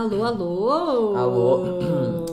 [0.00, 1.14] Alô, alô!
[1.14, 1.66] Alô?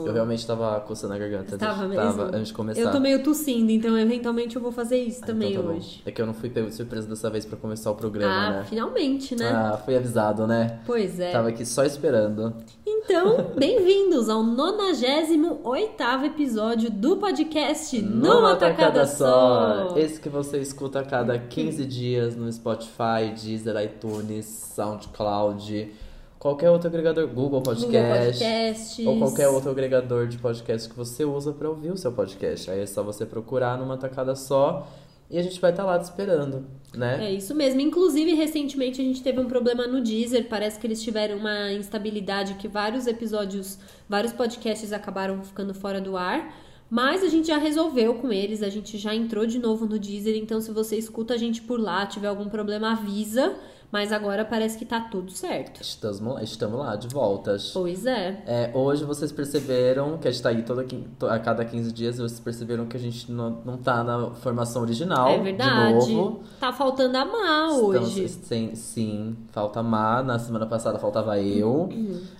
[0.08, 1.58] Eu realmente tava coçando a garganta.
[1.58, 2.02] Tava mesmo?
[2.02, 2.80] Tava, antes de começar.
[2.80, 6.00] Eu tô meio tossindo, então eventualmente eu vou fazer isso Ah, também então tá hoje.
[6.06, 8.50] É que eu não fui pego de surpresa dessa vez pra começar o programa, Ah,
[8.52, 8.64] né?
[8.66, 9.50] finalmente, né?
[9.50, 10.80] Ah, fui avisado, né?
[10.86, 11.30] Pois é.
[11.30, 12.54] Tava aqui só esperando.
[12.86, 19.92] Então, bem-vindos ao 98 episódio do podcast Numa Tacada Só.
[19.94, 25.92] Esse que você escuta a cada 15 dias no Spotify, Deezer, iTunes, SoundCloud,
[26.38, 27.92] qualquer outro agregador, Google Podcast.
[27.92, 29.06] Google Podcasts.
[29.06, 32.70] Ou qualquer outro agregador de podcast que você usa pra ouvir o seu podcast.
[32.70, 34.88] Aí é só você procurar numa tacada só
[35.30, 37.28] e a gente vai estar lá te esperando, né?
[37.28, 37.80] É isso mesmo.
[37.80, 40.48] Inclusive, recentemente a gente teve um problema no Deezer.
[40.48, 46.16] Parece que eles tiveram uma instabilidade que vários episódios, vários podcasts acabaram ficando fora do
[46.16, 46.54] ar.
[46.90, 50.34] Mas a gente já resolveu com eles, a gente já entrou de novo no Deezer.
[50.36, 53.54] Então, se você escuta a gente por lá, tiver algum problema, avisa.
[53.90, 55.80] Mas agora parece que tá tudo certo.
[55.80, 57.70] Estamos, lá- estamos lá, de voltas.
[57.72, 58.42] Pois é.
[58.46, 60.84] É, hoje vocês perceberam que a gente tá aí toda,
[61.32, 65.28] a cada 15 dias, vocês perceberam que a gente não, não tá na formação original.
[65.28, 66.04] É verdade.
[66.06, 66.40] De novo.
[66.60, 68.28] Tá faltando a Má Estamos hoje.
[68.28, 70.22] sem- sim, falta a Má.
[70.22, 71.88] Na semana passada faltava eu.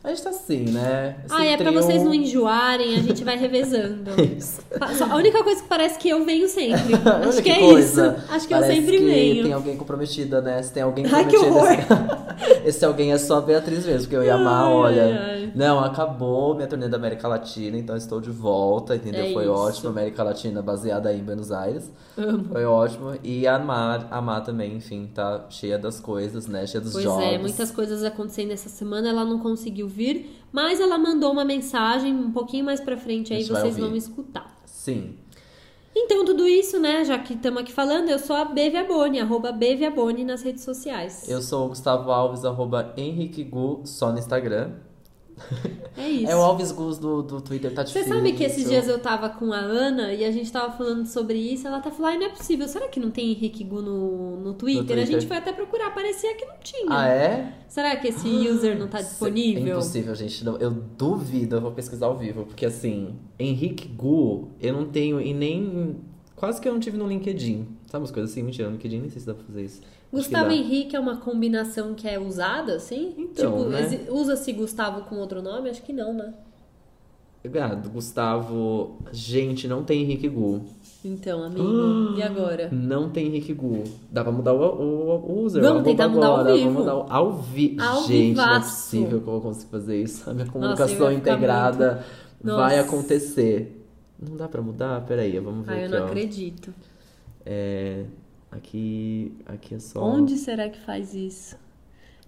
[0.05, 1.17] A gente tá assim, né?
[1.25, 4.11] Esse Ah, é pra trio- vocês não enjoarem, a gente vai revezando.
[4.99, 6.95] Só- A única coisa que parece que eu venho sempre.
[7.27, 8.17] Acho que, é coisa.
[8.19, 8.33] isso.
[8.35, 9.43] Acho que eu Parece sempre que venho.
[9.45, 10.63] tem alguém comprometida, né?
[10.63, 11.38] Se tem alguém que comprometida.
[11.47, 11.69] Horror.
[11.73, 15.21] Esse, esse alguém é só a Beatriz mesmo, porque eu ia amar, Ai, olha.
[15.21, 15.53] ai.
[15.55, 19.25] Não, acabou minha turnê da América Latina, então estou de volta, entendeu?
[19.25, 19.53] É Foi isso.
[19.53, 19.89] ótimo.
[19.91, 21.91] América Latina baseada aí em Buenos Aires.
[22.17, 22.45] Amo.
[22.53, 23.15] Foi ótimo.
[23.23, 26.67] E a Mar, a Mar também, enfim, tá cheia das coisas, né?
[26.67, 27.25] Cheia dos Pois jobs.
[27.25, 32.15] é, muitas coisas acontecendo essa semana, ela não conseguiu vir, mas ela mandou uma mensagem
[32.15, 34.57] um pouquinho mais pra frente, aí vocês vão escutar.
[34.67, 35.15] Sim.
[36.01, 40.23] Então, tudo isso, né, já que estamos aqui falando, eu sou a Beviaboni, arroba Beviaboni
[40.25, 41.29] nas redes sociais.
[41.29, 44.75] Eu sou o Gustavo Alves, arroba Henrique Gu, só no Instagram.
[45.99, 46.31] É isso.
[46.31, 48.15] É o Alves Gus do, do Twitter, tá Você difícil.
[48.15, 51.37] sabe que esses dias eu tava com a Ana e a gente tava falando sobre
[51.37, 51.67] isso.
[51.67, 52.69] Ela tá falando, ai, não é possível.
[52.69, 54.85] Será que não tem Henrique Gu no, no Twitter?
[54.85, 55.03] Twitter.
[55.03, 56.87] A gente foi até procurar, parecia que não tinha.
[56.89, 57.53] Ah, é?
[57.67, 59.73] Será que esse user não tá É disponível?
[59.77, 60.45] impossível, gente.
[60.45, 62.45] Não, Eu duvido, eu vou pesquisar ao vivo.
[62.45, 65.97] Porque assim, Henrique Gu, eu não tenho e nem.
[66.37, 67.67] Quase que eu não tive no LinkedIn.
[67.91, 68.45] Sabe umas coisas assim?
[68.45, 69.81] Mentira, no LinkedIn nem sei se dá pra fazer isso.
[70.13, 70.51] Gustavo.
[70.51, 73.15] Henrique é uma combinação que é usada, assim?
[73.19, 74.07] Então, tipo, né?
[74.11, 75.69] usa-se Gustavo com outro nome?
[75.71, 76.33] Acho que não, né?
[77.61, 78.99] Ah, do Gustavo.
[79.13, 80.61] Gente, não tem Henrique Gu.
[81.05, 82.69] Então, amigo, e agora?
[82.75, 83.85] Não tem Henrique Gu.
[84.11, 85.63] Dá pra mudar o, o, o user.
[85.63, 86.53] Vamos tentar mudar ao agora.
[86.55, 86.65] vivo.
[86.65, 87.81] Vamos mudar o- ao vivo.
[87.81, 88.71] Ao Gente, não é vivaço.
[88.71, 90.29] possível que eu conseguir fazer isso.
[90.29, 92.05] A minha Nossa, comunicação ficar integrada
[92.43, 92.89] muito- vai Nossa.
[92.89, 93.87] acontecer.
[94.21, 95.01] Não dá pra mudar?
[95.07, 96.07] Peraí, vamos ver Ai, eu não ó.
[96.07, 96.75] acredito.
[97.47, 98.05] É,
[98.51, 100.03] aqui, aqui é só.
[100.03, 101.57] Onde será que faz isso?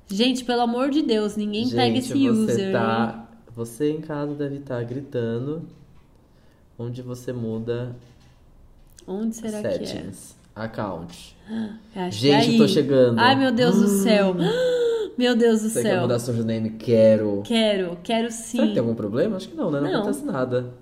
[0.08, 2.72] Gente, pelo amor de Deus, ninguém Gente, pega esse você user.
[2.72, 5.62] tá, você em casa deve estar gritando.
[6.78, 7.94] Onde você muda
[9.06, 9.72] Onde será que é?
[9.84, 11.36] settings, account.
[11.94, 13.18] Acho Gente, que é tô chegando.
[13.18, 14.34] Ai, meu Deus do céu.
[15.18, 16.00] Meu Deus do Você quer céu.
[16.02, 16.70] mudar seu username?
[16.70, 17.42] Quero.
[17.44, 18.72] Quero, quero Será que sim.
[18.72, 19.36] tem algum problema?
[19.36, 19.78] Acho que não, né?
[19.78, 20.00] Não, Não.
[20.00, 20.72] acontece nada.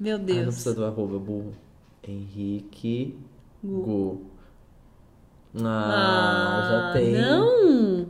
[0.00, 0.54] Meu Ai, não Deus.
[0.54, 1.52] precisa do arroba, burro.
[2.06, 3.16] Henrique
[3.64, 3.82] Gu.
[3.82, 4.20] Gu.
[5.62, 7.12] Ah, já tem.
[7.12, 8.06] Não!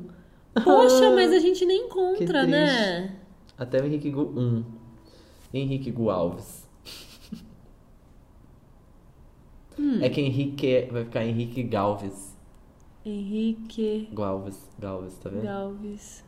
[0.62, 3.16] Poxa, mas a gente nem encontra, né?
[3.58, 4.64] Até o Henrique Gu 1.
[5.52, 6.64] Henrique Gu Alves.
[9.78, 9.98] Hum.
[10.00, 12.34] É que Henrique vai ficar Henrique Galves.
[13.04, 15.42] Henrique Galves, Galves, tá vendo?
[15.42, 16.24] Galves.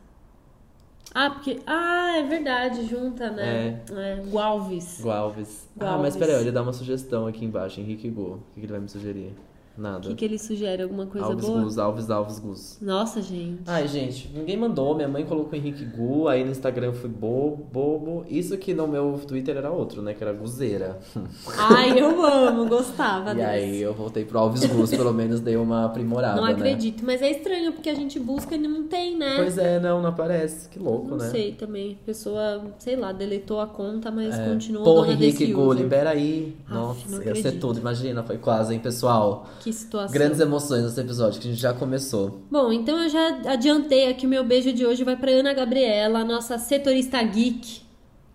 [1.13, 1.59] Ah, porque.
[1.65, 3.81] Ah, é verdade, junta, né?
[3.89, 4.23] É.
[4.29, 5.01] Gualves.
[5.01, 5.69] Galves.
[5.75, 6.01] Ah, Galves.
[6.01, 7.79] mas peraí, ele dá uma sugestão aqui embaixo.
[7.79, 8.21] Henrique Gu.
[8.21, 9.33] O que ele vai me sugerir?
[9.77, 10.07] O Nada.
[10.07, 10.81] que, que ele sugere?
[10.81, 11.61] Alguma coisa Alves boa?
[11.61, 12.77] Gus, Alves, Alves Gus.
[12.81, 13.61] Nossa, gente.
[13.67, 14.95] Ai, gente, ninguém mandou.
[14.95, 18.25] Minha mãe colocou Henrique Gu, aí no Instagram eu fui bobo, bobo.
[18.27, 20.13] Isso que no meu Twitter era outro, né?
[20.13, 20.99] Que era Guzeira.
[21.57, 23.47] Ai, eu amo, gostava E desse.
[23.47, 26.53] aí eu voltei pro Alves Gus, pelo menos dei uma aprimorada, Não né?
[26.53, 29.35] acredito, mas é estranho porque a gente busca e não tem, né?
[29.37, 30.69] Pois é, não, não aparece.
[30.69, 31.29] Que louco, Não né?
[31.29, 31.97] sei também.
[32.01, 34.49] A pessoa, sei lá, deletou a conta, mas É.
[34.49, 35.83] continua Pô, dona Henrique desse Gu, user.
[35.83, 36.55] libera aí.
[36.65, 37.79] Aff, Nossa, não ia ser tudo.
[37.79, 39.45] Imagina, foi quase, hein, pessoal?
[39.59, 40.13] Que situação.
[40.13, 42.41] Grandes emoções nesse episódio, que a gente já começou.
[42.51, 46.23] Bom, então eu já adiantei aqui o meu beijo de hoje vai pra Ana Gabriela,
[46.23, 47.81] nossa setorista geek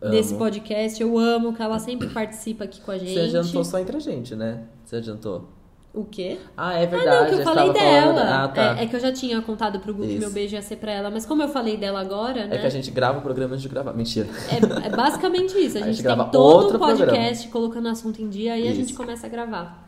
[0.01, 0.11] Amo.
[0.11, 1.01] desse podcast.
[1.03, 3.15] Eu amo que ela sempre participa aqui com a gente.
[3.15, 4.63] Você adiantou só entre a gente, né?
[4.85, 5.49] Você adiantou.
[5.95, 6.39] O quê?
[6.57, 7.21] Ah, é Ah, verdade.
[7.21, 8.15] não, que eu falei dela.
[8.15, 8.79] falando- Ah, tá.
[8.81, 10.21] é, é que eu já tinha contado pro Gu que Isso.
[10.21, 12.57] meu beijo ia ser pra ela, mas como eu falei dela agora, né?
[12.57, 13.93] É que a gente grava o programa antes de gravar.
[13.93, 14.27] Mentira.
[14.51, 15.77] É, é basicamente isso.
[15.77, 18.67] A A gente, gente tem grava todo outro um podcast colocando assunto em dia e
[18.69, 18.97] a gente Isso.
[18.97, 19.87] começa a gravar.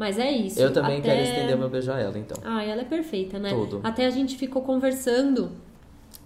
[0.00, 0.58] Mas é isso.
[0.58, 2.38] Eu também Até- quero estender meu beijo a ela, então.
[2.42, 3.50] Ah, ela é perfeita, né?
[3.50, 3.80] Tudo.
[3.84, 5.50] Até a gente ficou conversando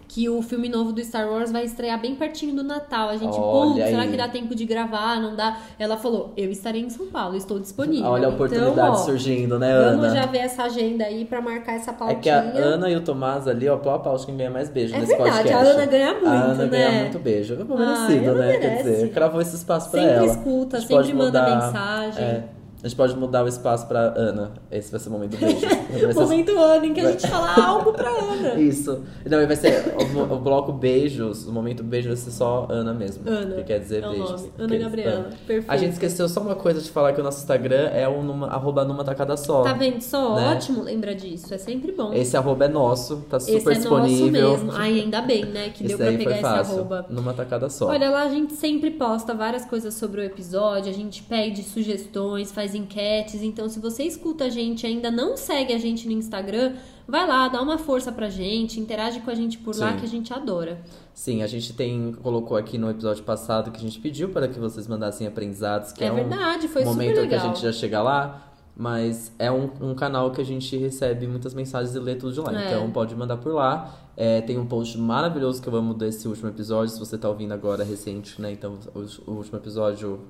[0.06, 3.08] que o filme novo do Star Wars vai estrear bem pertinho do Natal.
[3.08, 5.20] A gente, putz, será que dá tempo de gravar?
[5.20, 5.58] Não dá?
[5.76, 8.06] Ela falou, eu estarei em São Paulo, estou disponível.
[8.08, 10.14] Olha a oportunidade então, ó, surgindo, né, Vamos Ana?
[10.14, 12.20] já ver essa agenda aí pra marcar essa É pautinha.
[12.20, 14.50] que a Ana e o Tomás ali, ó, pau a pau, acho que quem ganha
[14.52, 15.66] mais beijo É nesse verdade, podcast.
[15.66, 16.68] a Ana ganha muito, A Ana né?
[16.68, 17.54] ganha muito beijo.
[17.54, 18.52] É Ah, merecido, ela né?
[18.52, 18.90] Quer merece.
[18.90, 20.26] dizer, cravou esse espaço pra Sempre ela.
[20.26, 22.22] escuta, A gente sempre manda mudar- mensagem.
[22.24, 22.44] É,
[22.84, 24.52] a gente pode mudar o espaço pra Ana.
[24.70, 25.60] Esse vai ser o momento do beijo.
[25.94, 28.54] Ser- Momento Ana, em que a gente fala algo pra Ana.
[28.60, 29.02] Isso.
[29.24, 33.26] Não, vai ser o, o bloco beijos, o momento beijo vai ser só Ana mesmo.
[33.28, 33.56] Ana.
[33.56, 34.30] Que quer dizer É o beijos.
[34.42, 34.52] nome.
[34.58, 35.30] Ana Gabriela.
[35.46, 35.70] Perfeito.
[35.70, 38.48] A gente esqueceu só uma coisa de falar que o nosso Instagram é o numa,
[38.48, 39.62] arroba numa tacada só.
[39.62, 40.34] Tá vendo só?
[40.36, 40.52] Né?
[40.52, 41.54] Ótimo lembra disso.
[41.54, 42.12] É sempre bom.
[42.12, 44.50] Esse arroba é nosso, tá super Esse é disponível.
[44.50, 44.78] nosso mesmo.
[44.78, 45.70] Ai, ainda bem, né?
[45.70, 47.06] Que deu Esse pra aí pegar esse arroba.
[47.08, 47.86] Numa tacada só.
[47.86, 52.52] Olha, lá a gente sempre posta várias coisas sobre o episódio, a gente pede sugestões,
[52.52, 53.42] faz enquetes.
[53.42, 56.74] Então, se você escuta a gente e ainda não segue a gente no Instagram,
[57.06, 59.98] vai lá, dá uma força pra gente, interage com a gente por lá Sim.
[59.98, 60.80] que a gente adora.
[61.12, 64.58] Sim, a gente tem colocou aqui no episódio passado que a gente pediu para que
[64.58, 68.02] vocês mandassem aprendizados, que é é, um verdade, foi momento que a gente já chega
[68.02, 72.32] lá, mas é um, um canal que a gente recebe muitas mensagens e lê tudo
[72.32, 72.60] de lá.
[72.60, 72.66] É.
[72.66, 73.94] Então pode mandar por lá.
[74.16, 77.52] É, tem um post maravilhoso que eu amo desse último episódio, se você tá ouvindo
[77.52, 78.52] agora recente, né?
[78.52, 80.20] Então o, o último episódio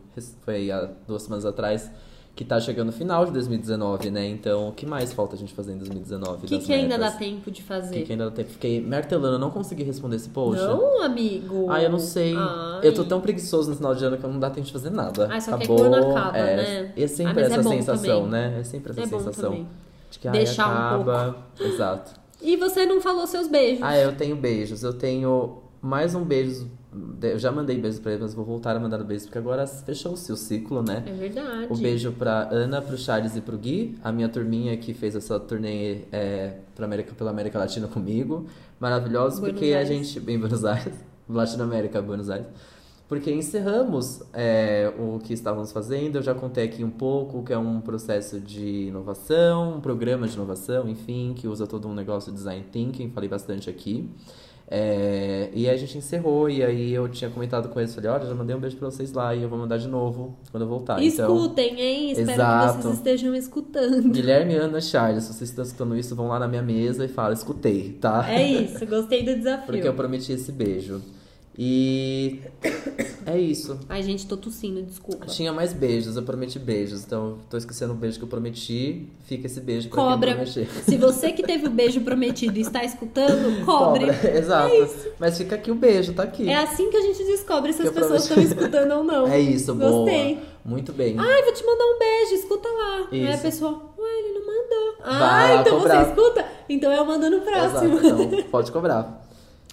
[0.42, 1.90] foi há duas semanas atrás.
[2.36, 4.26] Que tá chegando no final de 2019, né?
[4.26, 6.46] Então, o que mais falta a gente fazer em 2019?
[6.46, 7.94] O que, que ainda dá tempo de O fazer?
[7.98, 8.50] que, que ainda dá tempo?
[8.50, 10.60] Fiquei martelando, eu não consegui responder esse post.
[10.60, 11.66] Não, amigo.
[11.70, 12.34] Ah, eu não sei.
[12.36, 12.80] Ai.
[12.82, 15.28] Eu tô tão preguiçoso no final de ano que não dá tempo de fazer nada.
[15.30, 15.78] Ah, só que Acabou.
[15.78, 16.92] quando acaba, é, né?
[16.96, 18.30] É sempre Ah, é essa bom sensação, também.
[18.32, 18.56] né?
[18.58, 19.66] É sempre essa É sensação.
[20.10, 21.36] De que ai, Deixar um acaba.
[21.60, 22.12] Exato.
[22.42, 23.80] E você não falou seus beijos.
[23.84, 24.82] Ah, eu tenho beijos.
[24.82, 26.68] Eu tenho mais um beijo.
[27.22, 30.30] Eu já mandei beijos pra ele, mas vou voltar a mandar beijos, porque agora fechou-se
[30.30, 31.02] o ciclo, né?
[31.06, 31.66] É verdade.
[31.70, 35.40] O beijo pra Ana, pro Charles e pro Gui, a minha turminha que fez essa
[35.40, 38.46] turnê é, América, pela América Latina comigo.
[38.78, 39.88] Maravilhosos, Buenos porque a Aires.
[40.06, 40.30] gente.
[40.30, 40.94] Em Buenos Aires,
[41.28, 42.46] Latinoamérica, Buenos Aires.
[43.08, 47.58] Porque encerramos é, o que estávamos fazendo, eu já contei aqui um pouco, que é
[47.58, 52.38] um processo de inovação, um programa de inovação, enfim, que usa todo um negócio de
[52.38, 54.08] design thinking, falei bastante aqui.
[54.66, 58.26] É, e aí a gente encerrou, e aí eu tinha comentado com eles, falei, olha,
[58.26, 60.68] já mandei um beijo pra vocês lá, e eu vou mandar de novo quando eu
[60.68, 61.02] voltar.
[61.02, 62.10] Então, Escutem, hein?
[62.10, 62.82] Espero que Exato.
[62.82, 64.10] vocês estejam escutando.
[64.10, 67.32] Guilherme, Ana, Charles, se vocês estão escutando isso, vão lá na minha mesa e falam,
[67.32, 68.24] escutei, tá?
[68.28, 69.66] É isso, gostei do desafio.
[69.66, 71.02] Porque eu prometi esse beijo.
[71.56, 72.40] E
[73.26, 73.78] é isso.
[73.88, 75.26] Ai, gente, tô tossindo, desculpa.
[75.26, 77.04] Tinha mais beijos, eu prometi beijos.
[77.04, 79.08] Então, tô esquecendo o beijo que eu prometi.
[79.24, 80.34] Fica esse beijo pra Cobra.
[80.44, 80.66] quem.
[80.66, 84.06] Se você que teve o beijo prometido e está escutando, cobre.
[84.06, 84.88] Cobra, Exato.
[85.20, 86.48] Mas fica aqui o beijo, tá aqui.
[86.48, 88.54] É assim que a gente descobre se Que as pessoas estão prometi.
[88.58, 89.26] escutando ou não.
[89.28, 89.90] É isso, boa.
[89.90, 90.40] Gostei.
[90.64, 91.14] Muito bem.
[91.18, 93.08] Ai, vou te mandar um beijo, escuta lá.
[93.12, 93.42] Aí a Isso.
[93.42, 94.94] pessoa, ué, ele não mandou.
[95.04, 96.04] Vai Ah, então cobrar.
[96.04, 96.44] você escuta?
[96.68, 97.98] Então eu mando no próximo.
[97.98, 99.23] Exato, então pode cobrar.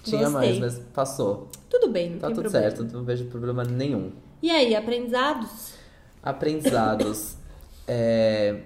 [0.02, 0.40] Tinha Gostei.
[0.40, 1.48] mais, mas passou.
[1.70, 2.70] Tudo bem, não Tá tem tudo problema.
[2.76, 4.10] certo, não vejo problema nenhum.
[4.42, 5.74] E aí, aprendizados?
[6.22, 7.36] Aprendizados.
[7.94, 8.60] É,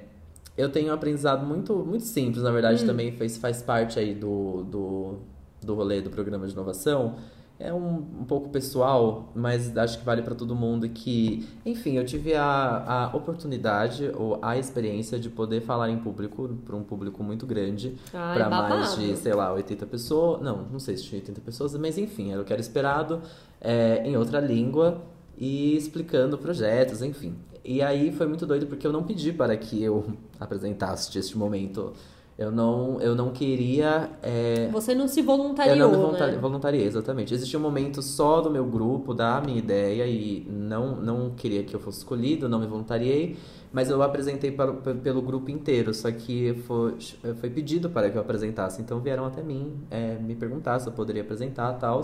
[0.59, 2.87] eu tenho um aprendizado muito, muito simples, na verdade, Hum.
[2.87, 5.15] também faz, faz parte aí do, do,
[5.63, 7.17] do rolê do programa de inovação.
[7.59, 12.05] É um, um pouco pessoal, mas acho que vale para todo mundo que, enfim, eu
[12.05, 17.25] tive a, a oportunidade ou a experiência de poder falar em público para um público
[17.25, 20.43] muito grande, para mais de, sei lá, 80 pessoas.
[20.43, 23.23] Não, não sei se tinha 80 pessoas, mas enfim, era o que era esperado
[23.59, 25.01] é, em outra língua
[25.39, 27.35] e explicando projetos, enfim.
[27.65, 31.93] E aí foi muito doido porque eu não pedi para que eu apresentasse este momento.
[32.39, 34.11] Eu não, eu não queria.
[34.23, 36.39] é, Você não se eu voluntariou, não me voluntari né?
[36.39, 37.33] voluntariei, exatamente.
[37.33, 41.75] Existia um momento só do meu grupo, da minha ideia, e não, não queria que
[41.75, 43.39] eu fosse escolhido, não me voluntariei,
[43.73, 46.97] mas eu apresentei para, pelo grupo inteiro, só que foi,
[47.41, 48.83] foi pedido para que eu apresentasse.
[48.83, 52.03] Então vieram até mim é, me perguntar se eu poderia apresentar e tal.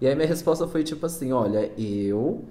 [0.00, 2.44] E aí minha resposta foi tipo assim: olha, eu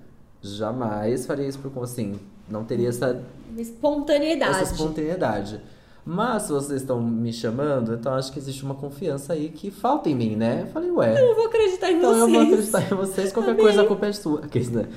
[0.43, 3.19] jamais faria isso por assim, não teria essa
[3.57, 4.61] Espontaneidade.
[4.61, 5.59] essa espontaneidade.
[6.05, 10.07] Mas se vocês estão me chamando, então acho que existe uma confiança aí que falta
[10.07, 10.61] em mim, né?
[10.61, 12.21] Eu falei, ué, Eu vou acreditar em então vocês.
[12.21, 13.63] eu vou acreditar em vocês, qualquer Amei.
[13.63, 14.39] coisa a culpa é sua.
[14.45, 14.87] Aqueles, né?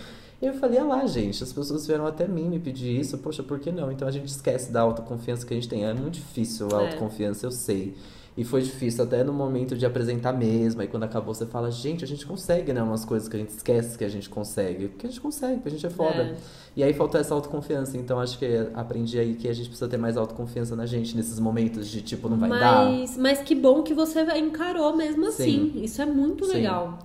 [0.41, 3.59] Eu falei, ah lá, gente, as pessoas vieram até mim me pedir isso, poxa, por
[3.59, 3.91] que não?
[3.91, 5.85] Então a gente esquece da autoconfiança que a gente tem.
[5.85, 6.87] É muito difícil a É.
[6.87, 7.95] autoconfiança, eu sei.
[8.39, 10.81] E foi difícil até no momento de apresentar mesmo.
[10.81, 12.81] Aí quando acabou, você fala, gente, a gente consegue, né?
[12.81, 14.87] Umas coisas que a gente esquece que a gente consegue.
[14.87, 16.23] Porque a gente consegue, porque a gente é foda.
[16.23, 16.37] É.
[16.77, 17.97] E aí faltou essa autoconfiança.
[17.97, 21.41] Então acho que aprendi aí que a gente precisa ter mais autoconfiança na gente nesses
[21.41, 22.85] momentos de tipo, não vai dar.
[22.85, 25.73] mas, mas que bom que você encarou mesmo assim.
[25.75, 26.53] Isso é muito Sim.
[26.53, 26.97] legal.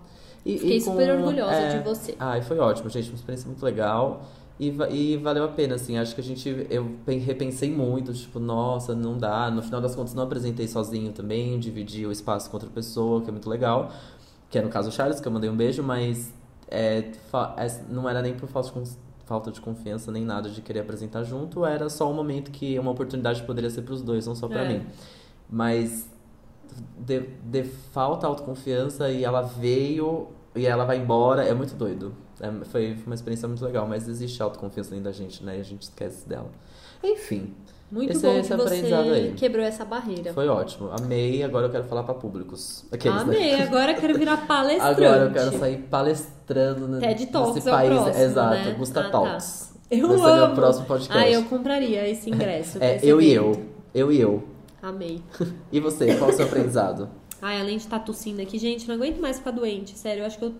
[0.45, 2.15] E, Fiquei e com- super orgulhosa é, de você.
[2.19, 3.09] Ah, e foi ótimo, gente.
[3.09, 4.21] Uma experiência muito legal.
[4.69, 5.97] E, e valeu a pena, assim.
[5.97, 6.67] Acho que a gente.
[6.69, 9.49] Eu pen- repensei muito, tipo, nossa, não dá.
[9.51, 11.59] No final das contas, não apresentei sozinho também.
[11.59, 13.91] Dividi o espaço com outra pessoa, que é muito legal.
[14.49, 16.33] que é no caso o Charles, que eu mandei um beijo, mas
[16.69, 17.11] é,
[17.57, 18.91] é, não era nem por falta de,
[19.25, 22.91] falta de confiança nem nada de querer apresentar junto, era só um momento que uma
[22.91, 24.67] oportunidade poderia ser pros dois, não só pra É.
[24.79, 24.85] mim.
[25.49, 26.07] Mas
[26.99, 32.13] de, de falta autoconfiança e ela veio e ela vai embora, é muito doido.
[32.45, 35.57] É, foi uma experiência muito legal, mas existe autoconfiança dentro da gente, né?
[35.57, 36.49] E a gente esquece dela.
[37.03, 37.53] Enfim,
[37.91, 39.33] Muito Esse- bom esse que aprendizado você aí.
[39.33, 40.33] quebrou essa barreira.
[40.33, 40.89] foi ótimo.
[40.99, 42.85] Amei, agora eu quero falar pra públicos.
[42.91, 43.35] Aqueles, né?
[43.37, 45.03] Amei, agora eu quero virar palestrante.
[45.05, 47.89] Agora eu quero sair palestrando no, TED Talks nesse é o país.
[48.01, 48.75] próximo, Exato, né?
[48.77, 49.09] Gusta Ah, tá.
[49.11, 49.73] Talks.
[49.91, 50.47] Eu Vai ser amo.
[50.47, 51.23] meu próximo podcast.
[51.23, 52.77] Ah, eu compraria esse ingresso.
[52.81, 53.63] É, eu e eu.
[53.93, 54.43] Eu e eu.
[54.81, 55.21] Amei.
[55.71, 57.09] E você, qual o seu aprendizado?
[57.39, 59.95] Ai, além de estar tossindo aqui, gente, não aguento mais ficar doente.
[59.99, 60.53] Sério, eu acho que eu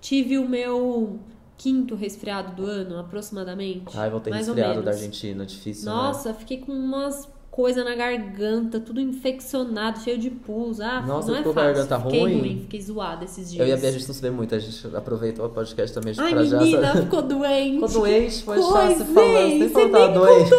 [0.00, 1.18] tive o meu
[1.56, 3.96] quinto resfriado do ano, aproximadamente.
[3.96, 5.92] Ai, voltei mais resfriado da Argentina, difícil, né?
[5.92, 10.80] Nossa, fiquei com umas coisas na garganta, tudo infeccionado, cheio de pus.
[10.80, 11.74] Ah, Nossa, não é ficou a fácil.
[11.74, 12.60] garganta fiquei ruim?
[12.60, 13.60] fiquei zoada esses dias.
[13.60, 15.92] Eu e a Bia, a gente não se vê muito, a gente aproveita o podcast
[15.92, 16.58] também Ai, pra já...
[16.60, 17.74] menina, ficou doente.
[17.74, 20.50] Ficou doente, foi é, falou que tava nem doente.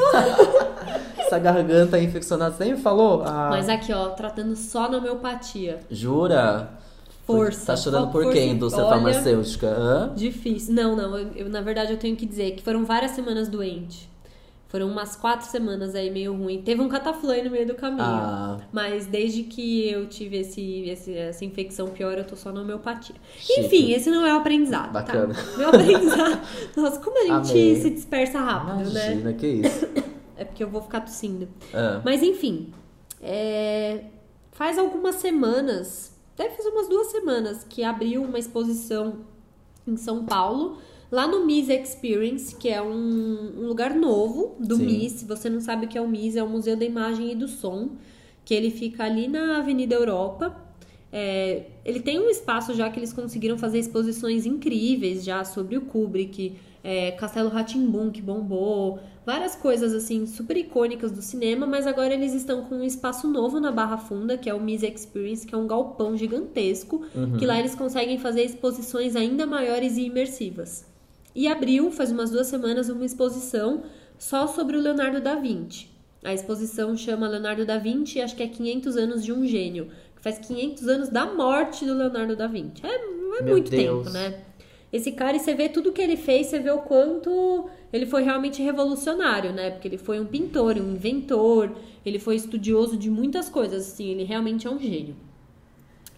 [1.19, 3.24] Essa garganta infeccionada, você nem falou?
[3.24, 5.79] Ah, Mas aqui, ó, tratando só na homeopatia.
[5.89, 6.78] Jura?
[7.36, 7.65] Força.
[7.67, 9.67] Tá chorando por quem, indústria Olha, farmacêutica?
[9.67, 10.13] Hã?
[10.15, 10.74] Difícil.
[10.74, 11.17] Não, não.
[11.17, 14.09] eu- eu, na verdade, eu tenho que dizer que foram várias semanas doente.
[14.67, 16.62] Foram umas quatro semanas aí meio ruim.
[16.62, 18.03] Teve um cataflã no meio do caminho.
[18.03, 22.62] Ah, Mas desde que eu tive esse, esse- essa infecção pior, eu tô só na
[22.62, 23.15] homeopatia.
[23.39, 23.62] Chique.
[23.62, 24.91] Enfim, esse não é o aprendizado.
[24.91, 25.33] Bacana.
[25.33, 25.57] Tá?
[25.57, 26.39] Meu aprendizado.
[26.77, 27.75] Nossa, como a gente Amei.
[27.81, 29.05] se dispersa rápido, né?
[29.07, 29.88] imagina, que isso.
[30.38, 31.48] É porque eu vou ficar tossindo.
[31.74, 32.71] Ah, Mas enfim,
[33.24, 34.03] é,
[34.51, 39.17] faz algumas semanas, deve fazer umas duas semanas, que abriu uma exposição
[39.86, 40.77] em São Paulo,
[41.12, 44.86] lá no Miss Experience, que é um, um lugar novo do Sim.
[44.86, 45.12] Miss.
[45.13, 47.36] Se você não sabe o que é o Miss, é o Museu da Imagem e
[47.36, 47.89] do Som,
[48.46, 50.55] que ele fica ali na Avenida Europa.
[51.12, 55.81] É, ele tem um espaço já que eles conseguiram fazer exposições incríveis já sobre o
[55.81, 62.15] Kubrick, é, Castelo Ratimbun que bombou, várias coisas assim super icônicas do cinema, mas agora
[62.15, 65.53] eles estão com um espaço novo na Barra Funda, que é o Miss Experience, que
[65.53, 67.05] é um galpão gigantesco,
[67.38, 70.83] que lá eles conseguem fazer exposições ainda maiores e imersivas.
[71.36, 73.83] E abriu, faz umas duas semanas, uma exposição
[74.17, 75.91] só sobre o Leonardo da Vinci.
[76.24, 80.24] A exposição chama Leonardo da Vinci, acho que é 500 anos de um gênio, que
[80.24, 82.81] faz 500 anos da morte do Leonardo da Vinci.
[82.83, 82.95] É,
[83.38, 84.05] é muito Deus.
[84.05, 84.49] tempo, né?
[84.91, 88.24] Esse cara, e você vê tudo que ele fez, você vê o quanto ele foi
[88.24, 89.69] realmente revolucionário, né?
[89.69, 94.24] Porque ele foi um pintor, um inventor, ele foi estudioso de muitas coisas, assim, ele
[94.24, 95.15] realmente é um gênio.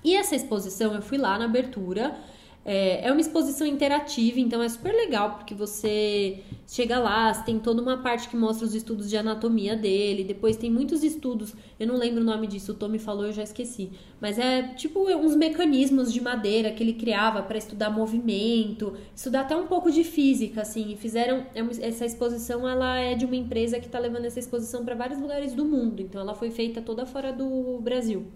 [0.03, 2.15] E essa exposição, eu fui lá na abertura.
[2.63, 7.81] É, é uma exposição interativa, então é super legal, porque você chega lá, tem toda
[7.81, 11.97] uma parte que mostra os estudos de anatomia dele, depois tem muitos estudos, eu não
[11.97, 13.89] lembro o nome disso, o Tom me falou, eu já esqueci.
[14.19, 19.55] Mas é tipo uns mecanismos de madeira que ele criava para estudar movimento, estudar até
[19.55, 20.95] um pouco de física, assim.
[20.95, 21.45] Fizeram.
[21.55, 25.19] é Essa exposição ela é de uma empresa que está levando essa exposição para vários
[25.19, 28.27] lugares do mundo, então ela foi feita toda fora do Brasil.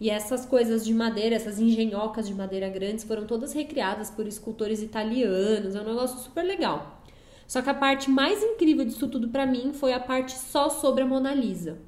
[0.00, 4.82] E essas coisas de madeira, essas engenhocas de madeira grandes, foram todas recriadas por escultores
[4.82, 5.74] italianos.
[5.74, 7.02] É um negócio super legal.
[7.46, 11.02] Só que a parte mais incrível disso tudo pra mim foi a parte só sobre
[11.02, 11.78] a Mona Lisa.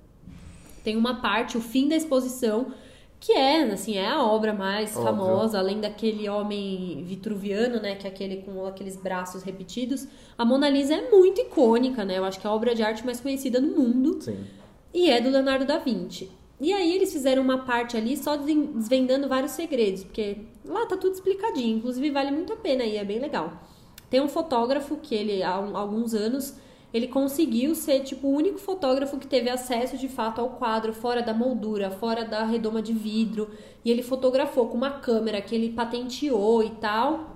[0.84, 2.74] Tem uma parte, o fim da exposição,
[3.18, 5.04] que é, assim, é a obra mais Óbvio.
[5.04, 10.08] famosa, além daquele homem vitruviano, né, que é aquele com aqueles braços repetidos.
[10.36, 12.18] A Mona Lisa é muito icônica, né?
[12.18, 14.20] Eu acho que é a obra de arte mais conhecida no mundo.
[14.20, 14.36] sim.
[14.92, 16.30] E é do Leonardo da Vinci.
[16.62, 20.96] E aí eles fizeram uma parte ali só desven- desvendando vários segredos, porque lá tá
[20.96, 23.52] tudo explicadinho, inclusive vale muito a pena e é bem legal.
[24.08, 26.54] Tem um fotógrafo que ele há alguns anos
[26.92, 31.22] ele conseguiu ser tipo o único fotógrafo que teve acesso de fato ao quadro fora
[31.22, 33.50] da moldura, fora da redoma de vidro,
[33.84, 37.31] e ele fotografou com uma câmera que ele patenteou e tal.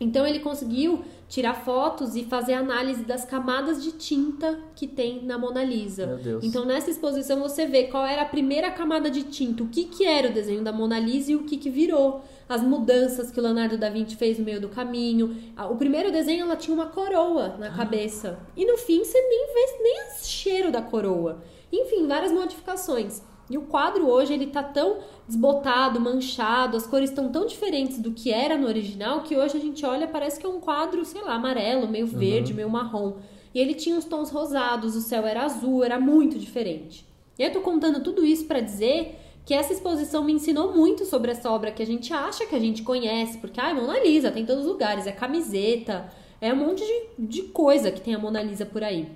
[0.00, 5.36] Então ele conseguiu tirar fotos e fazer análise das camadas de tinta que tem na
[5.38, 6.06] Mona Lisa.
[6.06, 6.44] Meu Deus.
[6.44, 10.04] Então nessa exposição você vê qual era a primeira camada de tinta, o que, que
[10.04, 12.24] era o desenho da Mona Lisa e o que, que virou.
[12.48, 15.36] As mudanças que o Leonardo da Vinci fez no meio do caminho.
[15.56, 18.40] Ah, O primeiro desenho ela tinha uma coroa na cabeça.
[18.56, 21.42] E no fim você nem vê nem o cheiro da coroa.
[21.72, 23.22] Enfim, várias modificações.
[23.50, 28.12] E o quadro hoje ele tá tão desbotado, manchado, as cores estão tão diferentes do
[28.12, 31.20] que era no original que hoje a gente olha parece que é um quadro, sei
[31.20, 33.14] lá, amarelo, meio verde, meio marrom.
[33.52, 37.04] E ele tinha os tons rosados, o céu era azul, era muito diferente.
[37.36, 41.32] E eu tô contando tudo isso para dizer que essa exposição me ensinou muito sobre
[41.32, 44.30] essa obra que a gente acha que a gente conhece, porque ah, é Mona Lisa,
[44.30, 46.08] tem em todos os lugares, é camiseta,
[46.40, 49.08] é um monte de, de coisa que tem a Mona Lisa por aí.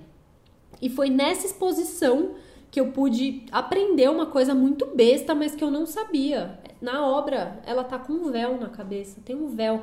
[0.81, 2.31] E foi nessa exposição
[2.75, 6.59] que eu pude aprender uma coisa muito besta, mas que eu não sabia.
[6.81, 9.21] Na obra, ela tá com um véu na cabeça.
[9.23, 9.81] Tem um véu.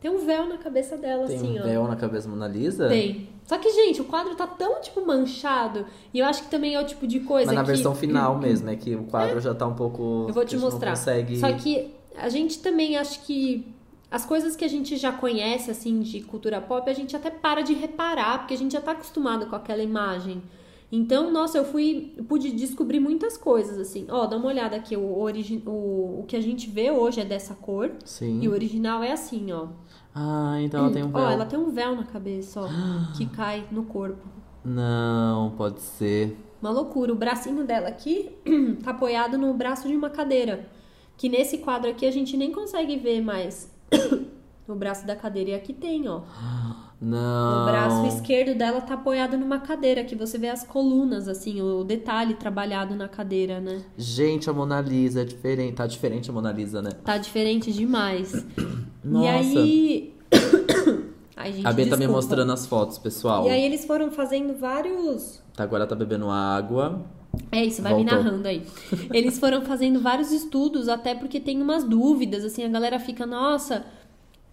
[0.00, 1.64] Tem um véu na cabeça dela, Tem assim, um ó.
[1.66, 2.88] véu na cabeça da Mona Lisa?
[2.88, 3.28] Tem.
[3.44, 5.84] Só que, gente, o quadro tá tão, tipo, manchado.
[6.14, 7.72] E eu acho que também é o tipo de coisa Mas na que...
[7.72, 10.24] versão final mesmo, é que o quadro já tá um pouco.
[10.28, 10.92] Eu vou te mostrar.
[10.92, 11.38] consegue...
[11.38, 13.70] Só que a gente também acho que
[14.10, 17.60] as coisas que a gente já conhece, assim, de cultura pop, a gente até para
[17.60, 20.42] de reparar, porque a gente já tá acostumado com aquela imagem.
[20.90, 24.06] Então, nossa, eu fui, pude descobrir muitas coisas, assim.
[24.08, 27.24] Ó, dá uma olhada aqui, o, origi o, o que a gente vê hoje é
[27.24, 28.40] dessa cor, Sim.
[28.40, 29.68] e o original é assim, ó.
[30.14, 31.22] Ah, então ela tem um véu.
[31.22, 32.68] Ó, ela tem um véu na cabeça, ó,
[33.16, 34.26] que cai no corpo.
[34.64, 36.36] Não, pode ser.
[36.60, 37.12] Uma loucura.
[37.12, 38.30] O bracinho dela aqui
[38.82, 40.68] tá apoiado no braço de uma cadeira.
[41.16, 43.72] Que nesse quadro aqui a gente nem consegue ver mais
[44.66, 45.50] o braço da cadeira.
[45.50, 46.22] E aqui tem, ó.
[47.00, 47.62] Não.
[47.62, 50.02] O braço esquerdo dela tá apoiado numa cadeira.
[50.02, 53.82] Que você vê as colunas, assim, o detalhe trabalhado na cadeira, né?
[53.96, 55.74] Gente, a Mona Lisa é diferente.
[55.74, 56.90] Tá diferente a Mona Lisa, né?
[57.04, 58.44] Tá diferente demais.
[59.04, 59.28] Nossa.
[59.28, 60.14] E aí.
[61.36, 63.46] Ai, gente, a B tá me mostrando as fotos, pessoal.
[63.46, 65.40] E aí eles foram fazendo vários.
[65.54, 67.04] Tá, agora tá bebendo água.
[67.52, 68.24] É isso, vai me Voltou.
[68.24, 68.62] narrando aí.
[69.14, 73.84] Eles foram fazendo vários estudos, até porque tem umas dúvidas, assim, a galera fica, nossa.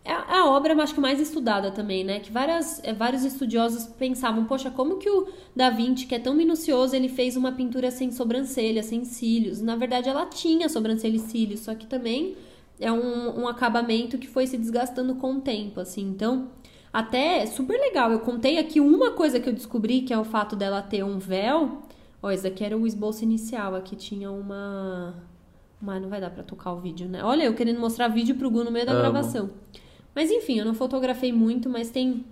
[0.05, 2.19] É a a obra, acho que mais estudada também, né?
[2.19, 6.35] Que várias, é, vários estudiosos pensavam, poxa, como que o Da Vinci, que é tão
[6.35, 9.61] minucioso, ele fez uma pintura sem sobrancelha, sem cílios?
[9.61, 12.35] Na verdade, ela tinha sobrancelha e cílios, só que também
[12.79, 16.03] é um, um acabamento que foi se desgastando com o tempo, assim.
[16.03, 16.49] Então,
[16.93, 18.11] até é super legal.
[18.11, 21.17] Eu contei aqui uma coisa que eu descobri, que é o fato dela ter um
[21.17, 21.81] véu.
[22.21, 23.73] Ó, esse aqui era o esboço inicial.
[23.75, 25.15] Aqui tinha uma.
[25.81, 27.23] Mas não vai dar pra tocar o vídeo, né?
[27.23, 29.01] Olha, eu querendo mostrar vídeo pro Gu no meio da Amo.
[29.01, 29.49] gravação.
[30.15, 32.25] Mas enfim, eu não fotografei muito, mas tem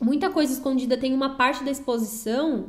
[0.00, 0.96] muita coisa escondida.
[0.96, 2.66] Tem uma parte da exposição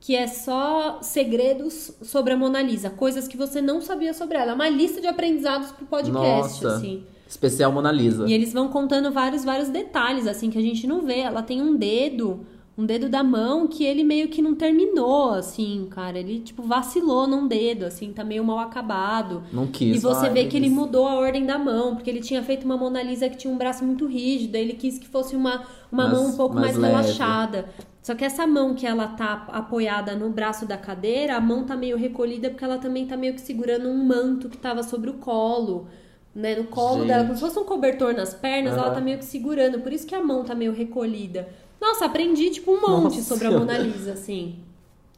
[0.00, 4.50] que é só segredos sobre a Mona Lisa, coisas que você não sabia sobre ela.
[4.50, 6.76] É uma lista de aprendizados pro podcast, Nossa.
[6.76, 7.04] assim.
[7.28, 8.26] Especial Mona Lisa.
[8.28, 11.20] E eles vão contando vários, vários detalhes, assim, que a gente não vê.
[11.20, 12.44] Ela tem um dedo,
[12.82, 16.18] um dedo da mão que ele meio que não terminou, assim, cara.
[16.18, 19.42] Ele, tipo, vacilou num dedo, assim, tá meio mal acabado.
[19.52, 19.96] Não quis.
[19.96, 20.74] E você Ai, vê que ele quis.
[20.76, 23.56] mudou a ordem da mão, porque ele tinha feito uma Mona Lisa que tinha um
[23.56, 26.76] braço muito rígido, aí ele quis que fosse uma, uma Mais- mão um pouco mais,
[26.76, 27.66] mais relaxada.
[28.02, 31.76] Só que essa mão que ela tá apoiada no braço da cadeira, a mão tá
[31.76, 35.14] meio recolhida porque ela também tá meio que segurando um manto que tava sobre o
[35.14, 35.86] colo.
[36.34, 37.08] Né, no colo Gente.
[37.08, 38.94] dela, como se fosse um cobertor nas pernas, ela Aham.
[38.94, 41.46] tá meio que segurando, por isso que a mão tá meio recolhida.
[41.82, 43.22] Nossa, aprendi tipo um monte Nossa.
[43.22, 44.54] sobre a Mona Lisa, assim.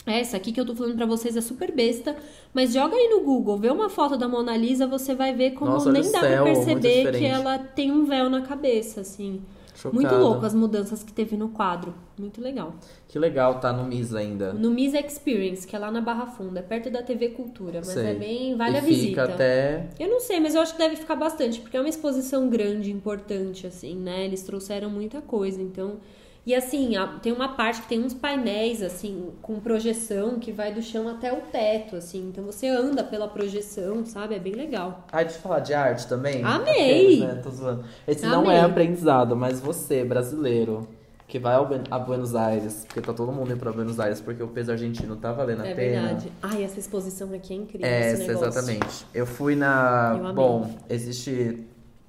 [0.07, 2.17] Essa aqui que eu tô falando pra vocês é super besta,
[2.55, 5.73] mas joga aí no Google, vê uma foto da Mona Lisa, você vai ver como
[5.73, 9.43] Nossa, nem dá céu, pra perceber que ela tem um véu na cabeça, assim.
[9.75, 9.95] Chocado.
[9.95, 11.93] Muito louco as mudanças que teve no quadro.
[12.19, 12.75] Muito legal.
[13.09, 14.55] Que legal, tá no Misa ainda.
[14.55, 17.89] No Miss Experience, que é lá na Barra Funda, é perto da TV Cultura, mas
[17.89, 18.07] Sei.
[18.07, 18.57] é bem.
[18.57, 19.07] Vale e a visita.
[19.09, 19.89] fica até.
[19.99, 22.91] Eu não sei, mas eu acho que deve ficar bastante, porque é uma exposição grande,
[22.91, 24.25] importante, assim, né?
[24.25, 25.99] Eles trouxeram muita coisa, então.
[26.47, 30.75] E assim, a- tem uma parte que tem uns painéis, assim, com projeção que vai
[30.75, 32.29] do chão até o teto, assim.
[32.29, 34.35] Então você anda pela projeção, sabe?
[34.35, 35.07] É bem legal.
[35.11, 36.45] Ai, deixa eu falar de arte também.
[36.45, 36.71] Amei!
[36.73, 37.41] Aqueles, né?
[37.43, 37.85] Tô zoando.
[38.07, 38.57] Esse não Amei.
[38.57, 40.87] é aprendizado, mas você, brasileiro,
[41.27, 44.43] que vai ao a Buenos Aires, porque tá todo mundo indo pra Buenos Aires, porque
[44.43, 46.03] o peso argentino tá valendo a é pena.
[46.03, 46.31] verdade.
[46.43, 47.87] Ai, essa exposição aqui é incrível.
[47.89, 48.31] É, negócio.
[48.49, 49.07] exatamente.
[49.15, 50.21] Eu fui na.
[50.23, 50.35] Eu.
[50.35, 51.67] Bom, existe.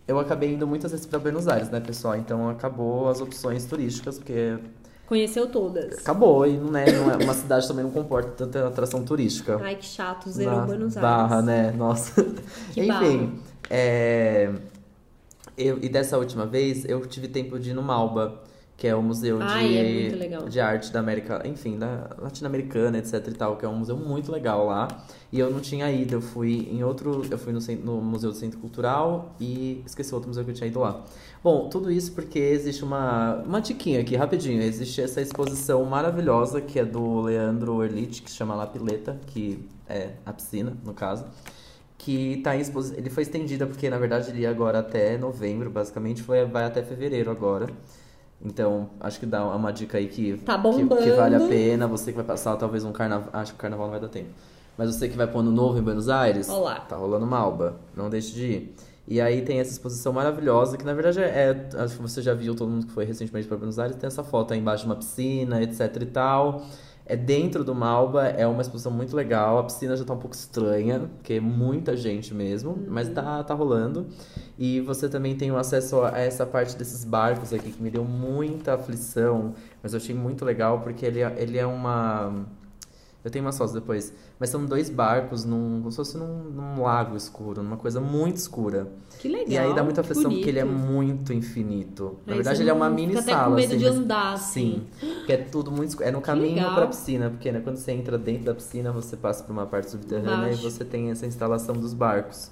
[0.08, 2.16] Eu acabei indo muitas vezes pra Buenos Aires, né, pessoal?
[2.16, 4.58] Então acabou as opções turísticas, porque
[5.08, 6.00] Conheceu todas.
[6.00, 9.60] acabou e não é, não é uma cidade também não comporta tanta atração turística.
[9.62, 11.10] Ai, que chato, zerou Na Buenos Aires.
[11.10, 11.72] Barra, né?
[11.72, 12.24] Nossa.
[12.74, 13.32] Que Enfim, barra.
[13.70, 14.52] é,
[15.58, 18.42] eu, e dessa última vez eu tive tempo de ir no Malba,
[18.78, 23.26] que é o museu Ai, de, é de arte da América, enfim, da latino-americana, etc
[23.28, 24.88] e tal, que é um museu muito legal lá.
[25.32, 28.38] E eu não tinha ido, eu fui em outro, eu fui no, no Museu do
[28.38, 31.04] Centro Cultural e esqueci outro museu que eu tinha ido lá.
[31.42, 34.62] Bom, tudo isso porque existe uma, uma diquinha aqui, rapidinho.
[34.62, 39.70] Existe essa exposição maravilhosa que é do Leandro Erlich, que se chama La Pileta, que
[39.88, 41.26] é a piscina, no caso.
[41.98, 42.98] Que tá em exposição.
[42.98, 46.22] Ele foi estendida porque, na verdade, ele ia agora até novembro, basicamente.
[46.22, 47.68] Foi, vai até fevereiro agora.
[48.46, 51.88] Então, acho que dá uma dica aí que, Tá que, que vale a pena.
[51.88, 53.30] Você que vai passar talvez um carnaval.
[53.34, 54.30] Acho que o carnaval não vai dar tempo.
[54.78, 56.48] Mas você que vai pro ano novo em Buenos Aires.
[56.48, 56.76] Olá.
[56.82, 57.78] Tá rolando uma alba.
[57.96, 58.76] Não deixe de ir.
[59.08, 61.70] E aí tem essa exposição maravilhosa, que na verdade é.
[61.78, 64.24] Acho que você já viu, todo mundo que foi recentemente para Buenos Aires, tem essa
[64.24, 66.64] foto aí embaixo de uma piscina, etc e tal.
[67.08, 69.60] É dentro do Malba, é uma exposição muito legal.
[69.60, 73.54] A piscina já tá um pouco estranha, porque é muita gente mesmo, mas tá, tá
[73.54, 74.08] rolando.
[74.58, 78.04] E você também tem o acesso a essa parte desses barcos aqui, que me deu
[78.04, 82.46] muita aflição, mas eu achei muito legal, porque ele é, ele é uma.
[83.26, 84.14] Eu tenho umas fotos depois.
[84.40, 85.80] Mas são dois barcos num.
[85.80, 88.88] como se fosse num, num lago escuro, numa coisa muito escura.
[89.20, 89.48] Que legal.
[89.50, 92.18] E aí dá muita aflição porque ele é muito infinito.
[92.26, 93.50] Na Aí verdade, ele é uma mini até sala.
[93.50, 94.84] com medo assim, de andar, assim.
[95.00, 95.10] Sim.
[95.16, 96.08] Porque é tudo muito escuro.
[96.08, 99.44] É no caminho pra piscina, porque né, quando você entra dentro da piscina, você passa
[99.44, 100.60] por uma parte subterrânea Embaixo.
[100.68, 102.52] e você tem essa instalação dos barcos.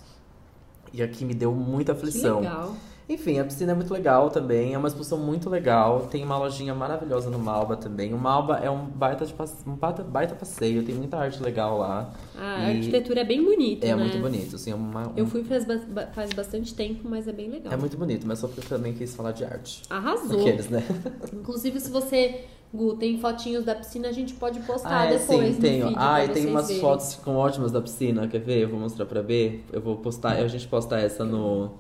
[0.92, 2.40] E aqui me deu muita Que aflição.
[2.40, 2.76] legal.
[3.10, 6.08] Enfim, a piscina é muito legal também, é uma exposição muito legal.
[6.10, 8.14] Tem uma lojinha maravilhosa no Malba também.
[8.14, 11.78] O Malba é um baita, de passe- um baita, baita passeio, tem muita arte legal
[11.78, 12.14] lá.
[12.38, 14.02] A E arquitetura é bem bonita, É né?
[14.04, 17.34] muito bonito, assim, é uma, um- Eu fui faz, ba- faz bastante tempo, mas é
[17.34, 17.74] bem legal.
[17.74, 19.82] É muito bonito, mas só porque eu também quis falar de arte.
[19.90, 20.40] Arrasou.
[20.40, 20.82] Aqueles, né?
[21.34, 25.56] Inclusive, se você, Gu, tem fotinhos da piscina, a gente pode postar Ah, é, depois
[25.56, 25.88] sim, tenho.
[25.90, 26.82] vídeo Ah, e tem umas verem.
[26.82, 28.60] fotos com ótimas da piscina, quer ver?
[28.64, 29.64] Eu vou mostrar pra ver.
[29.74, 31.72] Eu vou postar, a gente posta essa no,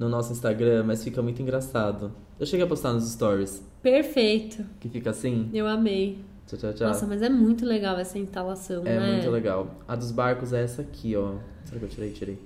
[0.00, 2.10] no nosso Instagram, mas fica muito engraçado.
[2.38, 4.64] Eu cheguei a postar nos stories, Perfeito.
[4.80, 5.50] que fica assim.
[5.52, 6.18] Eu amei.
[6.46, 6.88] Tchau, tchau, tchau.
[6.88, 9.12] Nossa, mas é muito legal essa instalação, é né?
[9.12, 9.68] muito legal.
[9.86, 11.34] A dos barcos é essa aqui, ó.
[11.64, 12.10] Será que eu tirei?
[12.12, 12.38] Tirei.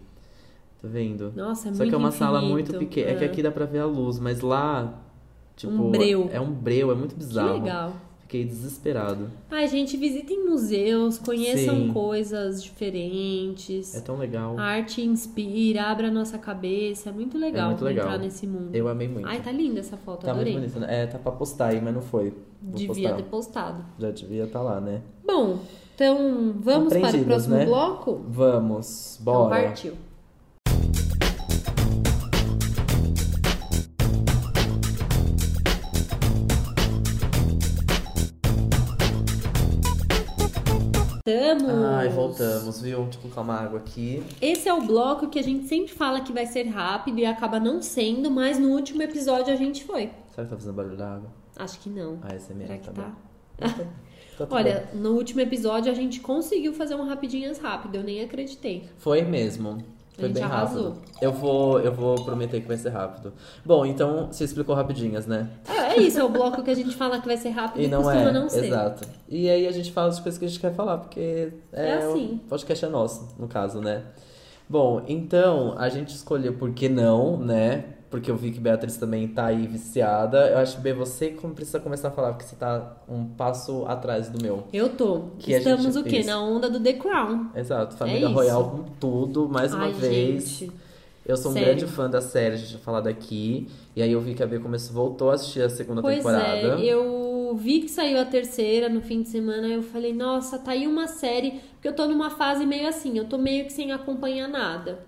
[0.82, 1.32] Tá vendo?
[1.36, 2.88] Nossa, é Só muito que é uma sala muito infinito.
[2.90, 3.10] pequena.
[3.12, 5.00] É que aqui dá pra ver a luz, mas lá,
[5.56, 5.72] tipo.
[5.72, 6.28] Um breu.
[6.32, 7.52] É um breu, é muito Que bizarro.
[7.54, 7.94] legal.
[8.24, 9.30] Fiquei desesperado.
[9.50, 11.92] Ai, gente, visitem museus, conheçam Sim.
[11.92, 13.94] coisas diferentes.
[13.94, 14.58] É tão legal.
[14.58, 17.10] A arte inspira, abre a nossa cabeça.
[17.10, 18.06] É muito legal, muito legal.
[18.06, 18.74] entrar nesse mundo.
[18.74, 19.28] Eu amei muito.
[19.28, 20.54] Ai, tá linda essa foto, Tá adorei.
[20.54, 21.02] muito bonito, né?
[21.02, 22.32] É, tá pra postar aí, mas não foi.
[22.62, 23.16] Vou Devia postar.
[23.16, 23.84] ter postado.
[23.98, 25.02] Já devia estar lá, né?
[25.24, 25.58] Bom,
[25.94, 27.66] então vamos para o próximo né?
[27.66, 28.22] bloco?
[28.26, 29.62] Vamos, Então bora.
[29.66, 29.92] partiu.
[41.26, 41.84] Voltamos!
[41.86, 43.02] Ai, voltamos, viu?
[43.04, 44.22] Deixa eu colocar uma água aqui.
[44.42, 47.58] Esse é o bloco que a gente sempre fala que vai ser rápido e acaba
[47.58, 50.10] não sendo, mas no último episódio a gente foi.
[50.34, 51.32] Será que tá fazendo barulho da água?
[51.56, 52.18] Acho que não.
[52.20, 53.16] Ah, esse é mesmo, Será que tá,
[53.56, 53.74] tá?
[54.36, 58.80] Tá Olha, no último episódio a gente conseguiu fazer um rapidinhas rápido, eu nem acreditei.
[58.80, 58.88] bem.
[58.98, 59.78] Foi mesmo.
[60.14, 60.84] Foi A gente bem arrasou.
[60.90, 61.02] rápido.
[61.20, 63.32] Eu vou, eu vou prometer que vai ser rápido.
[63.64, 65.48] Bom, então você explicou rapidinhas, né?
[65.68, 67.86] É, é isso, é o bloco que a gente fala que vai ser rápido e,
[67.86, 68.66] E não é, não ser.
[68.66, 69.08] exato.
[69.28, 71.94] E aí a gente fala as coisas que a gente quer falar, porque é, É
[71.98, 72.40] assim.
[72.44, 74.02] o podcast é nosso, no caso, né?
[74.68, 77.84] Bom, então a gente escolheu por que não, né?
[78.14, 80.46] Porque eu vi que Beatriz também tá aí viciada.
[80.48, 83.84] Eu acho que Bê, você como precisa começar a falar, porque você tá um passo
[83.88, 84.62] atrás do meu.
[84.72, 85.30] Eu tô.
[85.36, 86.10] Que Estamos o quê?
[86.10, 86.26] fez.
[86.26, 87.46] Na onda do The Crown.
[87.56, 88.30] Exato, Família É.
[88.30, 90.48] Royal com tudo, mais uma Ai, vez.
[90.60, 90.72] gente.
[91.26, 91.70] Eu sou um Sério.
[91.74, 93.66] grande fã da série, a gente tinha falado aqui.
[93.96, 96.46] E aí eu vi que a B começou, voltou a assistir a segunda Pois temporada.
[96.80, 100.70] é, eu vi que saiu a terceira no fim de semana, eu falei, nossa, tá
[100.70, 103.90] aí uma série, porque eu tô numa fase meio assim, eu tô meio que sem
[103.90, 105.00] acompanhar nada.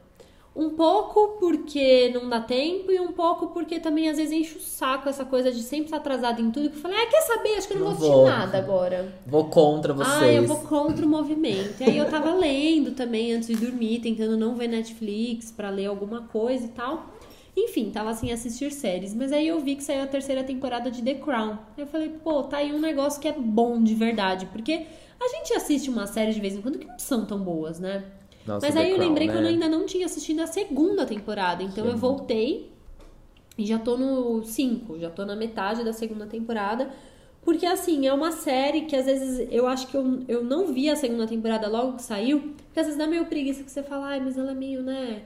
[0.56, 4.60] Um pouco porque não dá tempo e um pouco porque também às vezes enche o
[4.60, 7.56] saco essa coisa de sempre estar atrasado em tudo, que eu falei, ah, quer saber?
[7.56, 9.12] Acho que eu não, Não vou assistir nada agora.
[9.26, 10.22] Vou contra vocês.
[10.22, 11.80] Ah, eu vou contra o movimento.
[11.80, 15.86] E aí eu tava lendo também antes de dormir, tentando não ver Netflix pra ler
[15.86, 17.06] alguma coisa e tal.
[17.54, 21.02] Enfim, tava assim assistir séries, mas aí eu vi que saiu a terceira temporada de
[21.02, 21.56] The Crown.
[21.76, 24.86] Eu falei, pô, tá aí um negócio que é bom de verdade, porque
[25.18, 28.04] a gente assiste uma série de vez em quando que não são tão boas, né?
[28.46, 29.48] Nossa, mas aí eu lembrei que eu né?
[29.48, 32.70] ainda não tinha assistido a segunda temporada, então Que eu voltei
[33.58, 36.90] e já tô no 5, já tô na metade da segunda temporada.
[37.42, 40.90] Porque, assim, é uma série que às vezes eu acho que eu, eu não vi
[40.90, 44.06] a segunda temporada logo que saiu, porque às vezes dá meio preguiça que você fala,
[44.06, 45.22] ai, mas ela é meio, né?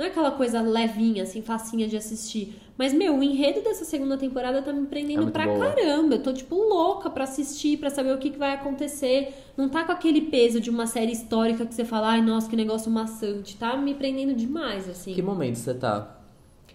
[0.00, 2.54] Não é aquela coisa levinha, assim, facinha de assistir.
[2.78, 5.58] Mas, meu, o enredo dessa segunda temporada tá me É prendendo muito pra boa.
[5.58, 6.14] caramba.
[6.14, 9.34] Eu tô, tipo, louca pra assistir, pra saber o que, que vai acontecer.
[9.58, 12.56] Não tá com aquele peso de uma série histórica que você fala, ai, nossa, que
[12.56, 13.58] negócio maçante.
[13.58, 15.12] Tá me prendendo demais, assim.
[15.12, 16.18] Que momento você tá?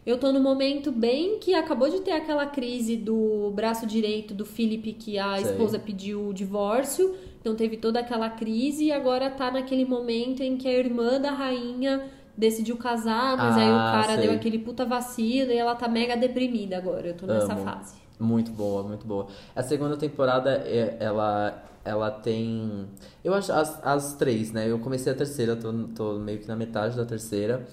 [0.06, 4.46] Eu tô no momento bem que acabou de ter aquela crise do braço direito do
[4.46, 5.50] Philip que a Sei.
[5.50, 7.16] esposa pediu o divórcio.
[7.42, 11.32] Então teve toda aquela crise e agora tá naquele momento em que a irmã da
[11.32, 12.04] rainha
[12.38, 14.28] decidiu casar, mas aí o Ah, cara sei.
[14.28, 17.08] deu aquele puta vacilo e ela tá mega deprimida agora.
[17.08, 17.63] Eu tô nessa Amo.
[17.63, 17.95] fase.
[18.19, 19.28] Muito boa, muito boa.
[19.56, 22.88] A segunda temporada, é- ela, ela tem.
[23.24, 24.69] Eu acho as, as três, né?
[24.69, 27.67] Eu comecei a terceira, tô, tô meio que na metade da terceira.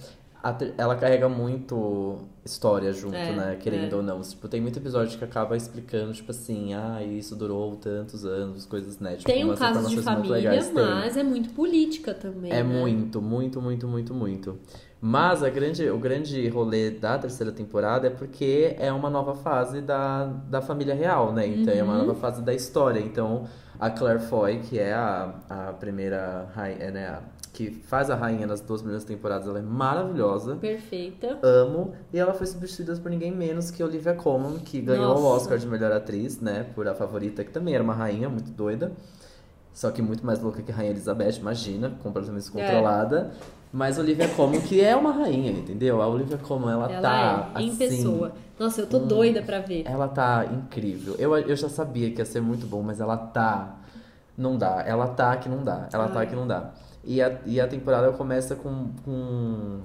[0.76, 3.57] Ela carrega muito história junto, É, né?
[3.61, 3.96] Querendo é.
[3.96, 4.20] ou não.
[4.20, 8.98] Tipo, tem muito episódio que acaba explicando, tipo assim, ah, isso durou tantos anos, coisas,
[8.98, 9.12] né?
[9.14, 10.68] Tipo, Tem um caso de família, legais.
[10.68, 10.74] Tem.
[10.85, 12.50] mas é muito política também.
[12.50, 12.62] É né?
[12.64, 14.59] muito, muito, muito, muito, muito.
[15.00, 19.81] Mas a grande, o grande rolê da terceira temporada é porque é uma nova fase
[19.81, 21.46] da, da família real, né?
[21.46, 22.07] Então é uma Uhum.
[22.07, 23.00] nova fase da história.
[23.00, 23.44] Então
[23.81, 26.48] a Claire Foy, que é a, a primeira
[26.92, 27.18] né?
[27.53, 30.57] Que faz a rainha nas duas primeiras temporadas, ela é maravilhosa.
[30.57, 31.38] Perfeita.
[31.43, 31.93] Amo.
[32.12, 35.45] E ela foi substituída por ninguém menos que Olivia Colman, que ganhou o Nossa.
[35.45, 36.67] Oscar de melhor atriz, né?
[36.75, 38.93] Por A Favorita, que também era uma rainha muito doida.
[39.75, 43.33] Só que muito mais louca que a Rainha Elizabeth, imagina, completamente descontrolada.
[43.73, 46.03] Mas a Olivia Colman, que é uma rainha, entendeu?
[46.03, 48.33] A Olivia Colman, ela, Ela tá é, em assim, pessoa.
[48.59, 49.85] Nossa, eu tô doida pra ver.
[49.87, 51.17] Ela tá incrível.
[51.19, 53.77] Eu, eu já sabia que ia ser muito bom, mas ela tá.
[54.37, 54.83] Não dá.
[54.87, 55.88] Ela tá que não dá.
[55.91, 56.27] Ela tá Ai.
[56.27, 56.71] que não dá.
[57.05, 59.81] E a, e a temporada começa com, com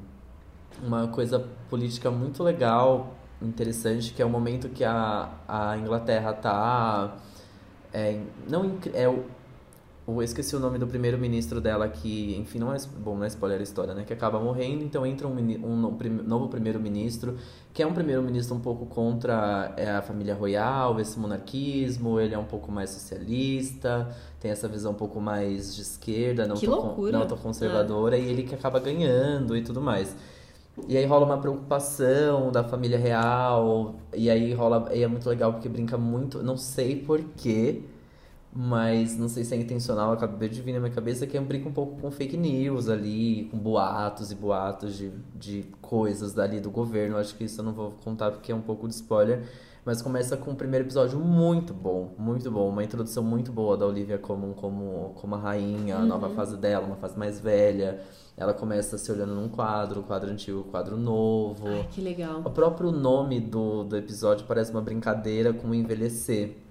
[0.82, 7.18] uma coisa política muito legal, interessante, que é o momento que a, a Inglaterra tá.
[7.94, 9.08] É, não, é
[10.08, 12.78] eu esqueci o nome do primeiro-ministro dela, que, enfim, não é.
[12.98, 14.06] Bom, não é spoiler a história, né?
[14.06, 17.38] Que acaba morrendo, então entra um, um novo primeiro-ministro,
[17.74, 22.38] que é um primeiro-ministro um pouco contra é, a família royal, esse monarquismo, ele é
[22.38, 24.08] um pouco mais socialista,
[24.40, 27.12] tem essa visão um pouco mais de esquerda, não, Que tão, loucura.
[27.20, 30.16] não tão conservadora, e ele que acaba ganhando e tudo mais.
[30.88, 34.90] E aí rola uma preocupação da família real, e aí rola.
[34.94, 36.44] E é muito legal porque brinca muito.
[36.44, 37.82] Não sei porquê,
[38.54, 41.74] mas não sei se é intencional, acabei de vir na minha cabeça que brinca um
[41.74, 47.18] pouco com fake news ali, com boatos e boatos de, de coisas dali do governo.
[47.18, 49.44] Acho que isso eu não vou contar porque é um pouco de spoiler.
[49.88, 52.68] Mas começa com um primeiro episódio muito bom, muito bom.
[52.68, 56.86] Uma introdução muito boa da Olivia como, como, como a rainha, a nova fase dela,
[56.86, 58.02] uma fase mais velha.
[58.36, 61.70] Ela começa se olhando num quadro, quadro antigo, quadro novo.
[61.70, 62.42] Ai, que legal.
[62.44, 66.67] O próprio nome do, do episódio parece uma brincadeira com envelhecer.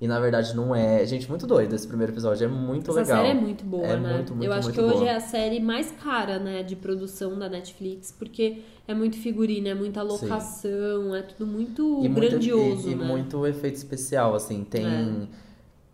[0.00, 1.04] E na verdade não é.
[1.04, 3.16] Gente, muito doido esse primeiro episódio, é muito Essa legal.
[3.16, 4.14] série é muito boa, É né?
[4.14, 5.08] muito, muito, eu acho muito que hoje boa.
[5.10, 9.74] é a série mais cara, né, de produção da Netflix, porque é muito figurino, é
[9.74, 13.04] muita locação, é tudo muito E muito- grandioso, e, e né?
[13.04, 14.62] muito efeito especial, assim.
[14.62, 15.26] Tem, É.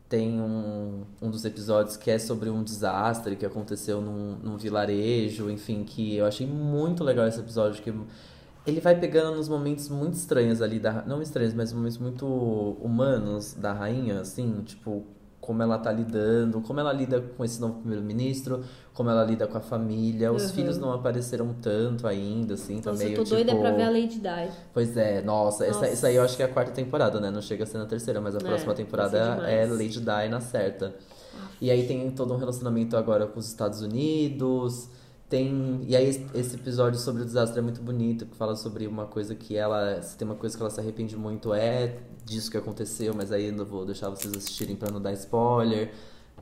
[0.07, 5.51] tem um, um dos episódios que é sobre um desastre que aconteceu num, num vilarejo,
[5.51, 7.91] enfim, que eu achei muito legal esse episódio, que
[8.67, 12.27] ele vai pegando nos momentos muito estranhos ali, da, não estranhos, mas momentos muito
[12.81, 15.05] humanos da rainha, assim, tipo,
[15.41, 19.59] como ela tá lidando, como ela lida com esse novo primeiro-ministro, como ela lida com
[19.59, 20.33] a família.
[20.33, 20.49] Os Uhum.
[20.55, 23.61] filhos não apareceram tanto ainda, assim, Nossa, meio eu tô doida tipo...
[23.61, 24.51] pra ver a Lady Di.
[24.73, 25.87] Pois é, nossa, Nossa.
[25.87, 27.31] essa aí eu acho que é a quarta temporada, né?
[27.31, 30.41] Não chega a ser na terceira, mas a É, próxima temporada é Lady Di na
[30.41, 30.95] certa.
[31.61, 34.89] E aí tem todo um relacionamento agora com os Estados Unidos.
[35.29, 35.85] Tem.
[35.89, 39.35] E aí esse- episódio sobre o desastre é muito bonito, que fala sobre uma coisa
[39.35, 40.01] que ela.
[40.03, 43.47] Se tem uma coisa que ela se arrepende muito é disso que aconteceu, mas aí
[43.47, 45.93] ainda vou deixar vocês assistirem pra não dar spoiler.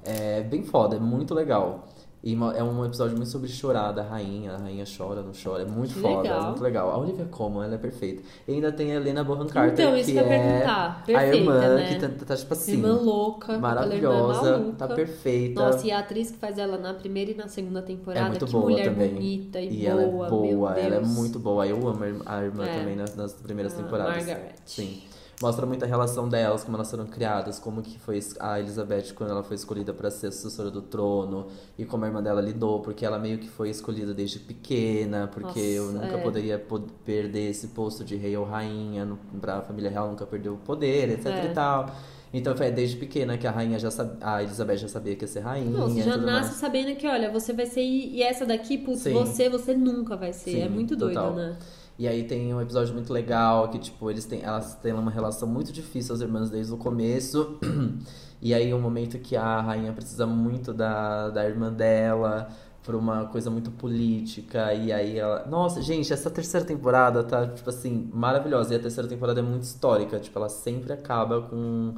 [0.04, 1.88] É bem foda, é muito legal.
[2.24, 4.52] E uma- é um episódio muito sobre chorar da rainha.
[4.52, 5.64] A rainha chora, não chora.
[5.64, 6.40] É muito Que foda, legal.
[6.40, 6.90] é muito legal.
[6.92, 8.22] A Olivia Colman, ela é perfeita.
[8.46, 10.86] E ainda tem a Helena Bonham Carter, Então, isso que é perguntar.
[11.00, 11.88] a Perfeita, irmã né?
[11.88, 14.76] que tá, tá, tipo assim, Irmã louca, maravilhosa, irmã maluca.
[14.78, 15.60] tá perfeita.
[15.60, 18.46] Nossa, e a atriz que faz ela na primeira e na segunda temporada, é muito
[18.46, 19.14] que boa mulher também.
[19.14, 21.66] bonita e, E ela é boa, boa, meu ela é muito boa.
[21.66, 22.78] Eu amo a irmã- a É.
[22.78, 24.14] também nas, nas primeiras A temporadas.
[24.16, 24.54] Margaret.
[24.64, 25.02] Sim.
[25.42, 29.30] Mostra muito a relação delas, como elas foram criadas, como que foi a Elizabeth quando
[29.30, 33.04] ela foi escolhida para ser sucessora do trono e como a irmã dela lidou, porque
[33.04, 36.22] ela meio que foi escolhida desde pequena, porque eu Nossa, nunca é.
[36.22, 40.54] poderia po- perder esse posto de rei ou rainha, no- pra família real nunca perdeu
[40.54, 41.44] o poder, etc É.
[41.46, 41.90] e tal.
[42.34, 44.16] Então foi desde pequena que a rainha já sab...
[44.22, 45.70] a Elizabeth já sabia que ia ser rainha.
[45.70, 46.56] Não, você já nasce mais.
[46.56, 47.82] sabendo que, olha, você vai ser.
[47.82, 49.12] E essa daqui, putz, Sim.
[49.12, 50.52] você, você nunca vai ser.
[50.52, 51.34] Sim, é muito doido, total.
[51.34, 51.56] né?
[51.98, 55.46] E aí tem um episódio muito legal que, tipo, eles têm, elas têm uma relação
[55.46, 57.58] muito difícil, as irmãs, desde o começo.
[58.44, 62.48] E aí um momento que a rainha precisa muito da, da irmã dela
[62.82, 64.74] por uma coisa muito política.
[64.74, 65.46] E aí ela.
[65.46, 68.74] Nossa, gente, essa terceira temporada tá, tipo assim, maravilhosa.
[68.74, 70.18] E a terceira temporada é muito histórica.
[70.18, 71.94] Tipo, ela sempre acaba com.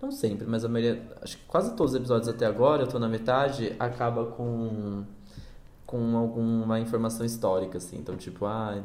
[0.00, 1.02] Não sempre, mas a maioria.
[1.22, 5.04] Acho que quase todos os episódios até agora, eu tô na metade, acaba com.
[5.86, 7.96] Com alguma informação histórica, assim.
[7.98, 8.82] Então, tipo, ah,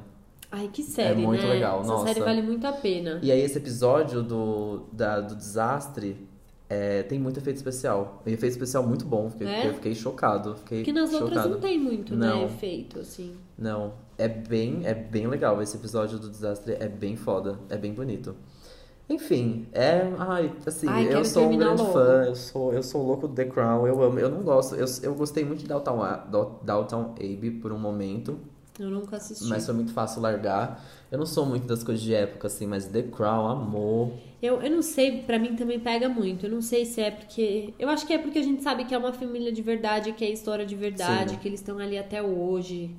[0.51, 1.49] Ai, que série, É muito né?
[1.53, 2.07] legal, Essa nossa.
[2.07, 3.19] série vale muito a pena.
[3.23, 6.27] E aí esse episódio do, da, do desastre
[6.69, 8.21] é, tem muito efeito especial.
[8.25, 9.29] E efeito especial muito bom.
[9.29, 9.67] Fiquei, É?
[9.69, 10.55] Eu fiquei chocado.
[10.55, 11.49] Fiquei Porque nas outras chocado.
[11.55, 12.45] não tem muito, né, Não.
[12.45, 13.33] efeito, assim.
[13.57, 15.61] Não, é bem, é bem legal.
[15.61, 17.57] Esse episódio do desastre é bem foda.
[17.69, 18.35] É bem bonito.
[19.09, 20.09] Enfim, é.
[20.17, 21.93] Ai, assim, Ai, eu sou um grande logo.
[21.93, 22.23] fã.
[22.25, 23.85] Eu sou, eu sou louco do The Crown.
[23.85, 24.17] Eu amo.
[24.19, 24.75] Eu não gosto.
[24.75, 25.99] Eu, eu gostei muito de Downtown,
[26.63, 28.37] Downtown Abbey por um momento.
[28.85, 29.45] Eu nunca assisti.
[29.45, 30.83] Mas foi muito fácil largar.
[31.11, 34.11] Eu não sou muito das coisas de época, assim, mas The Crown, amor.
[34.41, 36.45] Eu, eu não sei, pra mim também pega muito.
[36.45, 37.73] Eu não sei se é porque.
[37.77, 40.23] Eu acho que é porque a gente sabe que é uma família de verdade, que
[40.23, 41.37] é história de verdade, Sim.
[41.37, 42.95] que eles estão ali até hoje.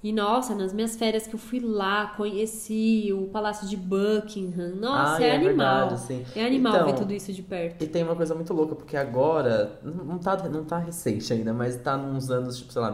[0.00, 4.76] E nossa, nas minhas férias que eu fui lá, conheci o Palácio de Buckingham.
[4.76, 5.88] Nossa, Ah, é, é animal.
[5.88, 6.26] verdade.
[6.36, 7.82] É animal Então, ver tudo isso de perto.
[7.82, 11.74] E tem uma coisa muito louca, porque agora, não tá, não tá recente ainda, mas
[11.76, 12.92] tá nos anos, tipo, sei lá,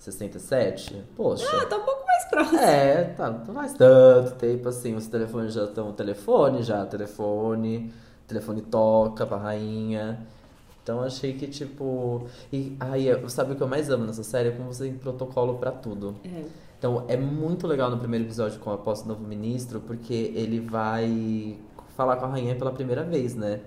[0.00, 1.04] 1967.
[1.14, 1.46] Poxa.
[1.52, 2.58] Ah, tá um pouco mais próximo.
[2.58, 4.94] É, tá, não faz tanto tempo assim.
[4.94, 5.92] Os telefones já estão.
[5.92, 7.92] Telefone já, telefone.
[8.26, 10.26] telefone toca pra rainha.
[10.82, 12.26] Então achei que, tipo.
[12.50, 14.48] E aí, sabe o que eu mais amo nessa série?
[14.48, 16.16] É como você tem protocolo pra tudo.
[16.24, 16.44] É.
[16.78, 20.60] Então é muito legal no primeiro episódio com a posse do novo ministro, porque ele
[20.60, 21.58] vai
[21.94, 23.60] falar com a rainha pela primeira vez, né?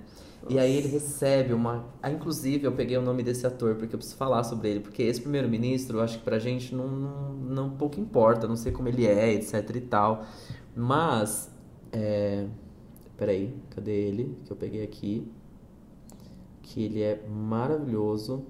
[0.50, 1.86] E aí ele recebe uma.
[2.02, 4.80] Ah, inclusive, eu peguei o nome desse ator porque eu preciso falar sobre ele.
[4.82, 8.72] Porque esse primeiro-ministro, eu acho que pra gente não, não, não pouco importa, não sei
[8.72, 10.26] como ele é, etc e tal.
[10.76, 11.50] Mas.
[11.92, 12.48] É...
[13.16, 14.38] Peraí, cadê ele?
[14.44, 15.32] Que eu peguei aqui.
[16.62, 18.46] Que ele é maravilhoso.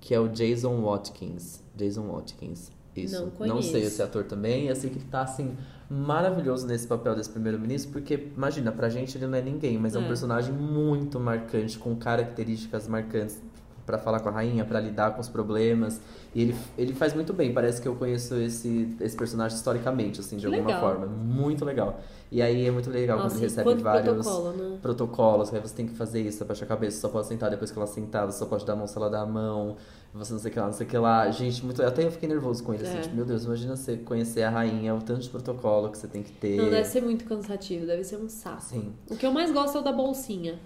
[0.00, 1.62] Que é o Jason Watkins.
[1.74, 2.70] Jason Watkins.
[2.96, 3.20] Isso.
[3.20, 3.54] Não conheço.
[3.54, 4.68] Não sei esse ator também.
[4.68, 5.56] Eu sei que ele tá assim
[5.94, 9.98] maravilhoso nesse papel desse primeiro-ministro, porque, imagina, pra gente ele não é ninguém, mas é,
[9.98, 10.08] um É.
[10.08, 13.40] personagem muito marcante, com características marcantes
[13.86, 16.00] pra falar com a rainha, pra lidar com os problemas.
[16.34, 20.38] E ele, ele faz muito bem, parece que eu conheço esse, esse personagem historicamente, assim,
[20.38, 20.80] de alguma legal.
[20.80, 21.06] forma.
[21.06, 22.00] Muito legal.
[22.32, 24.78] E aí é muito legal Nossa, quando ele recebe vários protocolo, né?
[24.80, 27.70] protocolos, que aí você tem que fazer isso, abaixar a cabeça, só pode sentar depois
[27.70, 29.76] que ela sentar, você só pode dar a mão se ela dá a mão,
[30.14, 31.30] você não sei o que lá, não sei o que lá.
[31.30, 31.82] Gente, muito.
[31.82, 33.00] Até eu fiquei nervoso com ele, assim, É.
[33.00, 36.22] tipo, meu Deus, imagina você conhecer a rainha, o tanto de protocolo que você tem
[36.22, 36.56] que ter.
[36.56, 38.62] Não, deve ser muito cansativo, deve ser um saco.
[38.62, 38.92] Sim.
[39.10, 40.58] O que eu mais gosto é o da bolsinha.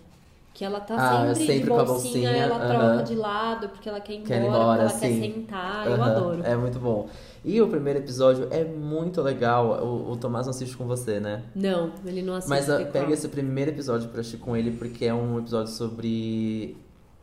[0.55, 2.69] Que ela tá Ah, sempre, sempre de com a bolsinha, bolsinha, ela aham.
[2.97, 5.21] troca de lado porque ela quer ir embora, Quer ir embora, porque ela sim.
[5.21, 5.87] quer sentar.
[5.87, 6.43] Eu Aham, adoro.
[6.45, 7.09] É muito bom.
[7.45, 9.85] E o primeiro episódio é muito legal.
[9.87, 11.45] O, o Tomás não assiste com você, né?
[11.55, 12.51] Não, ele não assiste.
[12.51, 16.77] Mas ah, pega esse primeiro episódio pra assistir com ele, porque é um episódio sobre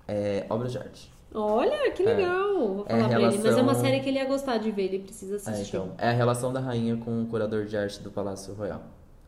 [0.07, 1.11] é, obras de arte.
[1.35, 2.53] Olha, que legal.
[2.75, 3.37] Vou É falar pra ele.
[3.43, 5.75] Mas é uma série que ele ia gostar de ver, ele precisa É, assistir.
[5.75, 8.81] então, é a relação da rainha com o curador de arte do Palácio Royal.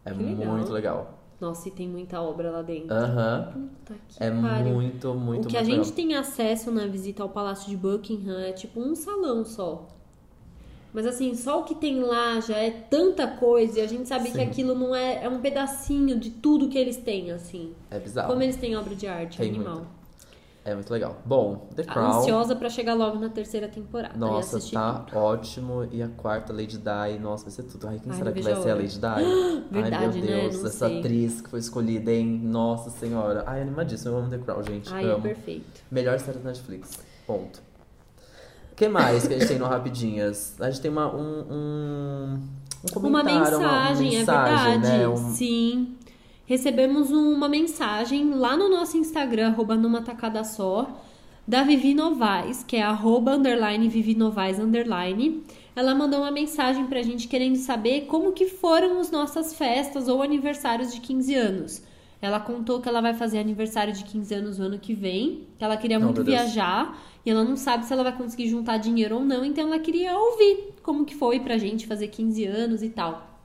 [0.06, 0.54] É Que legal.
[0.56, 1.13] muito legal.
[1.39, 2.91] Nossa, e tem muita obra lá dentro.
[2.96, 3.70] Aham.
[3.86, 4.74] Que É pariu.
[4.74, 5.96] muito, muito, o que a muito gente legal.
[5.96, 9.86] tem acesso na visita ao Palácio de Buckingham é tipo um salão só.
[10.93, 14.32] Mas assim, só o que tem lá já é tanta coisa e a gente sabe
[14.32, 14.43] que Sim.
[14.46, 17.74] aquilo não é, é um pedacinho de tudo que eles têm, assim.
[17.91, 18.30] É bizarro.
[18.30, 19.76] Como eles têm obra de arte, Tem animal.
[19.76, 19.97] muito.
[20.70, 21.16] É muito legal.
[21.24, 22.20] Bom, The Crown.
[22.20, 24.18] Ansiosa pra chegar logo na terceira temporada.
[24.18, 25.18] Nossa, tá tudo.
[25.18, 25.88] ótimo.
[25.94, 27.18] E a quarta, Lady Di.
[27.22, 27.88] Nossa, vai ser tudo.
[27.88, 28.76] Ai, quem Ai, será que vai ser a.
[28.76, 29.06] Lady Di?
[29.08, 30.42] Ai, Verdade, meu né?
[30.42, 31.00] Deus, Não essa sei.
[31.00, 32.42] atriz que foi escolhida, hein?
[32.44, 33.46] Nossa senhora.
[33.48, 34.12] Ai, animadíssimo.
[34.14, 34.94] Eu amo The Crown, gente.
[34.94, 35.22] Ai, é amo.
[35.22, 35.66] perfeito.
[35.90, 37.00] Melhor série da Netflix.
[37.26, 37.62] Ponto.
[38.74, 40.60] O que mais que a gente tem no Rapidinhas?
[40.60, 42.40] A gente tem uma, um, um, um
[43.00, 44.98] Uma comentário, mensagem, uma é mensagem, verdade.
[45.00, 45.08] né?
[45.08, 45.97] Um- Sim.
[46.48, 51.04] Recebemos uma mensagem lá no nosso Instagram, arroba numa tacada só,
[51.46, 55.44] da Vivi Novaes, que é arroba underline Vivi Novaes underline.
[55.76, 60.24] Ela mandou uma mensagem pra gente querendo saber como que foram as nossas festas ou
[60.24, 61.84] aniversários de 15 anos.
[62.22, 65.66] Ela contou que ela vai fazer aniversário de 15 anos no ano que vem, que
[65.66, 69.18] ela queria Oh, muito viajar e ela não sabe se ela vai conseguir juntar dinheiro
[69.18, 72.90] ou não, então ela queria ouvir como que foi pra gente fazer 15 anos e
[72.90, 73.38] tal.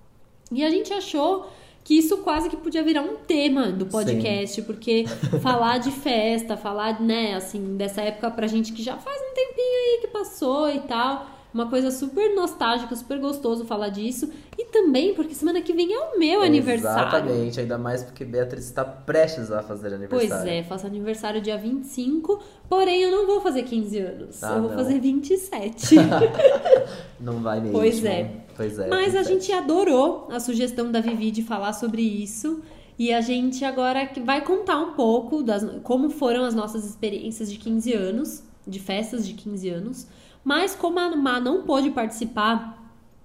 [0.53, 1.51] E a gente achou
[1.85, 5.05] que isso quase que podia virar um tema do podcast, porque
[5.43, 9.95] falar de festa, falar, né, assim, dessa época pra gente que já faz um tempinho
[9.95, 11.27] aí que passou e tal.
[11.53, 14.31] Uma coisa super nostálgica, super gostoso falar disso.
[14.57, 17.09] E também porque semana que vem é o meu aniversário.
[17.09, 20.31] Exatamente, ainda mais porque Beatriz está prestes a fazer aniversário.
[20.31, 24.43] Pois é, faço aniversário dia 25, porém eu não vou fazer 15 anos.
[24.43, 24.79] Ah, eu vou não.
[24.79, 25.97] fazer 27.
[27.21, 27.79] Não vai mesmo.
[27.79, 28.42] Pois é.
[28.57, 28.89] Pois é.
[28.89, 29.29] Mas a 27.
[29.29, 32.61] gente adorou a sugestão da Vivi de falar sobre isso.
[32.99, 37.51] E a gente agora que vai contar um pouco das, como foram as nossas experiências
[37.51, 40.07] de 15 anos, de festas de 15 anos.
[40.45, 42.79] Mas como a Má não pôde participar,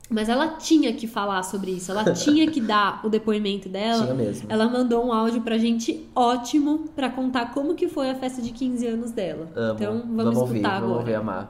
[0.10, 4.04] mas ela tinha que falar sobre isso, ela tinha que dar o depoimento dela.
[4.04, 4.48] Tinha mesmo.
[4.50, 8.52] Ela mandou um áudio pra gente ótimo pra contar como que foi a festa de
[8.52, 9.50] 15 anos dela.
[9.56, 9.74] Amo.
[9.76, 11.00] Então vamos, ouvir, escutar vamos agora.
[11.00, 11.48] ouvir a Má.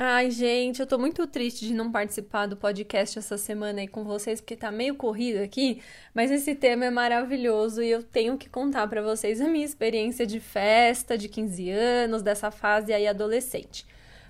[0.00, 4.04] Ai, gente, eu tô muito triste de não participar do podcast essa semana aí com
[4.04, 5.82] vocês, porque tá meio corrido aqui,
[6.14, 10.24] mas esse tema é maravilhoso e eu tenho que contar pra vocês a minha experiência
[10.24, 13.84] de festa de 15 anos, dessa fase aí adolescente.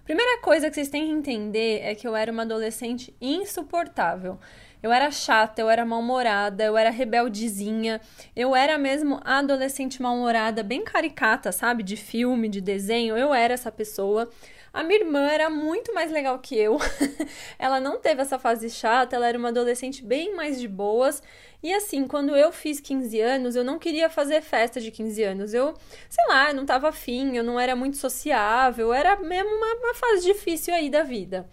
[0.07, 4.39] Primeira coisa que vocês têm que entender é que eu era uma adolescente insuportável.
[4.83, 8.01] Eu era chata, eu era mal-humorada, eu era rebeldezinha,
[8.35, 11.83] eu era mesmo adolescente mal-humorada, bem caricata, sabe?
[11.83, 14.31] De filme, de desenho, eu era essa pessoa.
[14.79, 16.79] A minha irmã era muito mais legal que eu.
[17.59, 21.21] ela não teve essa fase chata, ela era uma adolescente bem mais de boas.
[21.61, 25.53] E assim, quando eu fiz 15 anos, eu não queria fazer festa de 15 anos.
[25.53, 25.75] Eu,
[26.09, 30.23] sei lá, não tava afim, eu não era muito sociável, era mesmo uma, uma fase
[30.23, 31.49] difícil aí da vida.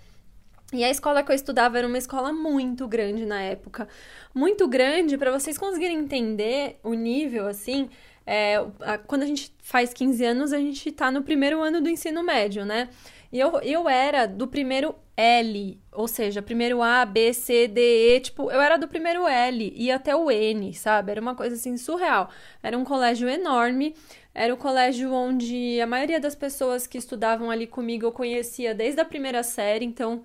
[0.71, 3.88] E a escola que eu estudava era uma escola muito grande na época.
[4.36, 7.89] Muito grande, para vocês conseguirem entender o nível, assim,
[8.23, 11.89] é, a, quando a gente faz 15 anos, a gente tá no primeiro ano do
[11.89, 12.88] ensino médio, né?
[13.36, 18.19] E eu, eu era do primeiro L, ou seja, primeiro A, B, C, D, E,
[18.21, 21.11] tipo, eu era do primeiro L e até o N, sabe?
[21.11, 22.29] Era uma coisa assim surreal.
[22.63, 23.93] Era um colégio enorme,
[24.33, 29.01] era o colégio onde a maioria das pessoas que estudavam ali comigo eu conhecia desde
[29.01, 30.23] a primeira série, então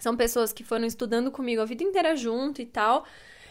[0.00, 3.04] são pessoas que foram estudando comigo a vida inteira junto e tal.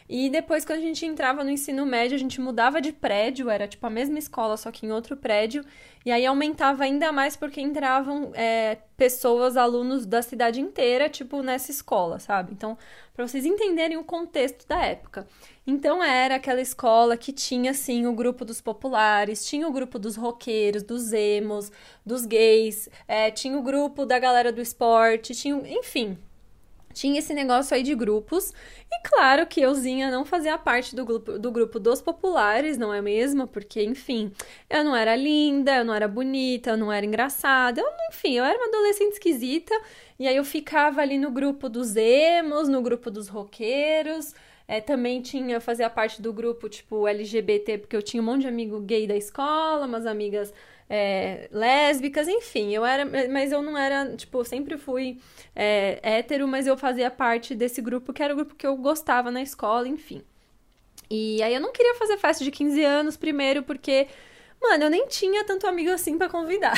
[0.10, 3.68] E depois, quando a gente entrava no ensino médio, a gente mudava de prédio, era
[3.68, 5.66] tipo a mesma escola, só que em outro prédio.
[6.06, 11.72] E aí aumentava ainda mais porque entravam é, pessoas, alunos da cidade inteira, tipo, nessa
[11.72, 12.54] escola, sabe?
[12.54, 12.78] Então,
[13.14, 15.28] para vocês entenderem o contexto da época.
[15.66, 20.16] Então, era aquela escola que tinha, assim, o grupo dos populares, tinha o grupo dos
[20.16, 21.70] roqueiros, dos emos,
[22.06, 26.18] dos gays, é, tinha o grupo da galera do esporte, tinha, enfim,
[26.98, 28.52] tinha esse negócio aí de grupos.
[28.92, 33.02] E claro que euzinha não fazia parte do grupo, do grupo dos populares, não é
[33.02, 33.48] mesmo?
[33.48, 34.32] Porque, enfim,
[34.70, 38.44] eu não era linda, eu não era bonita, eu não era engraçada, eu, enfim, eu
[38.44, 39.74] era uma adolescente esquisita.
[40.18, 44.34] E aí eu ficava ali no grupo dos emos, no grupo dos roqueiros.
[44.68, 48.48] É, também tinha, fazia parte do grupo, tipo, LGBT, porque eu tinha um monte de
[48.48, 50.54] amigo gay da escola, umas amigas
[50.90, 55.20] é, lésbicas, enfim, eu era, mas eu não era, tipo, sempre fui
[55.56, 59.30] é, hétero, mas eu fazia parte desse grupo que era o grupo que eu gostava
[59.30, 60.24] na escola, enfim.
[61.10, 64.08] E aí eu não queria fazer festa de 15 anos primeiro, porque,
[64.62, 66.76] mano, eu nem tinha tanto amigo assim para convidar.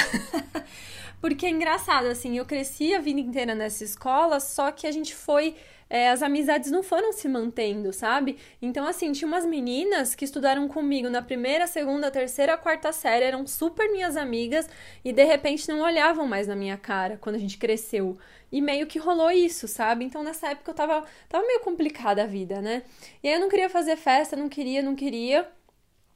[1.21, 5.15] porque é engraçado, assim, eu cresci a vida inteira nessa escola, só que a gente
[5.15, 5.55] foi
[5.89, 8.37] é, as amizades não foram se mantendo, sabe?
[8.61, 13.47] Então, assim, tinha umas meninas que estudaram comigo na primeira, segunda, terceira, quarta série, eram
[13.47, 14.69] super minhas amigas
[15.03, 18.17] e de repente não olhavam mais na minha cara quando a gente cresceu.
[18.51, 20.05] E meio que rolou isso, sabe?
[20.05, 22.83] Então nessa época eu tava, tava meio complicada a vida, né?
[23.23, 25.47] E aí eu não queria fazer festa, não queria, não queria.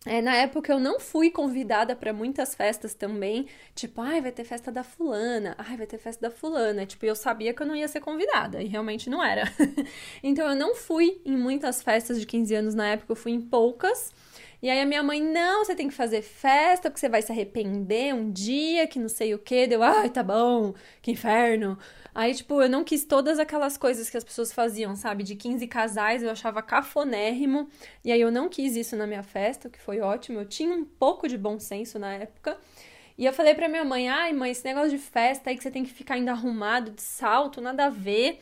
[0.06, 4.44] É, na época eu não fui convidada para muitas festas também, tipo, ai, vai ter
[4.44, 7.76] festa da fulana, ai, vai ter festa da fulana, tipo, eu sabia que eu não
[7.76, 9.44] ia ser convidada e realmente não era.
[10.22, 13.40] então eu não fui em muitas festas de 15 anos na época, eu fui em
[13.42, 14.12] poucas.
[14.64, 17.30] E aí a minha mãe, não, você tem que fazer festa, porque você vai se
[17.30, 19.68] arrepender um dia, que não sei o quê.
[19.68, 21.78] Deu, ai, tá bom, que inferno.
[22.16, 25.22] Aí, tipo, eu não quis todas aquelas coisas que as pessoas faziam, sabe?
[25.22, 27.68] De 15 casais, eu achava cafonérrimo.
[28.06, 30.40] E aí eu não quis isso na minha festa, o que foi ótimo.
[30.40, 32.58] Eu tinha um pouco de bom senso na época.
[33.18, 35.72] E eu falei pra minha mãe: ai, mãe, esse negócio de festa aí que você
[35.72, 38.40] tem que ficar ainda arrumado, de salto, nada a ver.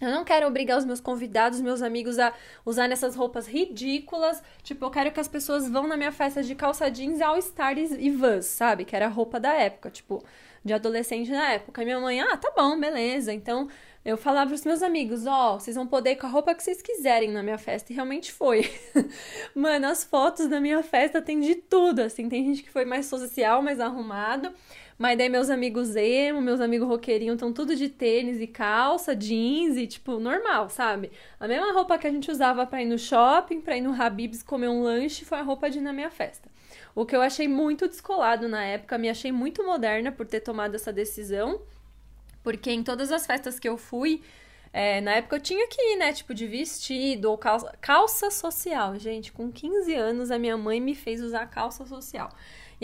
[0.00, 2.32] Eu não quero obrigar os meus convidados, meus amigos a
[2.66, 4.42] usar essas roupas ridículas.
[4.62, 7.92] Tipo, eu quero que as pessoas vão na minha festa de calça jeans, all stars
[7.92, 8.84] e vans, sabe?
[8.84, 9.90] Que era a roupa da época.
[9.90, 10.24] Tipo,
[10.64, 11.82] de adolescente na época.
[11.82, 13.32] E minha mãe, ah, tá bom, beleza.
[13.32, 13.68] Então
[14.04, 16.62] eu falava pros meus amigos, ó, oh, vocês vão poder ir com a roupa que
[16.62, 17.92] vocês quiserem na minha festa.
[17.92, 18.70] E realmente foi.
[19.54, 22.28] Mano, as fotos da minha festa tem de tudo, assim.
[22.28, 24.52] Tem gente que foi mais social, mais arrumado.
[24.96, 29.76] Mas daí meus amigos emo, meus amigos roqueirinhos estão tudo de tênis e calça, jeans
[29.76, 31.10] e, tipo, normal, sabe?
[31.38, 34.42] A mesma roupa que a gente usava pra ir no shopping, pra ir no Habib's
[34.42, 36.48] comer um lanche, foi a roupa de ir na minha festa.
[36.94, 40.76] O que eu achei muito descolado na época, me achei muito moderna por ter tomado
[40.76, 41.60] essa decisão,
[42.42, 44.22] porque em todas as festas que eu fui,
[44.72, 46.12] é, na época eu tinha que ir, né?
[46.12, 48.96] Tipo, de vestido ou calça, calça social.
[48.96, 52.28] Gente, com 15 anos a minha mãe me fez usar calça social.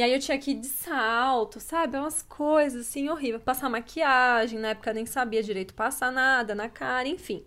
[0.01, 1.99] E aí eu tinha que ir de salto, sabe?
[1.99, 3.43] Umas coisas assim horríveis.
[3.43, 7.45] Passar maquiagem, na época nem sabia direito passar nada na cara, enfim.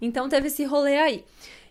[0.00, 1.24] Então teve esse rolê aí.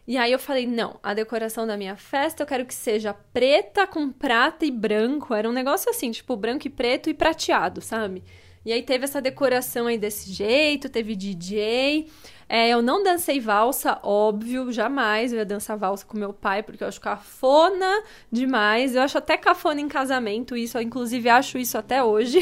[0.05, 3.87] E aí eu falei, não, a decoração da minha festa eu quero que seja preta
[3.87, 5.33] com prata e branco.
[5.33, 8.21] Era um negócio assim, tipo branco e preto e prateado, sabe?
[8.65, 12.07] E aí teve essa decoração aí desse jeito, teve DJ.
[12.51, 16.83] É, eu não dancei valsa, óbvio, jamais eu ia dançar valsa com meu pai, porque
[16.83, 18.95] eu acho cafona demais.
[18.95, 22.39] Eu acho até cafona em casamento isso, eu inclusive acho isso até hoje.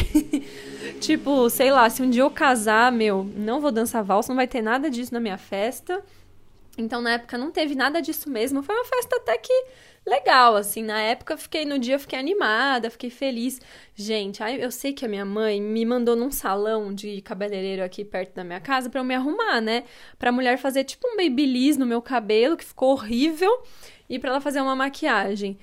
[1.01, 4.47] tipo, sei lá, se um dia eu casar, meu, não vou dançar valsa, não vai
[4.47, 6.01] ter nada disso na minha festa.
[6.78, 8.64] Então, na época, não teve nada disso mesmo.
[8.64, 9.66] Foi uma festa até que
[10.08, 10.82] legal, assim.
[10.82, 13.60] Na época, fiquei no dia, fiquei animada, fiquei feliz.
[13.93, 18.34] Gente, eu sei que a minha mãe me mandou num salão de cabeleireiro aqui perto
[18.34, 19.84] da minha casa para eu me arrumar, né?
[20.18, 23.51] Pra mulher fazer tipo um babyliss no meu cabelo, que ficou horrível,
[24.10, 25.58] e para ela fazer uma maquiagem.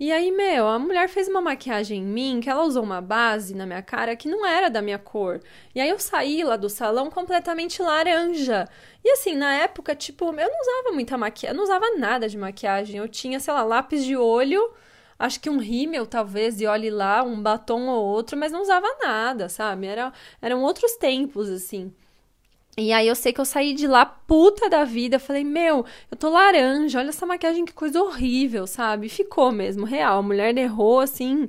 [0.00, 3.54] E aí, meu, a mulher fez uma maquiagem em mim, que ela usou uma base
[3.54, 5.40] na minha cara que não era da minha cor.
[5.74, 8.66] E aí eu saí lá do salão completamente laranja.
[9.04, 12.38] E assim, na época, tipo, eu não usava muita maquiagem, eu não usava nada de
[12.38, 12.96] maquiagem.
[12.96, 14.72] Eu tinha, sei lá, lápis de olho,
[15.18, 18.86] acho que um rímel talvez, e olhe lá, um batom ou outro, mas não usava
[19.02, 19.86] nada, sabe?
[19.86, 21.92] Era, eram outros tempos, assim.
[22.78, 25.18] E aí eu sei que eu saí de lá puta da vida.
[25.18, 29.08] Falei, meu, eu tô laranja, olha essa maquiagem, que coisa horrível, sabe?
[29.08, 30.18] Ficou mesmo, real.
[30.18, 31.48] A mulher errou assim,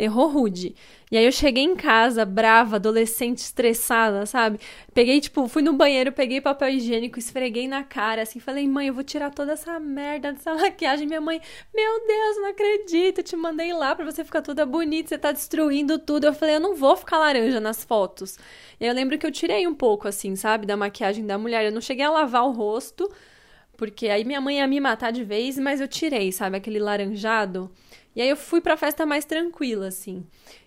[0.00, 0.74] errou rude.
[1.10, 4.60] E aí eu cheguei em casa, brava, adolescente, estressada, sabe?
[4.94, 8.94] Peguei, tipo, fui no banheiro, peguei papel higiênico, esfreguei na cara, assim, falei, mãe, eu
[8.94, 11.06] vou tirar toda essa merda dessa maquiagem.
[11.06, 11.40] Minha mãe,
[11.74, 15.98] meu Deus, não acredito, te mandei lá pra você ficar toda bonita, você tá destruindo
[15.98, 16.26] tudo.
[16.26, 18.38] Eu falei, eu não vou ficar laranja nas fotos.
[18.80, 21.64] E eu lembro que eu tirei um pouco, assim, sabe, da maquiagem da mulher.
[21.64, 23.10] Eu não cheguei a lavar o rosto,
[23.76, 27.70] porque aí minha mãe ia me matar de vez, mas eu tirei, sabe, aquele laranjado.
[28.14, 30.24] E aí eu fui pra festa mais tranquila, assim.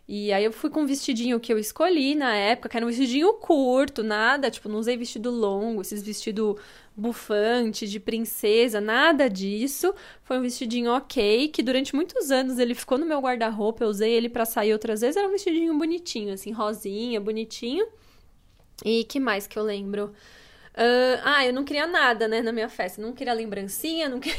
[0.08, 2.90] E aí eu fui com um vestidinho que eu escolhi na época, que era um
[2.90, 6.58] vestidinho curto, nada, tipo, não usei vestido longo, esses vestido
[6.96, 9.94] bufante de princesa, nada disso.
[10.24, 14.12] Foi um vestidinho ok, que durante muitos anos ele ficou no meu guarda-roupa, eu usei
[14.12, 17.86] ele para sair outras vezes, era um vestidinho bonitinho, assim, rosinha, bonitinho.
[18.84, 20.14] E que mais que eu lembro?
[20.74, 23.02] Uh, ah, eu não queria nada, né, na minha festa.
[23.02, 24.38] Não queria lembrancinha, não queria.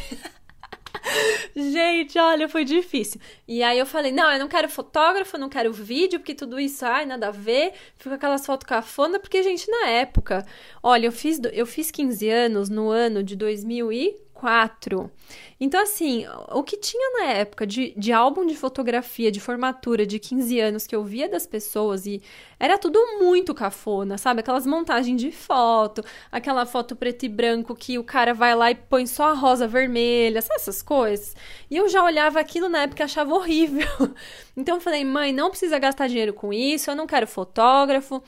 [1.54, 3.20] Gente, olha, foi difícil.
[3.46, 6.84] E aí eu falei: não, eu não quero fotógrafo, não quero vídeo, porque tudo isso,
[6.84, 7.72] ai, nada a ver.
[7.96, 10.44] Fica aquelas fotos cafona, porque, gente, na época,
[10.82, 15.10] olha, eu fiz, eu fiz 15 anos no ano de 2000 e 4.
[15.58, 20.18] Então, assim, o que tinha na época de, de álbum de fotografia de formatura de
[20.18, 22.20] 15 anos que eu via das pessoas e
[22.60, 24.40] era tudo muito cafona, sabe?
[24.40, 28.74] Aquelas montagens de foto, aquela foto preto e branco que o cara vai lá e
[28.74, 31.34] põe só a rosa vermelha, sabe essas coisas?
[31.70, 33.88] E eu já olhava aquilo na época e achava horrível.
[34.56, 38.22] Então, eu falei, mãe, não precisa gastar dinheiro com isso, eu não quero fotógrafo.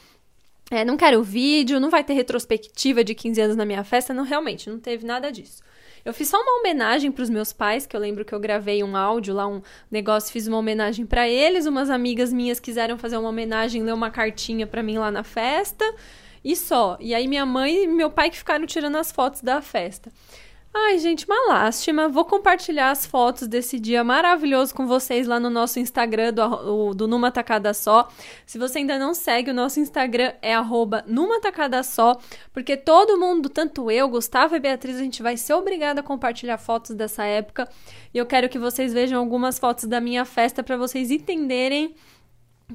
[0.71, 4.25] É, não quero vídeo, não vai ter retrospectiva de 15 anos na minha festa, não,
[4.25, 5.63] realmente, não teve nada disso.
[6.07, 8.85] Eu fiz só uma homenagem para os meus pais, que eu lembro que eu gravei
[8.85, 11.67] um áudio lá, um negócio, fiz uma homenagem para eles.
[11.67, 15.85] Umas amigas minhas quiseram fazer uma homenagem, ler uma cartinha para mim lá na festa.
[16.45, 16.97] E só.
[17.01, 20.13] E aí minha mãe e meu pai que ficaram tirando as fotos da festa.
[20.79, 22.07] Ai, gente, uma lástima.
[22.07, 27.09] Vou compartilhar as fotos desse dia maravilhoso com vocês lá no nosso Instagram do, do
[27.09, 28.09] Numa Tacada Só.
[28.45, 32.21] Se você ainda não segue, o nosso Instagram é arroba Numa Tacada Só,
[32.53, 36.59] porque todo mundo, tanto eu, Gustavo e Beatriz, a gente vai ser obrigada a compartilhar
[36.59, 37.67] fotos dessa época.
[38.13, 41.95] E eu quero que vocês vejam algumas fotos da minha festa para vocês entenderem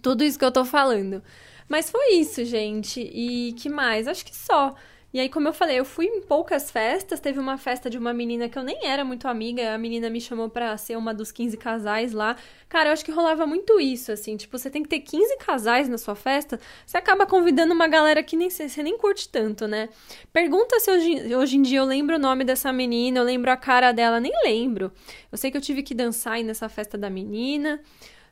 [0.02, 1.22] tudo isso que eu tô falando.
[1.70, 3.00] Mas foi isso, gente.
[3.00, 4.08] E que mais?
[4.08, 4.74] Acho que só.
[5.14, 7.20] E aí, como eu falei, eu fui em poucas festas.
[7.20, 9.74] Teve uma festa de uma menina que eu nem era muito amiga.
[9.74, 12.38] A menina me chamou pra ser uma dos 15 casais lá.
[12.70, 14.38] Cara, eu acho que rolava muito isso, assim.
[14.38, 16.58] Tipo, você tem que ter 15 casais na sua festa.
[16.86, 19.90] Você acaba convidando uma galera que nem você nem curte tanto, né?
[20.32, 23.58] Pergunta se hoje, hoje em dia eu lembro o nome dessa menina, eu lembro a
[23.58, 24.20] cara dela.
[24.20, 24.94] Nem lembro.
[25.30, 27.82] Eu sei que eu tive que dançar aí nessa festa da menina.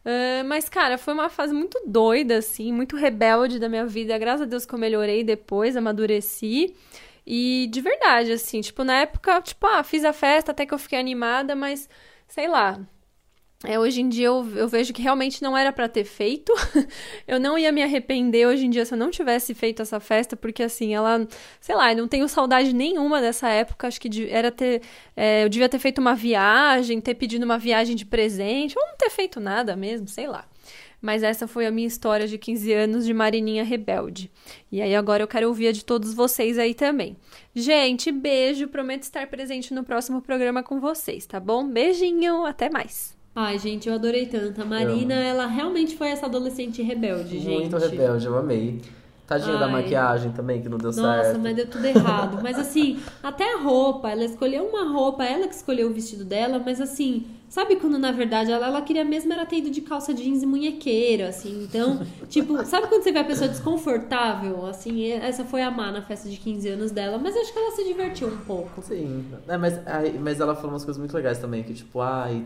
[0.06, 4.18] Uh, mas, cara, foi uma fase muito doida, assim, muito rebelde da minha vida.
[4.18, 6.74] Graças a Deus que eu melhorei depois, amadureci.
[7.26, 10.80] E de verdade, assim, tipo, na época, tipo, ah, fiz a festa até que eu
[10.80, 11.88] fiquei animada, mas
[12.28, 12.80] sei lá,
[13.66, 16.54] é, hoje em dia eu, eu vejo que realmente não era para ter feito.
[17.28, 20.38] eu não ia me arrepender hoje em dia se eu não tivesse feito essa festa,
[20.38, 21.28] porque assim, ela,
[21.60, 23.88] sei lá, eu não tenho saudade nenhuma dessa época.
[23.88, 24.82] Acho que era ter.
[25.14, 28.96] É, eu devia ter feito uma viagem, ter pedido uma viagem de presente, ou não
[28.96, 30.46] ter feito nada mesmo, sei lá.
[31.02, 34.32] Mas essa foi a minha história de 15 anos de Marininha Rebelde.
[34.72, 37.18] E aí agora eu quero ouvir a de todos vocês aí também.
[37.54, 41.68] Gente, beijo, prometo estar presente no próximo programa com vocês, tá bom?
[41.68, 43.19] Beijinho, até mais.
[43.36, 44.62] Ai, gente, eu adorei tanto.
[44.62, 47.62] A Marina, ela realmente foi essa adolescente rebelde, gente.
[47.62, 48.82] Muito rebelde, eu amei.
[49.30, 49.60] Tadinha Ai.
[49.60, 51.28] da maquiagem também, que não deu Nossa, certo.
[51.28, 52.40] Nossa, mas deu tudo errado.
[52.42, 56.60] mas assim, até a roupa, ela escolheu uma roupa, ela que escolheu o vestido dela,
[56.66, 60.16] mas assim, sabe quando na verdade ela, ela queria mesmo era ter ido de calça
[60.16, 61.64] jeans e munhequeira, assim.
[61.64, 64.66] Então, tipo, sabe quando você vê a pessoa desconfortável?
[64.66, 67.72] Assim, essa foi a Má na festa de 15 anos dela, mas acho que ela
[67.72, 68.82] se divertiu um pouco.
[68.82, 69.80] Sim, é, mas,
[70.20, 72.44] mas ela falou umas coisas muito legais também, que tipo, ai.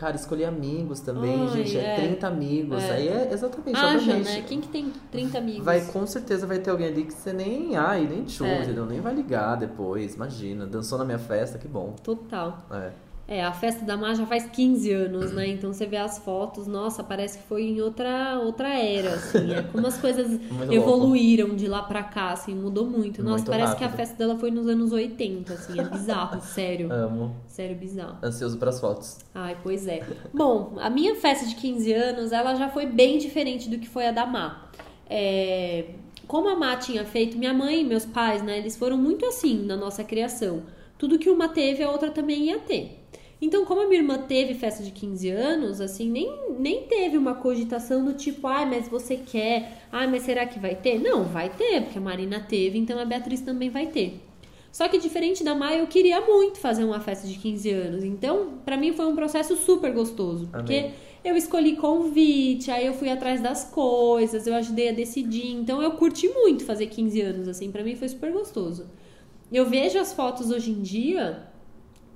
[0.00, 1.76] Cara, escolher amigos também, Ai, gente.
[1.76, 2.82] É, é 30 amigos.
[2.82, 2.92] É.
[2.92, 3.76] Aí é exatamente.
[3.76, 4.42] Haja, né?
[4.48, 5.62] Quem que tem 30 amigos?
[5.62, 7.76] Vai, com certeza vai ter alguém ali que você nem.
[7.76, 8.62] Ai, nem chuva, é.
[8.62, 8.86] entendeu?
[8.86, 10.14] Nem vai ligar depois.
[10.14, 10.64] Imagina.
[10.64, 11.94] Dançou na minha festa, que bom.
[12.02, 12.66] Total.
[12.70, 12.92] É.
[13.30, 15.46] É, a festa da Má já faz 15 anos, né?
[15.46, 19.54] Então você vê as fotos, nossa, parece que foi em outra, outra era, assim.
[19.54, 23.22] É como as coisas evoluíram de lá pra cá, assim, mudou muito.
[23.22, 23.78] Nossa, muito parece rápido.
[23.78, 26.92] que a festa dela foi nos anos 80, assim, é bizarro, sério.
[26.92, 27.36] Amo.
[27.46, 28.18] Sério, bizarro.
[28.20, 29.18] Ansioso pras fotos.
[29.32, 30.04] Ai, pois é.
[30.34, 34.08] Bom, a minha festa de 15 anos, ela já foi bem diferente do que foi
[34.08, 34.68] a da Má.
[35.08, 35.84] É...
[36.26, 39.64] Como a Má tinha feito, minha mãe e meus pais, né, eles foram muito assim
[39.64, 40.64] na nossa criação.
[40.98, 42.99] Tudo que uma teve, a outra também ia ter.
[43.40, 47.34] Então, como a minha irmã teve festa de 15 anos, assim, nem, nem teve uma
[47.34, 51.00] cogitação do tipo, ai, mas você quer, ai, mas será que vai ter?
[51.00, 54.20] Não, vai ter, porque a Marina teve, então a Beatriz também vai ter.
[54.70, 58.04] Só que diferente da Maia, eu queria muito fazer uma festa de 15 anos.
[58.04, 60.94] Então, para mim foi um processo super gostoso, porque Amém.
[61.24, 65.50] eu escolhi convite, aí eu fui atrás das coisas, eu ajudei a decidir.
[65.50, 68.86] Então, eu curti muito fazer 15 anos, assim, para mim foi super gostoso.
[69.50, 71.49] Eu vejo as fotos hoje em dia,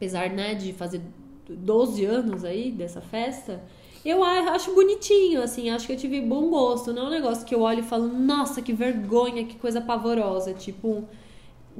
[0.04, 1.00] apesar, né, de fazer
[1.48, 3.62] 12 anos aí dessa festa,
[4.04, 6.92] eu acho bonitinho, assim, acho que eu tive bom gosto.
[6.92, 10.52] Não é um negócio que eu olho e falo, nossa, que vergonha, que coisa pavorosa.
[10.52, 11.04] Tipo,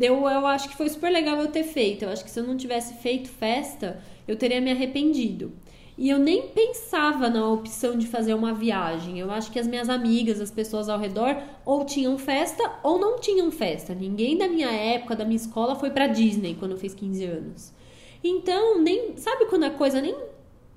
[0.01, 2.05] eu, eu acho que foi super legal eu ter feito.
[2.05, 5.53] Eu acho que se eu não tivesse feito festa, eu teria me arrependido.
[5.99, 9.19] E eu nem pensava na opção de fazer uma viagem.
[9.19, 13.21] Eu acho que as minhas amigas, as pessoas ao redor, ou tinham festa ou não
[13.21, 13.95] tinham festa.
[13.95, 17.84] Ninguém da minha época, da minha escola, foi pra Disney quando eu fiz 15 anos.
[18.25, 19.17] Então, nem.
[19.19, 20.17] Sabe quando a coisa nem,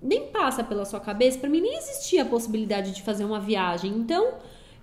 [0.02, 1.40] nem passa pela sua cabeça?
[1.40, 3.92] Pra mim, nem existia a possibilidade de fazer uma viagem.
[3.92, 4.34] Então,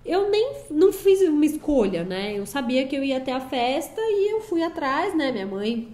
[0.05, 2.39] eu nem não fiz uma escolha, né?
[2.39, 5.31] Eu sabia que eu ia até a festa e eu fui atrás, né?
[5.33, 5.89] Minha mãe,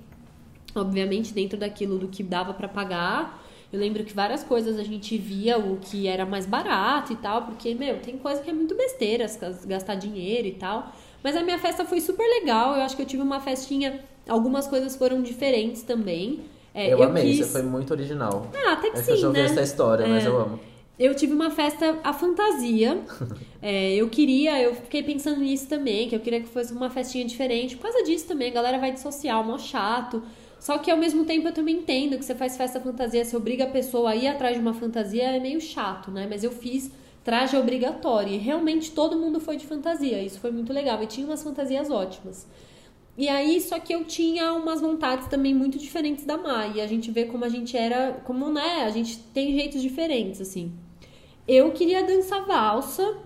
[0.74, 3.42] obviamente, dentro daquilo do que dava pra pagar.
[3.72, 7.42] Eu lembro que várias coisas a gente via o que era mais barato e tal,
[7.44, 10.92] porque, meu, tem coisa que é muito besteira, as- gastar dinheiro e tal.
[11.22, 12.74] Mas a minha festa foi super legal.
[12.76, 14.00] Eu acho que eu tive uma festinha.
[14.28, 16.40] Algumas coisas foram diferentes também.
[16.74, 18.50] É, eu, amei, quis- você foi muito original.
[18.54, 19.46] Ah, até que É que sim, eu já ouvi né?
[19.46, 20.28] essa história, mas É.
[20.28, 20.60] eu amo.
[20.98, 22.98] Eu tive uma festa à fantasia.
[23.62, 27.26] É, eu queria, eu fiquei pensando nisso também, que eu queria que fosse uma festinha
[27.26, 27.76] diferente.
[27.76, 30.22] Por causa disso também, a galera vai de social, mó chato.
[30.58, 33.64] Só que ao mesmo tempo eu também entendo que você faz festa fantasia, você obriga
[33.64, 36.26] a pessoa a ir atrás de uma fantasia, é meio chato, né?
[36.26, 36.90] Mas eu fiz
[37.22, 40.22] traje obrigatório e realmente todo mundo foi de fantasia.
[40.22, 42.46] Isso foi muito legal e tinha umas fantasias ótimas.
[43.20, 46.76] E aí, só que eu tinha umas vontades também muito diferentes da Mai.
[46.76, 50.40] E a gente vê como a gente era, como, né, a gente tem jeitos diferentes,
[50.40, 50.72] assim.
[51.46, 53.18] Eu queria dançar valsa,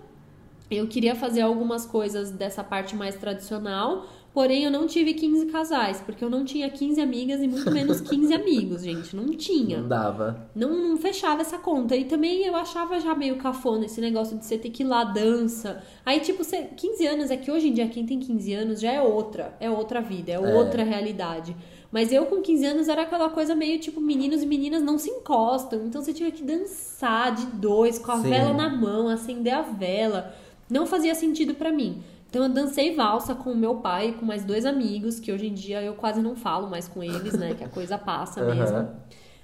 [0.69, 4.05] eu queria fazer algumas coisas dessa parte mais tradicional,
[4.35, 8.01] porém eu não tive 15 casais, porque eu não tinha 15 amigas e muito menos
[8.01, 9.15] 15 amigos, gente.
[9.15, 9.79] Não tinha.
[9.79, 10.47] Não dava.
[10.53, 11.95] Não, não fechava essa conta.
[11.95, 15.05] E também eu achava já meio cafona esse negócio de você ter que ir lá
[15.05, 15.81] dança.
[16.05, 18.91] Aí, tipo, você, 15 anos, é que hoje em dia quem tem 15 anos já
[18.91, 19.55] é outra.
[19.59, 20.39] É outra vida, é, É.
[20.55, 21.55] outra realidade.
[21.89, 25.09] Mas eu com 15 anos era aquela coisa meio tipo, meninos e meninas não se
[25.09, 25.85] encostam.
[25.85, 28.29] Então você tinha que dançar de dois, com a Sim.
[28.29, 30.35] vela na mão, acender a vela.
[30.69, 32.03] Não fazia sentido pra mim.
[32.35, 35.47] Então eu dancei valsa com o meu pai e com mais dois amigos, que hoje
[35.47, 37.53] em dia eu quase não falo mais com eles, né?
[37.53, 38.53] Que a coisa passa Aham.
[38.53, 38.89] mesmo.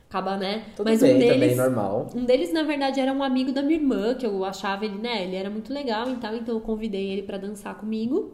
[0.10, 0.66] Acaba, né?
[0.76, 1.56] Tudo Mas bem, um deles.
[1.56, 2.08] normal.
[2.14, 5.24] Um deles, na verdade, era um amigo da minha irmã, que eu achava ele, né?
[5.24, 8.34] Ele era muito legal e tal, então eu convidei ele pra dançar comigo.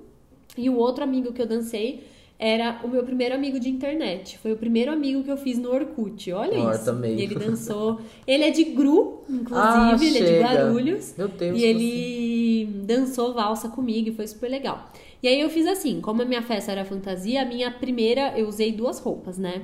[0.57, 2.07] E o outro amigo que eu dancei
[2.39, 4.37] era o meu primeiro amigo de internet.
[4.37, 6.31] Foi o primeiro amigo que eu fiz no Orkut.
[6.31, 7.05] Olha Nossa, isso.
[7.05, 7.99] E ele dançou.
[8.27, 10.47] Ele é de Gru, inclusive, Ah, ele é de chega.
[10.47, 11.15] Guarulhos.
[11.17, 14.89] Meu Deus, E ele dançou valsa comigo e foi super legal.
[15.21, 18.47] E aí eu fiz assim, como a minha festa era fantasia, a minha primeira eu
[18.47, 19.63] usei duas roupas, né?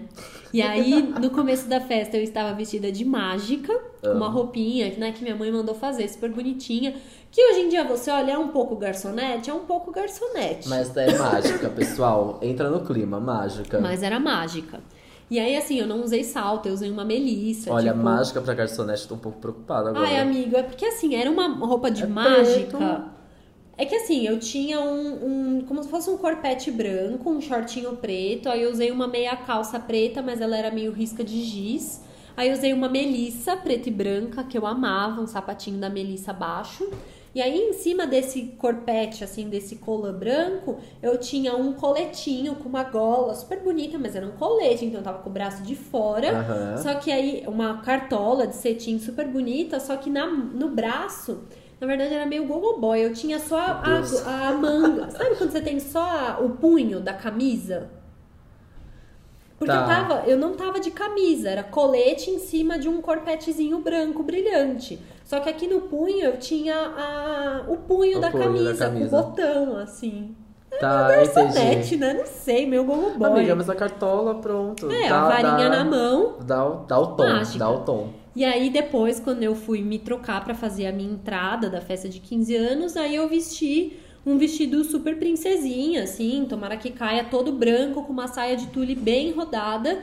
[0.51, 3.71] E aí no começo da festa eu estava vestida de mágica,
[4.03, 6.95] uma roupinha, né, que minha mãe mandou fazer, super bonitinha,
[7.33, 10.69] que hoje em dia você olha é um pouco garçonete, é um pouco garçonete.
[10.69, 12.37] Mas é mágica, pessoal.
[12.43, 13.81] Entra no clima, mágica.
[13.81, 14.79] Mas era mágica.
[15.31, 18.03] E aí assim, eu não usei salto, eu usei uma melissa, Olha, tipo...
[18.03, 20.05] mágica pra garçonete, tô um pouco preocupada agora.
[20.05, 22.77] Ai, amigo, é porque assim, era uma roupa de É mágica.
[22.77, 23.13] preto.
[23.75, 27.95] É que assim, eu tinha um, um- como se fosse um corpete branco, um shortinho
[27.95, 32.03] preto, aí eu usei uma meia calça preta, mas ela era meio risca de giz.
[32.37, 36.31] Aí eu usei uma melissa preta e branca, que eu amava, um sapatinho da melissa
[36.31, 36.87] baixo.
[37.35, 42.69] E aí em cima desse corpete, assim, desse colã branco, eu tinha um coletinho com
[42.69, 45.75] uma gola super bonita, mas era um colete, então eu tava com o braço de
[45.75, 46.29] fora.
[46.31, 46.77] Aham.
[46.77, 51.41] Só que aí, uma cartola de cetim super bonita, só que na, no braço,
[51.81, 53.03] na verdade era meio gogo boy.
[53.03, 53.71] Eu tinha só a,
[54.25, 55.09] a, a manga.
[55.09, 57.89] Sabe quando você tem só a- o punho da camisa?
[59.57, 59.81] Porque Tá.
[59.81, 64.21] eu, tava, eu não tava de camisa, era colete em cima de um corpetezinho branco
[64.23, 64.99] brilhante.
[65.23, 68.85] Só que aqui no punho eu tinha a, o punho, O da, punho da camisa,
[68.85, 69.09] camisa.
[69.09, 70.35] com o botão, assim.
[70.79, 71.59] Tá, Garçonete,
[71.95, 71.97] entendi.
[71.97, 72.13] né?
[72.15, 73.29] Não sei, meu gogo boy.
[73.29, 74.89] Amiga, mas a cartola, pronto.
[74.91, 76.35] é, Dá- a varinha dá- na mão.
[76.45, 77.59] Dá, o- dá o tom, Mágica.
[77.59, 78.09] dá o tom.
[78.35, 82.09] E aí depois, quando eu fui me trocar pra fazer a minha entrada da festa
[82.09, 87.51] de 15 anos, aí eu vesti um vestido super princesinha, assim, tomara que caia todo
[87.51, 89.99] branco, com uma saia de tule bem rodada,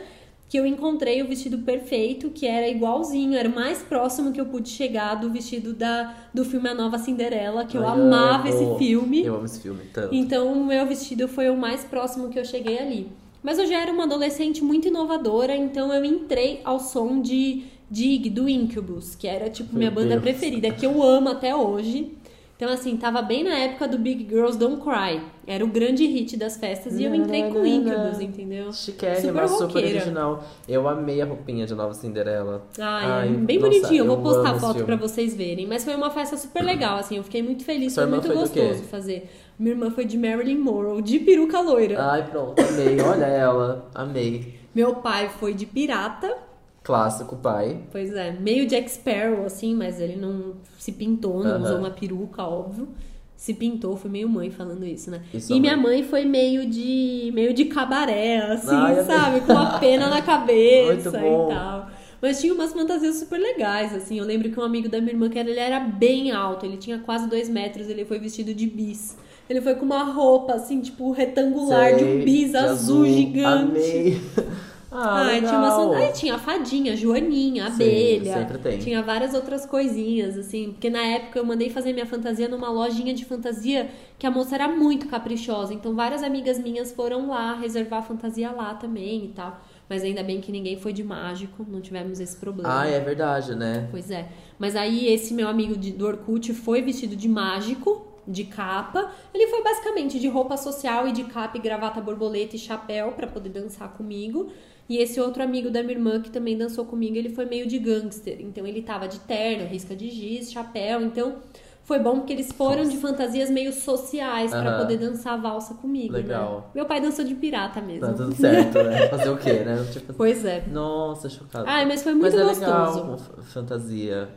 [0.51, 4.47] que eu encontrei o vestido perfeito, que era igualzinho, era o mais próximo que eu
[4.47, 8.73] pude chegar do vestido da, do filme A Nova Cinderela, que eu amava amo.
[8.73, 9.25] esse filme.
[9.25, 10.13] Eu amo esse filme tanto.
[10.13, 13.07] Então, o meu vestido foi o mais próximo que eu cheguei ali.
[13.45, 18.29] Mas eu já era uma adolescente muito inovadora, então eu entrei ao som de Dig,
[18.29, 20.23] do Incubus, que era tipo minha Meu banda Deus.
[20.23, 22.13] preferida, que eu amo até hoje.
[22.61, 25.19] Então, assim, tava bem na época do Big Girls Don't Cry.
[25.47, 28.71] Era o grande hit das festas e eu entrei com Incubus, entendeu?
[28.71, 30.45] Chiquérrima, Super super, original.
[30.69, 32.67] Eu amei a roupinha de Nova Cinderela.
[32.79, 34.05] Ai, Ai, bem nossa, bonitinho.
[34.05, 35.67] Eu vou postar foto pra vocês verem.
[35.67, 37.17] Mas foi uma festa super legal, assim.
[37.17, 37.95] Eu fiquei muito feliz.
[37.95, 39.31] Sua foi muito foi gostoso fazer.
[39.59, 41.99] Minha irmã foi de Marilyn Monroe, de peruca loira.
[41.99, 43.01] Ai, pronto, amei.
[43.01, 44.61] Olha ela, amei.
[44.75, 46.50] Meu pai foi de pirata.
[46.91, 47.79] Clássico pai.
[47.93, 52.43] Pois é, meio Jack Sparrow, assim, mas ele não se pintou, não usou uma peruca,
[52.43, 52.89] óbvio.
[53.37, 55.23] Se pintou, foi meio mãe falando isso, né?
[55.33, 55.99] E sua E minha mãe?
[56.01, 59.41] mãe foi meio de meio de cabaré, assim, Ai, sabe?
[59.43, 61.89] Com uma pena na cabeça e tal.
[62.21, 64.19] Mas tinha umas fantasias super legais, assim.
[64.19, 66.77] Eu lembro que um amigo da minha irmã, que era, ele era bem alto, ele
[66.77, 69.17] tinha quase dois metros, ele foi vestido de bis.
[69.49, 73.71] Ele foi com uma roupa, assim, tipo, retangular, de um Sei, bis de azul, gigante.
[73.79, 74.21] Amei.
[74.93, 75.95] Ah, Ai, tinha uma legal.
[75.95, 78.35] Ai, tinha a fadinha, a joaninha, a Sim, abelha.
[78.35, 78.79] sempre tem.
[78.79, 80.73] Tinha várias outras coisinhas, assim.
[80.73, 83.89] Porque na época eu mandei fazer minha fantasia numa lojinha de fantasia
[84.19, 85.73] que a moça era muito caprichosa.
[85.73, 89.61] Então várias amigas minhas foram lá reservar a fantasia lá também e tal.
[89.89, 92.81] Mas ainda bem que ninguém foi de mágico, não tivemos esse problema.
[92.81, 93.89] Ah, é verdade, né?
[93.91, 94.29] Pois é.
[94.59, 99.11] Mas aí esse meu amigo de, do Orkut foi vestido de mágico, de capa.
[99.35, 103.27] Ele foi basicamente de roupa social e de capa e gravata borboleta e chapéu pra
[103.27, 104.51] poder dançar comigo.
[104.91, 107.79] E esse outro amigo da minha irmã que também dançou comigo, ele foi meio de
[107.79, 108.39] gangster.
[108.41, 111.01] Então ele tava de terno, risca de giz, chapéu.
[111.01, 111.37] Então
[111.85, 114.79] foi bom porque eles foram de fantasias meio sociais pra Aham.
[114.79, 116.13] poder dançar valsa comigo.
[116.13, 116.57] Legal.
[116.57, 116.65] Né?
[116.75, 118.01] Meu pai dançou de pirata mesmo.
[118.05, 119.07] Tá tudo certo, né?
[119.11, 119.87] Fazer o quê, né?
[119.93, 120.65] Tipo, Pois é.
[120.67, 121.65] Nossa, chocado.
[121.69, 123.01] Ai, mas foi muito mas é gostoso.
[123.01, 124.29] legal fantasia.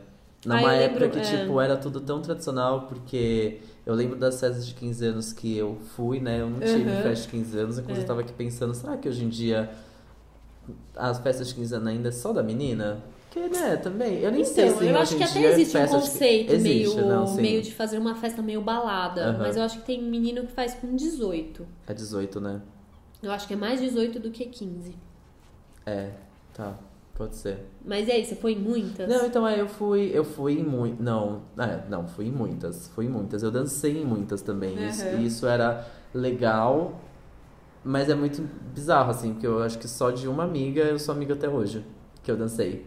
[0.46, 1.38] Numa eu época lembro, que, é.
[1.40, 5.78] tipo, era tudo tão tradicional, porque eu lembro das festas de 15 anos que eu
[5.96, 6.40] fui, né?
[6.42, 7.02] Eu não tive Uhum.
[7.02, 8.04] festa de 15 anos, inclusive É.
[8.04, 9.70] eu tava aqui pensando, será que hoje em dia
[10.96, 12.98] as festas de 15 anos ainda é só da menina?
[13.30, 14.20] Porque, né, também.
[14.20, 17.08] Eu nem sei Então, se eu acho que até dia existe um conceito Existe, meio,
[17.08, 19.32] não, meio de fazer uma festa meio balada.
[19.38, 21.66] Mas eu acho que tem menino que faz com 18.
[21.86, 22.60] É 18, né?
[23.22, 24.94] Eu acho que é mais 18 do que 15.
[25.84, 26.10] É,
[26.52, 26.74] tá.
[27.14, 27.58] Pode ser.
[27.84, 29.08] Mas e aí, você foi em muitas?
[29.08, 31.00] Não, então é, eu fui, eu fui em muito.
[31.00, 32.88] Não, é, não, fui em muitas.
[32.88, 33.42] Fui em muitas.
[33.42, 34.74] Eu dancei em muitas também.
[34.88, 35.22] Isso, Uhum.
[35.22, 37.00] isso era legal,
[37.84, 38.42] mas é muito
[38.74, 41.84] bizarro, assim, porque eu acho que só de uma amiga eu sou amiga até hoje.
[42.22, 42.86] Que eu dancei.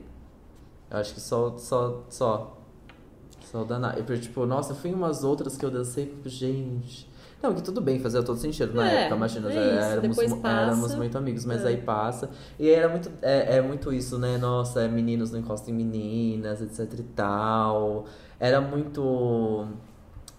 [0.89, 2.57] Eu acho que só, só, só.
[3.51, 7.07] Só da Na- eu, Tipo, nossa, fui em umas outras que eu dancei, tipo, gente.
[7.41, 10.17] Não, que tudo bem, fazia todo sentido na É, época, imagina, é já isso, éramos,
[10.43, 11.67] éramos muito amigos, mas É.
[11.67, 12.31] aí passa.
[12.57, 14.37] E aí era muito, é, é muito isso, né?
[14.39, 18.05] Nossa, é, meninos não encostam em meninas, etc e tal.
[18.39, 19.67] Era muito.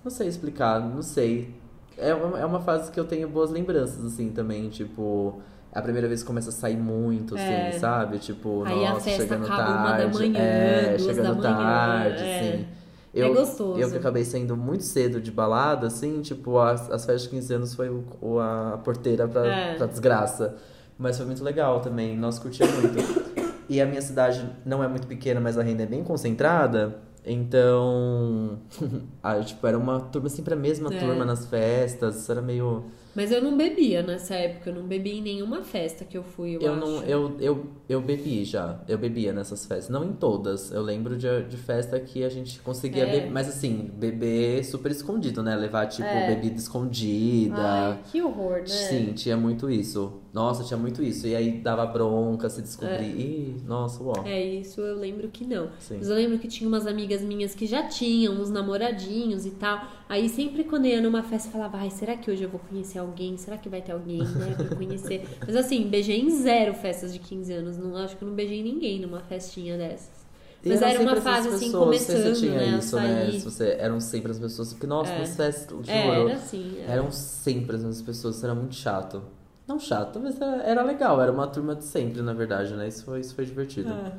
[0.03, 1.55] Não sei explicar, não sei.
[1.99, 5.41] É uma, é uma fase que eu tenho boas lembranças, assim, também, tipo.
[5.73, 7.73] É a primeira vez que começa a sair muito, assim, É.
[7.73, 8.19] sabe?
[8.19, 10.19] Tipo, Aí nossa, chegando tarde.
[10.19, 12.39] manhã, é, chegando manhã, tarde, é.
[12.39, 12.67] assim.
[13.15, 13.79] É Eu, gostoso.
[13.81, 17.55] Eu que acabei saindo muito cedo de balada, assim, tipo, as, as festas de 15
[17.55, 19.75] anos foi o, o- a porteira pra, É.
[19.77, 20.57] pra desgraça.
[20.99, 23.29] Mas foi muito legal também, nós curtimos muito.
[23.71, 26.97] E a minha cidade não é muito pequena, mas a renda é bem concentrada.
[27.31, 28.59] Então,
[29.23, 30.99] ah, tipo, era uma turma sempre a mesma É.
[30.99, 32.85] turma nas festas, era meio...
[33.15, 34.71] Mas eu não bebia nessa época.
[34.71, 36.81] Eu não bebi em nenhuma festa que eu fui, eu, Eu, acho.
[36.87, 40.71] não, eu, eu, eu bebi já, eu bebia nessas festas, não em todas.
[40.71, 43.07] Eu lembro de, de festa que a gente conseguia É.
[43.11, 45.57] beber, mas assim, beber super escondido, né?
[45.57, 46.27] Levar tipo É.
[46.27, 47.57] bebida escondida.
[47.63, 48.67] Ai, que horror, né?
[48.67, 50.21] Sim, tinha muito isso.
[50.33, 51.27] Nossa, tinha muito isso.
[51.27, 53.07] E aí dava bronca se descobrir.
[53.19, 54.13] Ih, nossa, uó.
[54.25, 55.71] É, isso eu lembro que não.
[55.79, 55.97] Sim.
[55.99, 59.81] Mas eu lembro que tinha umas amigas minhas que já tinham uns namoradinhos e tal.
[60.09, 62.61] Aí sempre quando eu ia numa festa, eu falava, ai, será que hoje eu vou
[62.69, 63.37] conhecer alguém?
[63.37, 65.25] Será que vai ter alguém, né, pra conhecer?
[65.47, 67.77] Mas assim, beijei em zero festas de 15 anos.
[67.77, 70.27] Não, acho que eu não beijei ninguém numa festinha dessas.
[70.65, 72.65] E Mas eram era uma fase assim, pessoas, não sei se começando, você tinha né,
[72.75, 73.31] a isso, né?
[73.31, 75.19] Se você, eram sempre as pessoas que, nossa, É.
[75.21, 75.89] nas festas, juro.
[75.89, 76.77] É, era assim.
[76.81, 76.93] é.
[76.93, 79.23] Eram sempre as mesmas pessoas, isso era muito chato.
[79.69, 82.89] Não chato, talvez era, era legal, era uma turma de sempre, na verdade, né?
[82.89, 83.91] Isso foi, isso foi divertido.
[83.91, 84.13] É,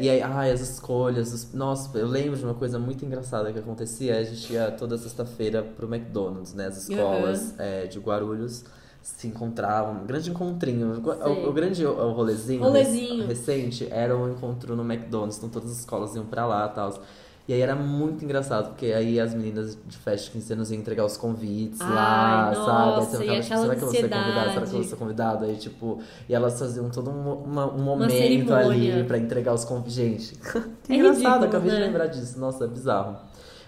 [0.00, 1.32] e aí, ai, as escolhas.
[1.32, 4.16] os- Nossa, eu lembro de uma coisa muito engraçada que acontecia.
[4.18, 6.66] A gente ia toda sexta-feira pro McDonald's, né?
[6.68, 8.64] As escolas é, de Guarulhos
[9.02, 10.02] se encontravam.
[10.02, 11.02] Um grande encontrinho.
[11.04, 13.18] O, o grande o, rolezinho, Rolezinho.
[13.26, 15.38] rec- recente era um encontro no McDonald's.
[15.38, 17.02] Então todas as escolas iam pra lá e tal.
[17.50, 20.78] E aí era muito engraçado, porque aí as meninas de festa de 15 anos iam
[20.78, 22.70] entregar os convites Ai, lá, sabe?
[22.70, 24.50] Aí nossa, você e ficava, tipo, será que eu vou ser convidada?
[24.52, 25.46] Será que eu vou ser convidada?
[25.46, 29.94] Aí, tipo, e elas faziam todo um, uma- um momento ali pra entregar os convites.
[29.94, 30.34] Gente,
[30.84, 31.86] que É engraçado, ridículo, acabei de né?
[31.86, 32.38] lembrar disso.
[32.38, 33.16] Nossa, é bizarro.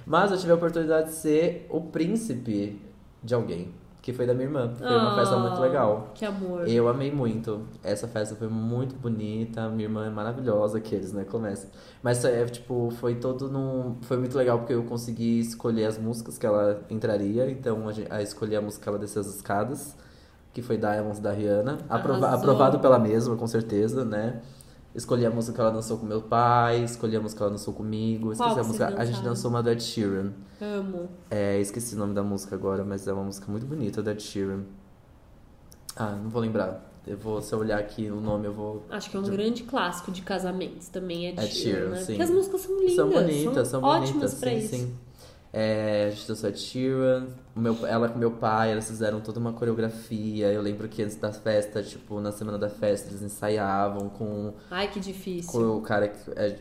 [0.06, 2.80] Mas eu tive a oportunidade de ser o príncipe
[3.20, 3.74] de alguém.
[4.02, 4.72] Que foi da minha irmã.
[4.76, 6.10] Foi uma festa muito Ah, legal.
[6.12, 6.68] Que amor.
[6.68, 7.62] Eu amei muito.
[7.84, 9.68] Essa festa foi muito bonita.
[9.68, 11.24] Minha irmã é maravilhosa, aqueles, né?
[11.24, 11.70] Começa.
[12.02, 13.96] Mas é, tipo, foi todo num.
[14.02, 17.48] Foi muito legal porque eu consegui escolher as músicas que ela entraria.
[17.48, 19.96] Então, a, gente, a escolhi a música que ela desceu as escadas,
[20.52, 21.78] que foi Diamonds da Rihanna.
[21.88, 22.38] Aprova- Arrasou.
[22.50, 24.40] aprovado pela mesma, com certeza, né?
[24.94, 27.72] Escolhi a música que ela dançou com meu pai, escolhi a música que ela dançou
[27.72, 28.32] comigo.
[28.32, 28.94] Esqueci a música.
[28.96, 30.32] A gente dançou uma do Ed Sheeran.
[30.60, 31.08] Amo.
[31.30, 34.22] É, esqueci o nome da música agora, mas é uma música muito bonita da Ed
[34.22, 34.64] Sheeran.
[35.96, 36.90] Ah, não vou lembrar.
[37.06, 38.84] Eu vou, se eu olhar aqui o nome, eu vou.
[38.90, 41.96] Acho que é um grande clássico de casamentos também, é de Ed Sheeran, né?
[41.98, 42.06] sim.
[42.06, 42.94] Porque as músicas são lindas.
[42.94, 44.94] são bonitas, são, ótimas bonitas, pra sim, isso.
[45.54, 49.38] É, a gente dançou Ed Sheeran, o meu, ela com meu pai, elas fizeram toda
[49.38, 50.50] uma coreografia.
[50.50, 54.88] Eu lembro que antes da festa, tipo, na semana da festa, eles ensaiavam com, Ai,
[54.90, 55.52] que difícil.
[55.52, 56.30] com o cara que.
[56.30, 56.56] é,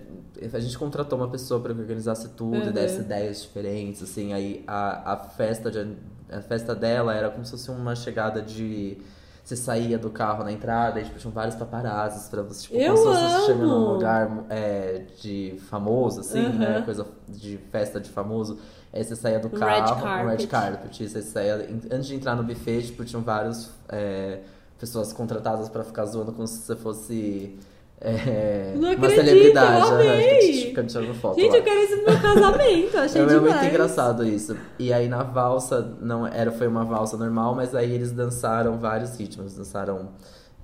[0.53, 2.67] a gente contratou uma pessoa para que organizasse tudo Uhum.
[2.67, 4.33] e desse ideias diferentes, assim.
[4.33, 5.95] Aí a, a festa de,
[6.29, 8.97] a festa dela era como se fosse uma chegada de.
[9.43, 12.93] Você saía do carro na entrada e tipo, tinham vários paparazzis pra você, tipo, Eu
[12.95, 16.57] como se você chegando num lugar é, de famoso, assim, Uhum.
[16.59, 16.81] né?
[16.85, 18.59] Coisa de festa de famoso.
[18.93, 20.47] Aí você saía do Um carro, red um red carpet.
[20.47, 21.09] carpet.
[21.09, 21.55] Você saía,
[21.91, 24.39] antes de entrar no buffet, tipo, tinham vários é,
[24.79, 27.57] pessoas contratadas pra ficar zoando como se você fosse
[28.03, 29.87] é, Não uma acredito, celebridade.
[29.87, 30.53] eu amei!
[30.65, 31.57] Ficando tirando foto Gente, lá.
[31.57, 32.97] eu quero isso no meu casamento.
[32.97, 33.41] Achei É demais.
[33.41, 34.57] muito engraçado isso.
[34.79, 39.15] E aí na valsa, não era, foi uma valsa normal, mas aí eles dançaram vários
[39.19, 39.53] ritmos.
[39.55, 40.09] Dançaram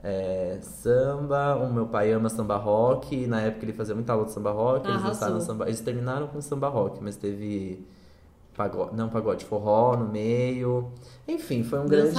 [0.03, 4.25] é, samba, o meu pai ama samba rock, e na época ele fazia muita aula
[4.25, 5.11] de samba rock, eles Arrasou.
[5.13, 5.65] dançaram samba.
[5.67, 7.85] Eles terminaram com samba rock, mas teve
[8.55, 10.87] pagode, não pagode, forró no meio.
[11.27, 12.13] Enfim, foi um grande.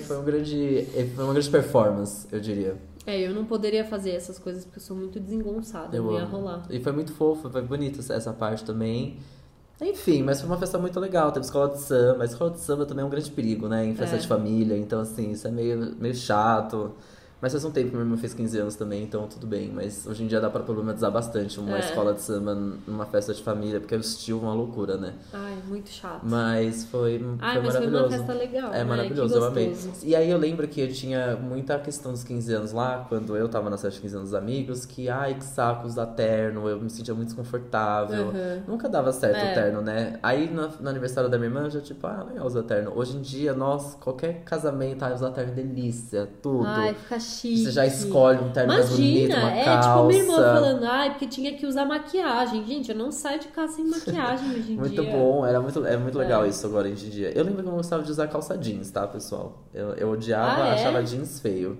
[0.00, 0.86] Foi um grande.
[1.14, 2.76] Foi uma grande performance, eu diria.
[3.06, 5.96] É, eu não poderia fazer essas coisas porque eu sou muito desengonçada.
[5.96, 6.36] Eu não ia amo.
[6.36, 6.66] rolar.
[6.68, 9.18] E foi muito fofo, foi bonito essa parte também.
[9.80, 11.30] Enfim, mas foi uma festa muito legal.
[11.30, 12.22] Teve escola de samba.
[12.22, 13.84] A escola de samba também é um grande perigo, né?
[13.84, 14.18] Em festa É.
[14.18, 14.76] de família.
[14.76, 16.92] Então, assim, isso é meio, meio chato.
[17.40, 19.70] Mas faz um tempo que meu irmão fez 15 anos também, então tudo bem.
[19.72, 21.80] Mas hoje em dia dá pra problematizar bastante uma É.
[21.80, 25.14] escola de samba numa festa de família, porque o estilo é uma loucura, né?
[25.32, 26.20] Ai, muito chato.
[26.24, 28.08] Mas foi, Ai, foi mas foi uma maravilhoso.
[28.16, 28.68] festa legal.
[28.74, 28.84] É né?
[28.84, 29.76] maravilhoso, eu amei.
[30.02, 33.48] E aí eu lembro que eu tinha muita questão dos 15 anos lá, quando eu
[33.48, 36.80] tava na festa de 15 anos dos amigos, que ai, que saco usar terno, eu
[36.80, 38.28] me sentia muito desconfortável.
[38.28, 38.62] Uhum.
[38.68, 39.50] Nunca dava certo É.
[39.50, 40.18] o terno, né?
[40.22, 42.92] Aí no, no aniversário da minha irmã, eu já tipo, ah, legal usar terno.
[42.94, 46.66] Hoje em dia, nossa, qualquer casamento, ai, usar terno, delícia, tudo.
[46.66, 47.64] Ai, fica chique.
[47.64, 49.88] Você já escolhe um terno mais bonito, Imagina, uma é calça.
[49.90, 52.64] tipo minha irmã falando, ai, porque tinha que usar maquiagem.
[52.64, 55.10] Gente, eu não saio de casa sem maquiagem hoje em Muito dia.
[55.12, 56.48] bom, era muito, é muito legal É.
[56.48, 57.30] isso agora hoje em dia.
[57.36, 59.64] Eu lembro que eu não gostava de usar calça jeans, tá, pessoal?
[59.74, 60.72] Eu, eu odiava, Ah, é?
[60.74, 61.70] achava jeans feio.
[61.70, 61.78] Eu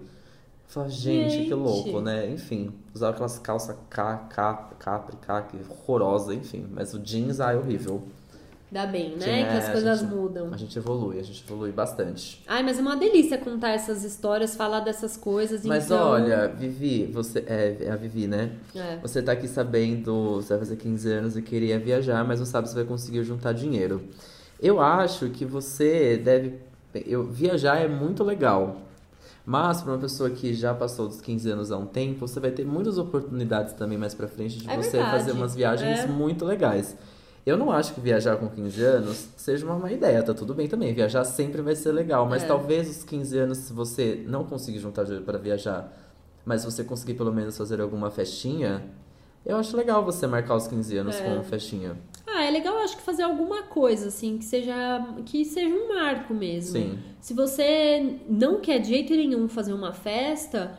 [0.69, 1.55] Falava, gente, que Gente.
[1.55, 2.29] louco, né?
[2.29, 6.67] Enfim, usava aquelas calças K, K, capri, K, horrorosa, enfim.
[6.73, 8.03] Mas o jeans, ah, é horrível.
[8.71, 9.21] Dá bem, né?
[9.21, 10.49] Sim, que as é, coisas gente- mudam.
[10.53, 12.43] A gente evolui, a gente evolui bastante.
[12.49, 15.65] Ai, mas é uma delícia contar essas histórias, falar dessas coisas.
[15.65, 16.05] Mas então...
[16.11, 17.39] olha, Vivi, você.
[17.47, 18.51] É, é a Vivi, né?
[18.75, 18.97] É.
[19.03, 22.69] Você tá aqui sabendo, você vai fazer 15 anos e queria viajar, mas não sabe
[22.69, 24.03] se vai conseguir juntar dinheiro.
[24.61, 26.55] Eu acho que você deve.
[27.07, 28.79] Eu, viajar é muito legal.
[29.45, 32.51] Mas para uma pessoa que já passou dos 15 anos há um tempo, você vai
[32.51, 35.19] ter muitas oportunidades também mais pra frente de É você verdade.
[35.19, 36.07] fazer umas viagens É.
[36.09, 36.97] muito legais.
[37.47, 40.67] Eu não acho que viajar com 15 anos seja uma má ideia, tá tudo bem
[40.67, 40.93] também.
[40.93, 42.47] Viajar sempre vai ser legal, mas É.
[42.47, 45.93] talvez os 15 anos, se você não conseguir juntar dinheiro para viajar,
[46.45, 48.83] mas você conseguir pelo menos fazer alguma festinha,
[49.45, 51.23] eu acho legal você marcar os 15 anos É.
[51.23, 51.97] com festinha.
[52.27, 54.75] Ah, é legal, acho que fazer alguma coisa, assim, que seja,
[55.25, 56.73] que seja um marco mesmo.
[56.73, 56.99] Sim.
[57.21, 60.77] Se você não quer de jeito nenhum fazer uma festa,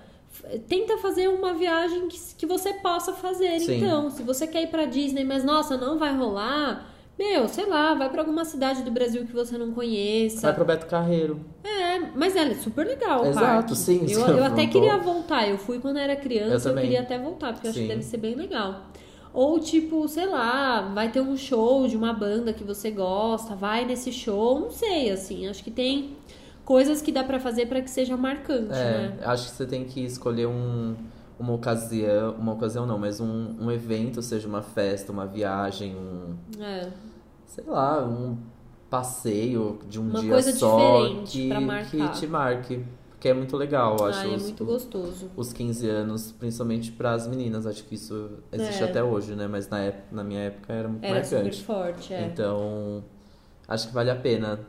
[0.67, 3.59] tenta fazer uma viagem que, que você possa fazer.
[3.59, 3.77] Sim.
[3.77, 7.95] Então, se você quer ir pra Disney, mas nossa, não vai rolar, meu, sei lá,
[7.95, 10.41] vai pra alguma cidade do Brasil que você não conheça.
[10.41, 11.39] Vai pro Beto Carreiro.
[11.63, 15.47] É, mas é super legal Exato, sim, Eu, eu até queria voltar.
[15.49, 16.83] Eu fui quando era Eu criança, eu, também.
[16.83, 18.83] queria até voltar, porque eu acho que deve ser bem legal.
[19.33, 23.85] Ou tipo, sei lá, vai ter um show de uma banda que você gosta, vai
[23.85, 26.15] nesse show, não sei, assim, acho que tem
[26.67, 29.19] coisas que dá pra fazer pra que seja marcante, É, né?
[29.23, 30.95] acho que você tem que escolher um,
[31.39, 36.35] uma ocasião, uma ocasião não, mas um, um evento, seja uma festa, uma viagem, um,
[36.61, 36.89] É.
[37.45, 38.35] sei lá, um
[38.89, 41.49] passeio de um Uma dia só que,
[41.89, 42.83] que te marque.
[43.11, 44.19] Porque é muito legal, acho.
[44.19, 45.31] Ai, é os- muito gostoso.
[45.35, 47.65] os 15 anos, principalmente para as meninas.
[47.65, 48.85] Acho que isso existe É.
[48.85, 49.47] até hoje, né?
[49.47, 51.63] Mas na, época, na minha época era muito Era super marcante.
[51.63, 52.25] forte, é.
[52.27, 53.03] Então,
[53.67, 54.59] acho que vale a pena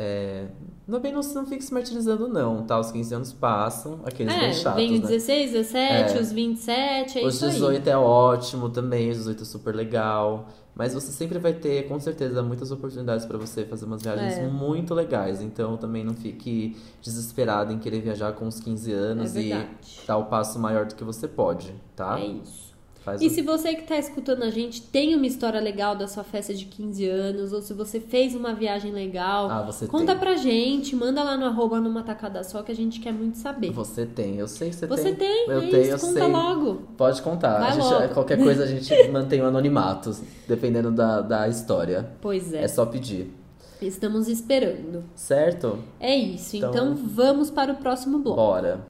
[0.00, 0.46] É,
[0.86, 2.78] não bem não, não fique se martirizando, não, tá?
[2.78, 5.06] Os 15 anos passam, aqueles bem É, chatos, vem os né?
[5.08, 6.20] 16, 17, É.
[6.20, 7.50] os 27, é Os isso aí.
[7.50, 10.46] 18 é ótimo também, os 18 é super legal.
[10.76, 14.46] Mas você sempre vai ter, com certeza, muitas oportunidades pra você fazer umas viagens É.
[14.46, 15.42] muito legais.
[15.42, 19.66] Então também não fique desesperado em querer viajar com os 15 anos É e
[20.06, 22.20] dar o passo maior do que você pode, tá?
[22.20, 22.67] É isso.
[23.08, 26.06] Faz E o- se você que tá escutando a gente tem uma história legal da
[26.06, 30.12] sua festa de 15 anos, ou se você fez uma viagem legal, Ah, você conta
[30.12, 30.18] tem.
[30.18, 33.70] pra gente, manda lá no arroba numa tacada só que a gente quer muito saber.
[33.70, 36.28] Você tem, eu sei que você, Você tem, Eu é tenho, isso, eu conta sei.
[36.32, 36.74] logo.
[36.96, 37.72] Pode contar.
[37.72, 38.08] Gente- logo.
[38.14, 40.14] qualquer coisa a gente mantém o anonimato,
[40.46, 42.10] dependendo da, da história.
[42.20, 43.32] Pois é, É só pedir.
[43.80, 45.04] estamos esperando.
[45.14, 45.78] Certo?
[46.00, 48.36] É isso, Então- então, vamos para o próximo bloco.
[48.36, 48.80] Bora.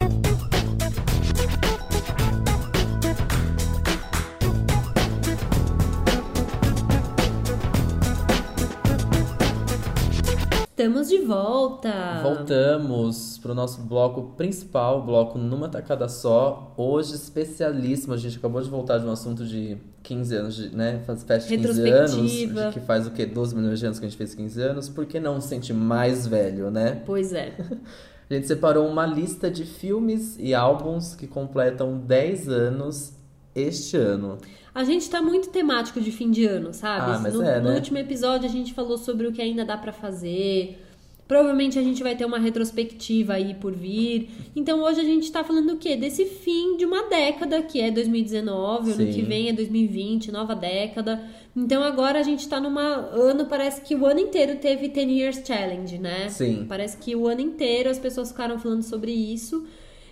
[10.78, 12.20] Estamos de volta.
[12.22, 16.72] Voltamos pro nosso bloco principal, bloco numa tacada só.
[16.76, 18.14] Hoje, especialíssimo.
[18.14, 21.00] A gente acabou de voltar de um assunto de 15 anos, de, né?
[21.04, 22.30] Faz festa de 15 anos.
[22.30, 23.26] De Que faz o quê?
[23.26, 24.88] 12 milhões de anos que a gente fez 15 anos.
[24.88, 27.02] Por que não se sentir mais velho, né?
[27.04, 27.56] Pois é.
[28.30, 33.14] A gente separou uma lista de filmes e álbuns que completam 10 anos
[33.52, 34.38] este ano.
[34.78, 37.10] A gente tá muito temático de fim de ano, sabe?
[37.10, 37.74] Ah, mas no, é, no né?
[37.74, 40.78] último episódio a gente falou sobre o que ainda dá pra fazer.
[41.26, 44.30] Provavelmente a gente vai ter uma retrospectiva aí por vir.
[44.54, 45.96] Então hoje a gente tá falando o quê?
[45.96, 49.12] Desse fim de uma década, que é 2019, ano Sim.
[49.12, 51.24] que vem é 2020, nova década.
[51.56, 55.42] Então agora a gente tá numa ano, parece que o ano inteiro teve 10 Years
[55.44, 56.28] Challenge, né?
[56.28, 56.66] Sim.
[56.68, 59.66] Parece que o ano inteiro as pessoas ficaram falando sobre isso.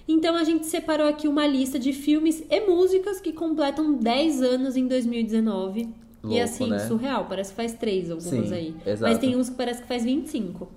[0.09, 4.77] Então a gente separou aqui uma lista de filmes e músicas que completam 10 anos
[4.77, 5.81] em 2019.
[5.81, 6.79] e Louco, assim, né?
[6.81, 8.75] surreal, parece que faz três algumas Sim, aí.
[8.87, 9.11] exato.
[9.13, 10.69] Mas tem uns que parece que faz 25.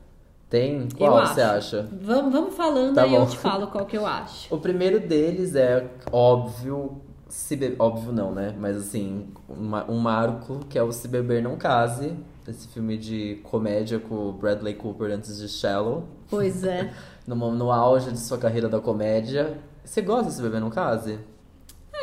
[0.50, 0.82] Tem?
[0.82, 1.36] Eu Qual acho.
[1.36, 1.90] você acha?
[2.02, 3.28] Vamos, vamos falando Tá aí eu bom.
[3.28, 4.48] te falo qual que eu acho.
[4.54, 7.00] O primeiro deles é óbvio,
[7.30, 7.76] se be...
[7.80, 8.56] óbvio não, né?
[8.60, 12.14] Mas assim, uma- um marco que é o Se Beber Não Case,
[12.48, 16.92] esse filme de comédia com o Bradley Cooper antes de Shallow, Pois é.
[17.28, 19.58] no, no auge de sua carreira da comédia.
[19.86, 21.20] Você gosta de Se Beber Não Case?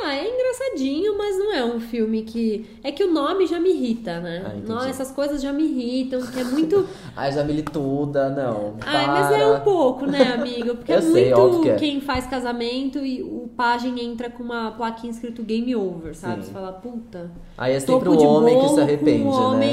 [0.07, 2.65] Ah, é engraçadinho, mas não é um filme que.
[2.85, 4.45] É que o nome já me irrita, né?
[4.47, 4.53] Ah.
[4.65, 6.87] Nossa, essas coisas já me irritam, que é muito.
[7.17, 8.77] Ai, já milituda, não.
[8.87, 10.77] Ai, mas é um pouco, né, amigo?
[10.77, 11.75] Porque Eu é sei, muito que é.
[11.75, 16.37] quem faz casamento e o pajem entra com uma plaquinha escrito game over, sabe?
[16.37, 16.43] Sim.
[16.43, 17.31] Você fala, puta.
[17.59, 19.67] Aí é sempre o homem que se arrepende, um né?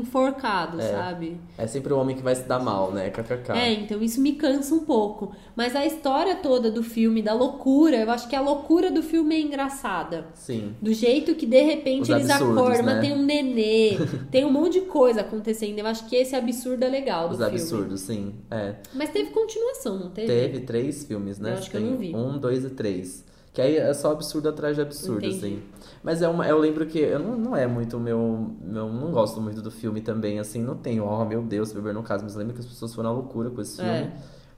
[0.00, 0.90] Enforcado, É.
[0.90, 1.40] sabe?
[1.56, 3.10] É sempre o homem que vai se dar mal, né?
[3.10, 3.52] KKK.
[3.52, 5.32] É, então isso me cansa um pouco.
[5.54, 9.34] Mas a história toda do filme, da loucura, eu acho que a loucura do filme
[9.34, 10.26] é engraçada.
[10.34, 10.74] Sim.
[10.80, 13.00] Do jeito que de repente Os eles absurdos, acordam, né?
[13.00, 13.98] tem um nenê,
[14.30, 15.78] tem um monte de coisa acontecendo.
[15.78, 17.52] Eu acho que esse absurdo é legal do Os filme.
[17.52, 18.34] absurdos, sim.
[18.50, 18.74] É.
[18.94, 20.26] Mas teve continuação, não teve?
[20.28, 21.50] Teve três filmes, né?
[21.50, 22.14] Eu acho que eu Tem não vi.
[22.16, 23.24] Um, dois e três.
[23.52, 25.36] Que aí é só absurdo atrás de absurdo, Entendi.
[25.38, 25.62] assim.
[26.02, 28.88] Mas é uma, eu lembro que eu não, não é muito o meu, meu.
[28.90, 30.62] Não gosto muito do filme também, assim.
[30.62, 32.24] Não tenho, oh meu Deus, beber no caso.
[32.24, 33.90] Mas lembro que as pessoas foram à loucura com esse filme.
[33.90, 34.12] É.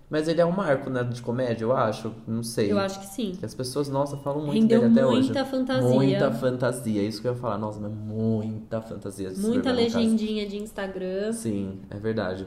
[0.08, 2.12] Mas ele é um marco, né, de comédia, eu acho.
[2.28, 2.70] Não sei.
[2.70, 3.32] Eu acho que sim.
[3.38, 5.22] Que as pessoas, nossa, falam muito Rendeu dele até hoje.
[5.22, 5.88] muita fantasia.
[5.88, 7.02] Muita fantasia.
[7.02, 7.56] Isso que eu ia falar.
[7.56, 9.30] Nossa, mas muita fantasia.
[9.30, 11.32] de Muita legendinha de Instagram.
[11.32, 12.46] Sim, é verdade.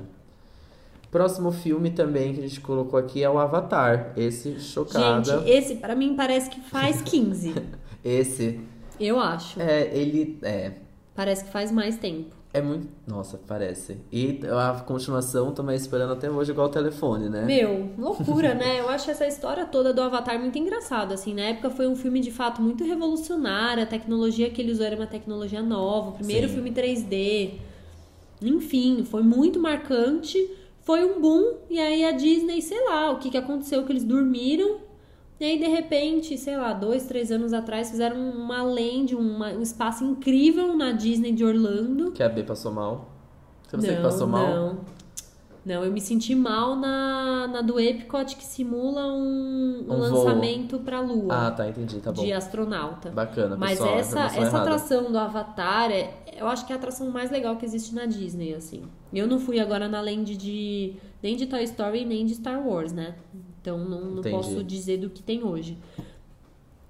[1.09, 4.13] Próximo filme também que a gente colocou aqui é o Avatar.
[4.15, 5.39] Esse, chocada.
[5.39, 7.55] Gente, esse pra mim parece que faz 15.
[8.05, 8.59] Esse,
[8.99, 9.61] eu acho.
[9.61, 10.71] é, ele é,
[11.15, 12.35] Parece que faz mais tempo.
[12.53, 12.87] é muito...
[13.07, 13.97] Nossa, parece.
[14.11, 17.43] E a continuação também esperando até hoje igual o telefone, né?
[17.45, 18.79] Meu, loucura, né?
[18.81, 21.33] Eu acho essa história toda do Avatar muito engraçada, assim.
[21.33, 23.83] Na época foi um filme, de fato, muito revolucionário.
[23.83, 26.09] A tecnologia que ele usou era uma tecnologia nova.
[26.09, 26.55] O primeiro Sim.
[26.55, 27.53] filme 3D.
[28.41, 30.37] Enfim, foi muito marcante.
[30.81, 31.55] Foi um boom.
[31.69, 34.77] E aí a Disney, sei lá, o que, que aconteceu, que eles dormiram.
[35.39, 39.61] E aí, de repente, sei lá, dois, três anos atrás, fizeram uma land, uma- um
[39.61, 42.11] espaço incrível na Disney de Orlando.
[42.11, 43.09] Que a B passou mal.
[43.67, 44.47] Foi você não, que passou mal?
[44.47, 44.95] Não.
[45.65, 50.77] Não, eu me senti mal na, na do Epcot que simula um, um Um lançamento
[50.79, 52.23] pra Lua Ah, tá, entendi, tá bom.
[52.23, 53.09] de astronauta.
[53.09, 53.97] Bacana, Mas pessoal.
[53.97, 54.57] essa, essa errada.
[54.59, 58.05] atração do Avatar, é, eu acho que é a atração mais legal que existe na
[58.05, 58.83] Disney, assim.
[59.11, 62.91] Eu não fui agora na land de nem de Toy Story nem de Star Wars,
[62.93, 63.15] né?
[63.65, 65.75] Então não, não posso dizer do que tem hoje.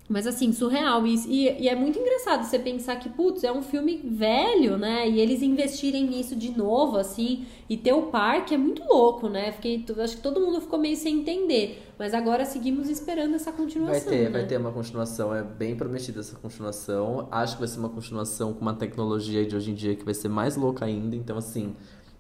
[0.09, 1.07] Mas assim, surreal.
[1.07, 5.09] E, e, e é muito engraçado você pensar que, putz, é um filme velho, né?
[5.09, 9.53] E eles investirem nisso de novo, assim, e ter o parque é muito louco, né?
[9.53, 11.81] Fiquei, acho que todo mundo ficou meio sem entender.
[11.97, 14.11] Mas agora seguimos esperando essa Vai continuação.
[14.11, 14.29] ter, né?
[14.29, 17.27] vai ter uma continuação, é bem prometida essa continuação.
[17.31, 20.13] Acho que vai ser uma continuação com uma tecnologia de hoje em dia que vai
[20.13, 21.15] ser mais louca ainda.
[21.15, 21.73] Então, assim,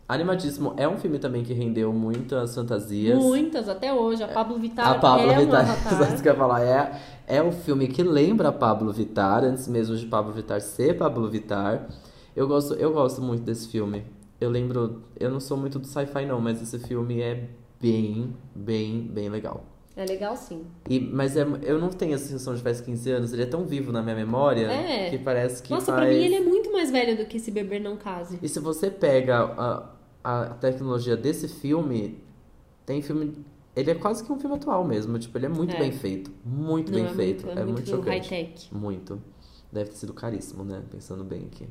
[0.07, 3.17] Animadíssimo é um filme também que rendeu muitas fantasias.
[3.17, 4.23] Muitas, até hoje.
[4.23, 5.65] A Pablo Vittar A Pablo é um Vittar,
[6.13, 9.67] isso que eu ia falar, é, é um filme que lembra a Pablo Vittar, antes
[9.67, 11.87] mesmo de Pablo Vittar ser Pablo Vittar.
[12.35, 14.03] Eu gosto, eu gosto muito desse filme.
[14.39, 17.49] Eu lembro, eu não sou muito do sci-fi não, mas esse filme é
[17.81, 19.63] bem, bem, bem legal.
[19.95, 20.65] É legal sim.
[20.89, 23.63] E, mas é, eu não tenho essa sensação de faz 15 anos, ele é tão
[23.63, 25.09] vivo na minha memória É.
[25.09, 25.99] que parece que Nossa, faz...
[25.99, 28.37] pra mim ele é muito mais velho do que esse beber não case.
[28.43, 29.89] E se você pega a,
[30.25, 32.19] a tecnologia desse filme,
[32.85, 33.33] tem filme.
[33.75, 35.19] Ele é quase que um filme atual mesmo.
[35.19, 35.79] Tipo, ele é muito É.
[35.79, 36.31] bem feito.
[36.45, 37.45] Muito Não, bem é feito.
[37.45, 38.69] muito- é é muito, muito chocante.
[38.73, 39.21] Muito.
[39.71, 40.81] Deve ter sido caríssimo, né?
[40.89, 41.67] Pensando bem aqui.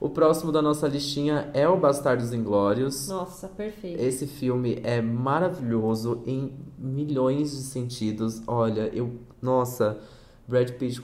[0.00, 3.08] O próximo da nossa listinha é o Bastardos Inglórios.
[3.08, 4.00] Nossa, perfeito.
[4.00, 8.40] Esse filme é maravilhoso em milhões de sentidos.
[8.46, 9.10] Olha, eu.
[9.42, 9.98] Nossa,
[10.46, 11.00] Brad Pitt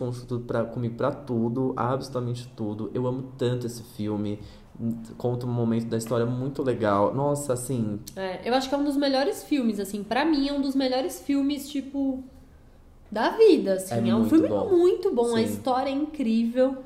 [0.46, 2.90] pra, comigo pra tudo, absolutamente tudo.
[2.94, 4.38] Eu amo tanto esse filme.
[5.16, 7.14] Conta um momento da história muito legal.
[7.14, 8.00] Nossa, assim.
[8.16, 10.02] É, eu acho que é um dos melhores filmes, assim.
[10.02, 12.24] Pra mim, é um dos melhores filmes, tipo,
[13.10, 13.94] da vida, assim.
[13.94, 14.68] É É, um muito filme bom.
[14.70, 15.36] muito bom.
[15.36, 15.44] A Sim.
[15.44, 16.78] história é incrível.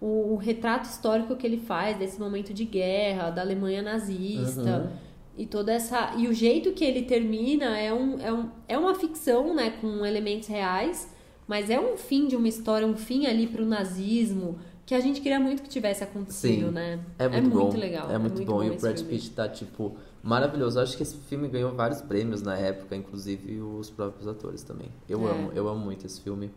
[0.00, 4.78] O, o retrato histórico que ele faz desse momento de guerra, da Alemanha nazista.
[4.90, 5.10] Uhum.
[5.38, 6.12] E toda essa.
[6.18, 9.70] E o jeito que ele termina é, um, é, um, é uma ficção, né?
[9.80, 11.08] Com elementos reais.
[11.48, 14.58] Mas é um fim de uma história, um fim ali pro nazismo.
[14.90, 16.72] Que a gente queria muito que tivesse acontecido, Sim.
[16.72, 16.98] né?
[17.16, 17.72] É muito, bom.
[17.76, 18.10] legal.
[18.10, 18.60] É muito, bom.
[18.60, 19.12] E o Brad filme.
[19.12, 20.80] Pitt tá, tipo, maravilhoso.
[20.80, 24.88] Eu acho que esse filme ganhou vários prêmios na época, inclusive os próprios atores também.
[25.08, 25.30] Eu É.
[25.30, 26.50] amo, eu amo muito esse filme.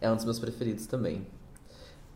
[0.00, 1.24] É um dos meus preferidos também.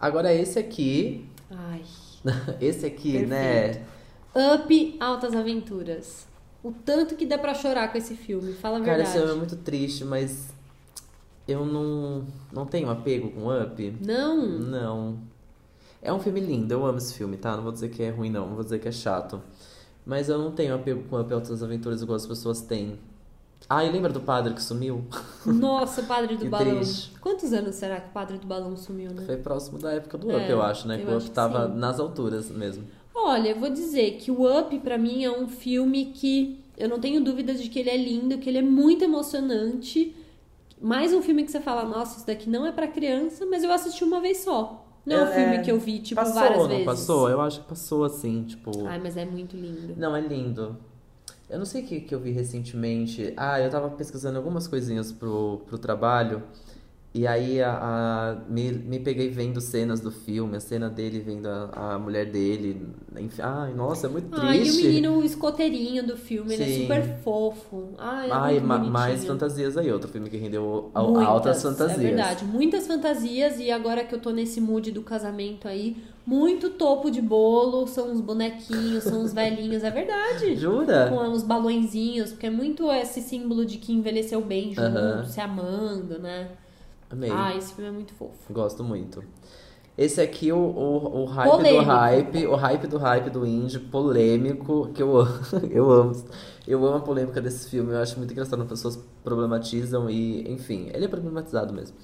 [0.01, 1.25] Agora esse aqui.
[1.49, 1.83] Ai.
[2.61, 3.87] Esse aqui, né?
[4.35, 6.27] Up Altas Aventuras.
[6.65, 9.09] O tanto que dá pra chorar com esse filme, fala a Cara, verdade.
[9.11, 10.49] esse filme é muito triste, mas
[11.47, 13.97] eu não, não tenho apego com Up.
[14.05, 14.37] Não?
[14.59, 15.30] Não.
[16.03, 17.55] É um filme lindo, eu amo esse filme, tá?
[17.57, 18.47] Não vou dizer que é ruim, não.
[18.47, 19.41] Não vou dizer que é chato.
[20.07, 22.99] Mas eu não tenho apego com Up Altas Aventuras igual as pessoas têm.
[23.69, 25.05] Ah, e lembra do padre que sumiu?
[25.45, 26.77] Nossa, o Padre do Que Balão.
[26.77, 27.13] triste.
[27.21, 29.23] Quantos anos será que o Padre do Balão sumiu, né?
[29.27, 30.97] Foi próximo da época do É, Up, eu acho, né?
[31.01, 32.85] eu Que o Up tava nas alturas mesmo.
[33.15, 36.99] Olha, eu vou dizer que o Up, pra mim, é um filme que eu não
[36.99, 40.17] tenho dúvidas de que ele é lindo, que ele é muito emocionante.
[40.81, 43.71] Mais um filme que você fala, nossa, isso daqui não é pra criança, mas eu
[43.71, 44.87] assisti uma vez só.
[45.07, 46.85] Não é um É, filme que eu vi, tipo, passou, várias não vezes.
[46.85, 47.31] passou?
[47.31, 48.87] Eu acho que passou assim, tipo.
[48.87, 49.95] Ai, mas é muito lindo.
[49.97, 50.77] Não, é lindo.
[51.49, 53.33] Eu não sei o que, que eu vi recentemente.
[53.37, 56.43] Ah, eu tava pesquisando algumas coisinhas pro, pro trabalho.
[57.13, 61.47] E aí a, a- me, me peguei vendo cenas do filme, a cena dele vendo
[61.49, 62.87] a, a mulher dele.
[63.19, 64.83] Enfim, ai, nossa, é muito Ai, e o triste.
[64.83, 66.83] menino o escoteirinho do filme, ele é Sim.
[66.83, 67.95] super fofo.
[67.99, 71.99] Ai, é Ai, ma- mais fantasias aí, outro filme que rendeu Muitas, altas fantasias.
[71.99, 76.71] É verdade, muitas fantasias e agora que eu tô nesse mood do casamento aí, muito
[76.71, 80.55] topo de bolo, são os bonequinhos, são os velhinhos, é verdade.
[80.57, 81.09] Jura?
[81.09, 85.25] Com os balõezinhos, porque é muito esse símbolo de que envelheceu bem junto, Aham.
[85.27, 86.51] se amando, né?
[87.11, 87.31] Amei.
[87.31, 88.53] Ah, esse filme é muito fofo.
[88.53, 89.23] Gosto muito.
[89.99, 91.85] Esse aqui, o, o, o hype Polêmico.
[91.85, 95.41] do hype, o hype do hype do indie, polêmico, que eu amo.
[95.71, 96.25] eu amo.
[96.67, 100.89] Eu amo a polêmica desse filme, eu acho muito engraçado, as pessoas problematizam e, enfim,
[100.95, 101.97] ele é problematizado mesmo.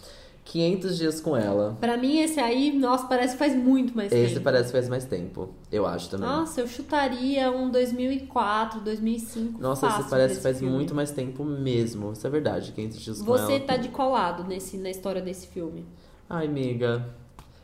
[0.46, 1.76] 500 dias com ela.
[1.80, 4.44] Pra mim, esse aí, nossa, parece que faz muito mais Esse tempo.
[4.44, 6.26] parece que faz mais tempo, eu acho também.
[6.28, 9.60] Nossa, eu chutaria um 2004, 2005.
[9.60, 10.72] Nossa, esse parece que faz filme.
[10.72, 12.12] muito mais tempo mesmo.
[12.12, 13.60] Isso é verdade, 500 dias com Você ela.
[13.64, 15.84] tá de qual lado nesse, na história desse filme?
[16.30, 17.04] Ai, amiga.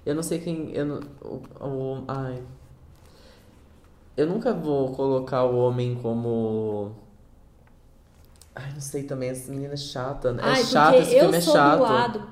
[0.04, 0.72] Eu não sei quem.
[0.74, 2.42] Eu não, o, o- ai.
[4.16, 6.90] Eu nunca vou colocar o homem como.
[8.54, 9.30] Ai, não sei também.
[9.30, 10.32] Essa menina é chata.
[10.32, 10.42] né?
[10.42, 11.76] É Ai, chato, porque esse filme é sou chato.
[11.78, 12.22] do lado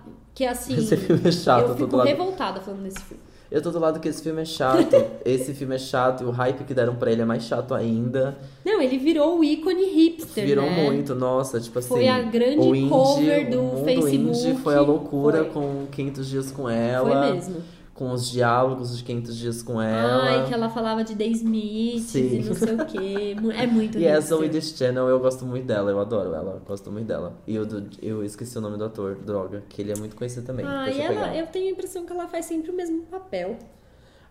[0.40, 0.74] que assim.
[0.74, 2.06] Esse filme é chato, eu fico do lado.
[2.06, 3.22] revoltada falando desse filme.
[3.50, 4.96] Eu tô do lado que esse filme é chato.
[5.22, 8.38] esse filme é chato e o hype que deram pra ele é mais chato ainda.
[8.64, 10.84] Não, ele virou o ícone hipster, Virou né?
[10.84, 11.88] muito, nossa, tipo assim.
[11.88, 14.14] Foi a grande o indie, cover do o mundo Facebook.
[14.16, 15.52] indie foi a loucura Foi.
[15.52, 17.22] com 500 dias com ela.
[17.22, 17.56] Foi mesmo.
[18.00, 20.22] Com os diálogos de 500 dias com ela.
[20.22, 22.40] Ai, que ela falava de The Smiths Sim.
[22.40, 23.36] e não sei o quê.
[23.54, 24.38] É muito E a hipster.
[24.38, 27.34] Zoe This Channel, eu gosto muito dela, eu adoro ela, gosto muito dela.
[27.46, 27.66] E eu,
[28.00, 30.64] eu esqueci o nome do ator, droga, que ele é muito conhecido também.
[30.66, 31.36] Ah, e eu ela, pegar.
[31.36, 33.58] eu tenho a impressão que ela faz sempre o mesmo papel.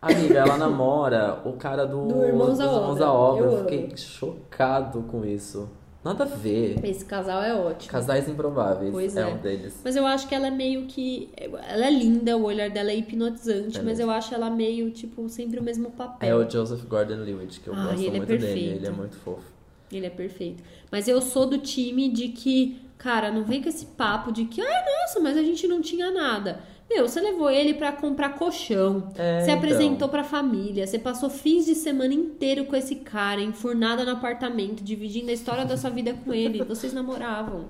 [0.02, 3.06] Amiga, ela namora o cara do, Do Irmãos à dos Irmãos Obra.
[3.06, 3.46] à Obra.
[3.46, 5.70] Eu Eu fiquei chocado com isso.
[6.04, 6.80] Nada a ver.
[6.86, 7.92] Esse casal é ótimo.
[7.92, 9.26] Casais Improváveis Pois é, é.
[9.28, 9.82] um deles.
[9.84, 11.30] Mas eu acho que ela é meio que.
[11.36, 14.04] Ela é linda, o olhar dela é hipnotizante, É mas mesmo.
[14.04, 16.38] eu acho ela meio, tipo, sempre o mesmo É papel.
[16.38, 18.76] o Joseph Gordon-Levitt, que eu Ai, gosto é muito dele, perfeito.
[18.78, 19.44] ele é muito fofo.
[19.92, 20.64] Ele é perfeito.
[20.92, 24.62] Mas eu sou do time de que, cara, não vem com esse papo de que,
[24.62, 26.60] ai, nossa, mas a gente não tinha nada.
[26.90, 29.12] Meu, você levou ele pra comprar colchão.
[29.16, 29.56] É, você então.
[29.58, 30.88] apresentou pra família.
[30.88, 35.66] Você passou fins de semana inteiro com esse cara, enfurnada no apartamento, dividindo a história
[35.66, 36.64] da sua vida com ele.
[36.64, 37.70] Vocês namoravam.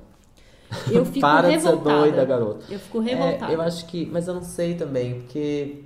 [0.89, 1.99] Eu fico Para de ser revoltada.
[1.99, 2.65] doida, garota.
[2.69, 3.51] Eu fico revoltada.
[3.51, 4.05] É, eu acho que.
[4.05, 5.83] Mas eu não sei também, porque.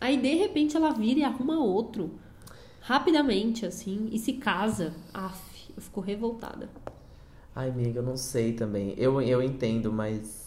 [0.00, 2.12] Aí, de repente, ela vira e arruma outro.
[2.80, 4.94] Rapidamente, assim, e se casa.
[5.12, 6.70] Aff, eu fico revoltada.
[7.54, 8.94] Ai, amiga, eu não sei também.
[8.96, 10.45] Eu, eu entendo, mas.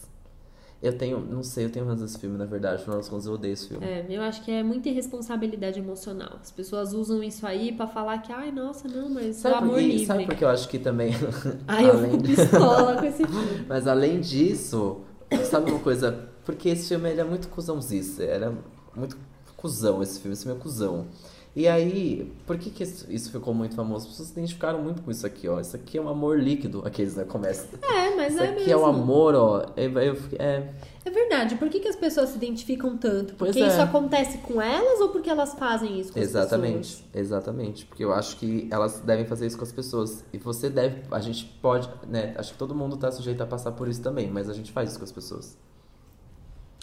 [0.82, 1.20] Eu tenho.
[1.20, 2.76] Não sei, eu tenho razão desse filme, na verdade.
[2.76, 3.84] Afinal das contas, eu odeio esse filme.
[3.84, 6.38] É, eu acho que é muita irresponsabilidade emocional.
[6.40, 9.70] As pessoas usam isso aí pra falar que, ai, nossa, não, mas o Sabe, amor
[9.74, 10.06] por, livre.
[10.06, 11.12] sabe por que eu acho que também.
[11.68, 13.64] Ai, eu fico de- pistola com esse filme.
[13.68, 15.02] Mas além disso,
[15.50, 16.28] sabe uma coisa?
[16.46, 18.22] Porque esse filme ele é muito cuzãozice.
[18.22, 18.52] Ele é
[18.96, 19.18] muito
[19.58, 20.32] cuzão esse filme.
[20.32, 21.06] Esse filme é cuzão.
[21.54, 24.04] E aí, por que, que isso isso ficou muito famoso?
[24.04, 25.58] As pessoas se identificaram muito com isso aqui, ó.
[25.58, 26.80] Isso aqui é um amor líquido.
[26.86, 27.24] Aqueles, né?
[27.24, 27.66] Começa.
[27.82, 28.72] É, mas Isso é aqui mesmo.
[28.72, 29.66] é o amor, ó.
[29.76, 30.72] É, eu fiquei- é,
[31.04, 31.56] É verdade.
[31.56, 33.34] Por que, que as pessoas se identificam tanto?
[33.34, 33.66] Porque é.
[33.66, 37.04] isso acontece com elas ou porque elas fazem isso com as Exatamente, pessoas?
[37.14, 37.84] exatamente.
[37.86, 40.24] Porque eu acho que elas devem fazer isso com as pessoas.
[40.32, 41.02] E você deve.
[41.10, 42.32] A gente pode, né?
[42.38, 44.90] Acho que todo mundo tá sujeito a passar por isso também, mas a gente faz
[44.90, 45.58] isso com as pessoas.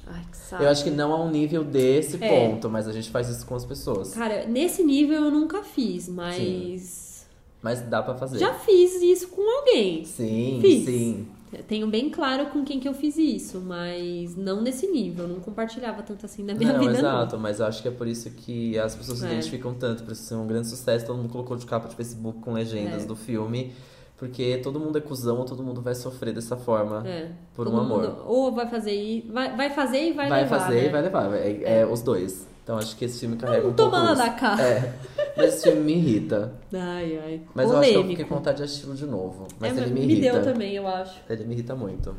[0.10, 0.64] Ai, que saco.
[0.64, 2.28] Eu acho que não a um nível desse É.
[2.50, 4.14] ponto, mas a gente faz isso com as pessoas.
[4.14, 7.26] Cara, nesse nível eu nunca fiz, mas.
[7.62, 8.38] Mas dá pra fazer.
[8.40, 10.06] Já fiz isso com alguém.
[10.06, 10.86] Sim, Fiz.
[10.86, 11.28] sim.
[11.52, 15.26] Eu tenho bem claro com quem que eu fiz isso, mas não nesse nível.
[15.26, 17.92] Eu não compartilhava tanto assim na minha não, vida, exato, mas eu acho que é
[17.92, 19.30] por isso que as pessoas se É.
[19.32, 22.40] identificam tanto, por isso ser um grande sucesso, todo mundo colocou de capa de Facebook
[22.42, 23.06] com legendas É.
[23.06, 23.72] do filme,
[24.18, 27.08] porque todo mundo é cuzão, todo mundo vai sofrer dessa forma.
[27.08, 27.30] É.
[27.56, 28.02] Por Todo um amor.
[28.02, 30.60] mundo ou vai fazer e vai, vai fazer e vai, vai levar.
[30.60, 30.86] fazer né?
[30.86, 31.34] e vai levar.
[31.36, 32.48] É, é os dois.
[32.64, 34.58] Então acho que esse filme carrega Não um pouco toma da cá.
[34.62, 34.94] É.
[35.38, 36.52] Mas esse filme me irrita.
[36.74, 37.42] Ai, ai.
[37.56, 38.10] Mas eu acho que eu Polêmico.
[38.10, 39.48] fiquei com vontade de assistir de novo.
[39.60, 40.34] Mas É, ele me me irrita.
[40.34, 41.16] deu também, eu acho.
[41.30, 42.14] Ele me irrita muito.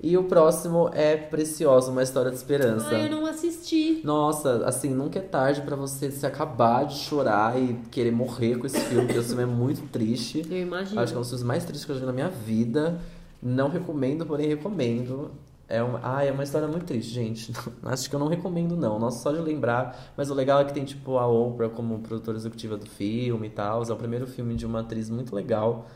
[0.00, 2.88] E o próximo é Preciosa, uma história de esperança.
[2.90, 4.02] Ai, eu não assisti.
[4.04, 8.66] Nossa, assim, nunca é tarde pra você se acabar de chorar e querer morrer com
[8.66, 10.46] esse filme, porque esse filme é muito triste.
[10.50, 11.00] Eu imagino.
[11.00, 13.00] Acho que é um dos filmes mais tristes que eu já vi na minha vida.
[13.42, 15.30] Não recomendo, porém recomendo.
[15.68, 17.52] É uma, ah, é uma história muito triste, gente.
[17.82, 18.98] Acho que eu não recomendo, não.
[18.98, 20.12] Nossa, só de lembrar.
[20.16, 23.50] Mas o legal é que tem, tipo, a Oprah como produtora executiva do filme e
[23.50, 23.82] tal.
[23.82, 25.86] É o primeiro filme de uma atriz muito legal.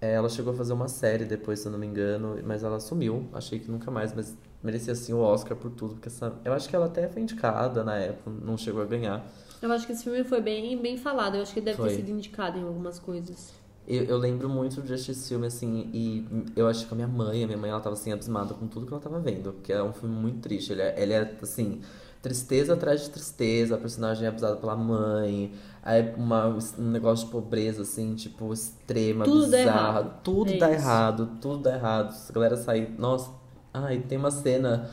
[0.00, 2.80] É, ela chegou a fazer uma série depois, se eu não me engano, mas ela
[2.80, 3.28] sumiu.
[3.32, 5.94] Achei que nunca mais, mas merecia sim o Oscar por tudo.
[5.94, 9.26] Porque essa, eu acho que ela até foi indicada na época, não chegou a ganhar.
[9.60, 11.36] Eu acho que esse filme foi bem, bem falado.
[11.36, 11.90] Eu acho que deve Foi.
[11.90, 13.52] ter sido indicado em algumas coisas.
[13.86, 16.24] Eu, eu lembro muito de assistir esse filme, assim, e
[16.56, 18.86] eu acho que a minha mãe, a minha mãe, ela tava, assim, abismada com tudo
[18.86, 19.52] que ela tava vendo.
[19.52, 20.72] Porque é um filme muito triste.
[20.72, 21.82] Ele é, ele é assim,
[22.22, 23.74] tristeza atrás de tristeza.
[23.74, 25.52] A personagem é abusada pela mãe.
[25.82, 26.48] Aí uma,
[26.78, 29.88] um negócio de pobreza, assim, tipo, extrema, Tudo dá bizarra.
[30.00, 30.20] errado.
[30.22, 30.80] Tudo É dá isso.
[30.82, 32.14] errado, tudo dá errado.
[32.28, 32.92] A galera sai...
[32.98, 33.30] Nossa,
[33.72, 34.90] ai, tem uma cena...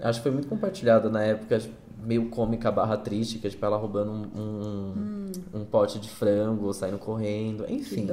[0.00, 1.60] Acho que foi muito compartilhada na época,
[2.04, 6.72] meio cômica barra triste, que é tipo ela roubando um, um, um pote de frango,
[6.72, 8.06] saindo correndo, enfim.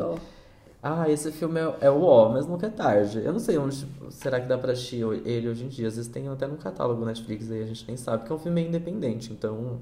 [0.82, 3.20] Ah, esse filme é, é o ó, mas nunca é tarde.
[3.24, 5.88] Eu não sei onde será que dá pra assistir ele hoje em dia.
[5.88, 8.40] Às vezes tem até no catálogo Netflix aí a gente nem sabe, porque é um
[8.40, 9.80] filme meio independente, então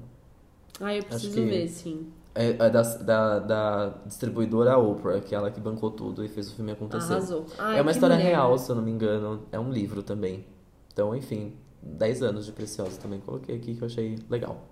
[0.80, 2.06] Ah, eu preciso que- ver, sim.
[2.34, 6.50] É, é da, da, da distribuidora Oprah, que é ela que bancou tudo e fez
[6.50, 7.12] o filme acontecer.
[7.12, 7.46] Arrasou.
[7.58, 8.28] Ai, é uma história mulher.
[8.28, 9.42] real, se eu não me engano.
[9.52, 10.46] É um livro também.
[10.92, 14.64] Então, enfim, 10 anos de Preciosa também coloquei aqui que eu achei legal.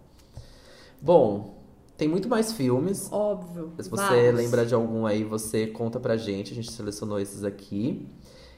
[1.00, 1.62] Bom,
[1.96, 3.08] tem muito mais filmes.
[3.12, 3.72] Óbvio.
[3.78, 4.34] Se você vários.
[4.34, 6.52] lembra de algum aí, você conta pra gente.
[6.52, 8.08] A gente selecionou esses aqui.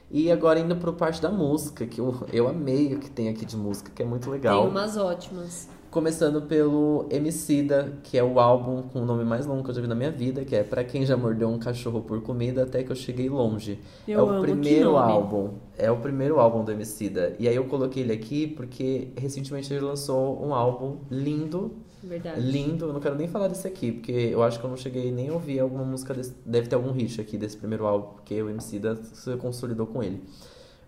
[0.09, 3.43] E agora indo pro parte da música, que eu, eu amei o que tem aqui
[3.45, 4.61] de música, que é muito legal.
[4.61, 5.67] Tem umas ótimas.
[5.95, 9.79] Começando pelo Emicida, que é o álbum com o nome mais longo que eu já
[9.79, 12.83] vi na minha vida, que é Pra Quem Já Mordeu um Cachorro por Comida Até
[12.83, 13.79] Que Eu Cheguei Longe.
[14.05, 15.53] Eu é o primeiro álbum.
[15.77, 17.33] É o primeiro álbum do Emicida.
[17.39, 21.71] E aí eu coloquei ele aqui porque recentemente ele lançou um álbum lindo,
[22.03, 22.41] Verdade.
[22.41, 22.87] lindo.
[22.87, 25.29] Eu não quero nem falar desse aqui, porque eu acho que eu não cheguei nem
[25.29, 26.35] a ouvir alguma música desse.
[26.45, 30.21] Deve ter algum hit aqui desse primeiro álbum, porque o Emicida se consolidou com ele.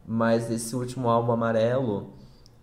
[0.06, 2.10] Mas esse último álbum amarelo,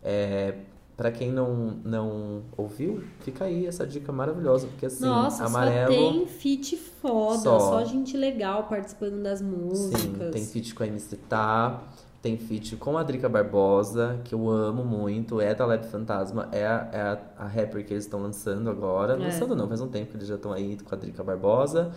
[0.03, 0.57] é,
[0.97, 5.93] para quem não, não ouviu, fica aí essa dica maravilhosa, porque assim, Nossa, amarelo.
[5.93, 7.59] só tem feat foda, Só.
[7.59, 7.85] só.
[7.85, 10.01] gente legal participando das músicas.
[10.01, 11.83] Sim, tem feat com a MC Tá,
[12.23, 16.65] tem feat com a Drica Barbosa, que eu amo muito, é da Lab Fantasma, é
[16.65, 19.15] a, é a, a rapper que eles estão lançando agora.
[19.15, 19.16] É.
[19.16, 21.93] Lançando não, faz um tempo que eles já estão aí com a Drica Barbosa.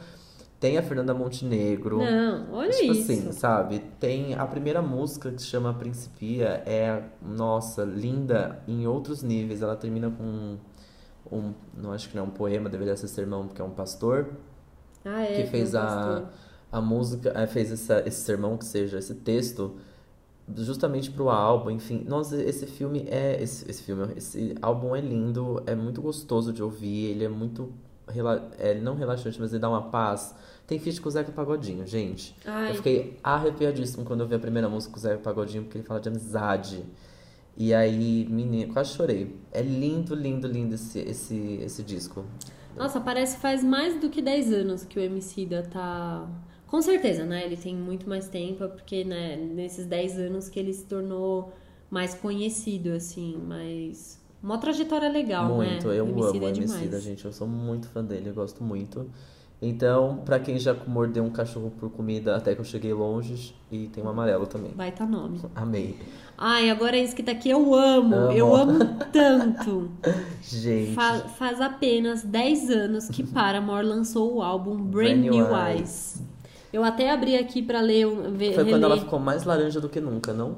[0.59, 1.99] Tem a Fernanda Montenegro.
[1.99, 3.11] Não, olha tipo isso.
[3.11, 3.79] assim, sabe?
[3.99, 9.61] Tem a primeira música que se chama Principia, é, nossa, linda em outros níveis.
[9.61, 10.57] Ela termina com
[11.31, 14.29] um, não acho que não é um poema, deveria ser sermão, porque é um pastor
[15.05, 15.43] Ah, é.
[15.43, 16.29] que fez foi um a,
[16.71, 19.75] a música, eh, fez essa, esse sermão, que seja esse texto,
[20.55, 22.03] justamente pro álbum, enfim.
[22.07, 23.41] Nossa, esse filme é.
[23.41, 27.73] Esse, esse filme, esse álbum é lindo, é muito gostoso de ouvir, ele é muito.
[28.07, 30.34] Rela- É, não relaxante, mas ele dá uma paz.
[30.65, 32.35] Tem feat com o Zeca Pagodinho, gente.
[32.45, 32.71] Ai.
[32.71, 35.85] Eu fiquei arrepiadíssimo quando eu vi a primeira música com o Zeca Pagodinho, porque ele
[35.85, 36.84] fala de amizade.
[37.55, 39.35] E aí, menina, quase chorei.
[39.51, 42.23] É lindo, lindo, lindo esse, esse, esse disco.
[42.75, 46.29] Nossa, parece que faz mais do que 10 anos que o Emicida tá.
[46.67, 47.43] Com certeza, né?
[47.45, 51.51] Ele tem muito mais tempo, é porque, né, nesses 10 anos que ele se tornou
[51.89, 54.16] mais conhecido, assim, mas.
[54.41, 55.97] Uma trajetória legal, muito, né?
[55.97, 57.26] eu Emicida amo o é Emicida, gente.
[57.26, 59.09] Eu sou muito fã dele, eu gosto muito.
[59.59, 63.88] Então, pra quem já mordeu um cachorro por comida até que eu cheguei longe, e
[63.88, 64.72] tem um amarelo também.
[64.76, 65.41] Vai tá nome.
[65.55, 65.97] Amei.
[66.38, 68.15] Ai, agora é isso que tá aqui, eu amo.
[68.15, 68.31] Amo.
[68.31, 68.77] Eu amo
[69.11, 69.89] tanto.
[70.43, 70.93] Gente.
[70.93, 76.22] Fa- faz apenas 10 anos que Paramore lançou o álbum Brand, Brand New New Eyes.
[76.72, 78.91] Eu até abri aqui pra ler, ver, Foi quando reler.
[78.91, 80.57] ela ficou mais laranja do que nunca, não?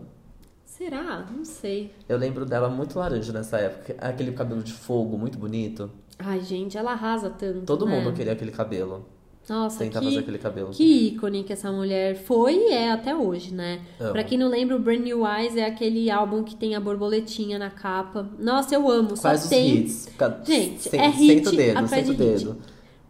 [0.80, 1.26] Será?
[1.30, 1.92] Não sei.
[2.08, 3.98] Eu lembro dela muito laranja nessa época.
[4.00, 5.92] Aquele cabelo de fogo muito bonito.
[6.18, 7.66] Ai, gente, ela arrasa tanto.
[7.66, 8.00] Todo né?
[8.00, 9.06] mundo queria aquele cabelo.
[9.50, 10.70] Nossa, Tentar que, fazer aquele cabelo.
[10.70, 13.82] que ícone que essa mulher foi e é até hoje, né?
[14.00, 14.12] Amo.
[14.14, 17.60] Pra quem não lembra, o Brand New Eyes é aquele álbum que tem a borboletinha
[17.60, 18.30] na capa.
[18.38, 19.18] Nossa, eu amo.
[19.20, 19.76] Quais Só os tem.
[19.80, 20.08] hits?
[20.46, 22.56] Gente, é hit Senta o dedo, senta o de hit.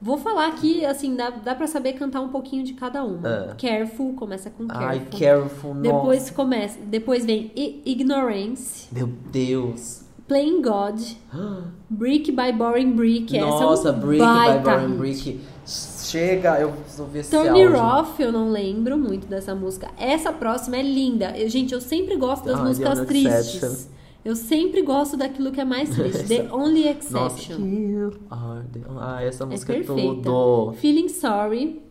[0.01, 3.27] Vou falar aqui, assim, dá, dá pra saber cantar um pouquinho de cada uma.
[3.27, 3.55] Ah.
[3.57, 4.87] Careful, começa com Careful.
[4.87, 6.33] Ai, Careful, Depois nossa.
[6.33, 7.51] começa, depois vem
[7.85, 10.01] Ignorance, Meu Deus.
[10.27, 11.01] Playing God,
[11.89, 14.97] Brick by Boring Brick, Nossa, essa é um Brick by Boring hit.
[14.97, 15.39] Brick.
[15.65, 17.75] Chega, eu preciso ouvir esse áudio.
[17.75, 19.89] Off, eu não lembro muito dessa música.
[19.99, 21.37] Essa próxima é linda.
[21.37, 23.89] Eu- gente, eu sempre gosto das Ah, músicas tristes.
[24.23, 26.23] Eu sempre gosto daquilo que é mais triste.
[26.27, 27.65] The Only Nossa, Exception.
[27.65, 30.03] you are the- Ah, essa é música é, perfeita.
[30.23, 30.73] tudo.
[30.73, 31.81] Feeling Sorry,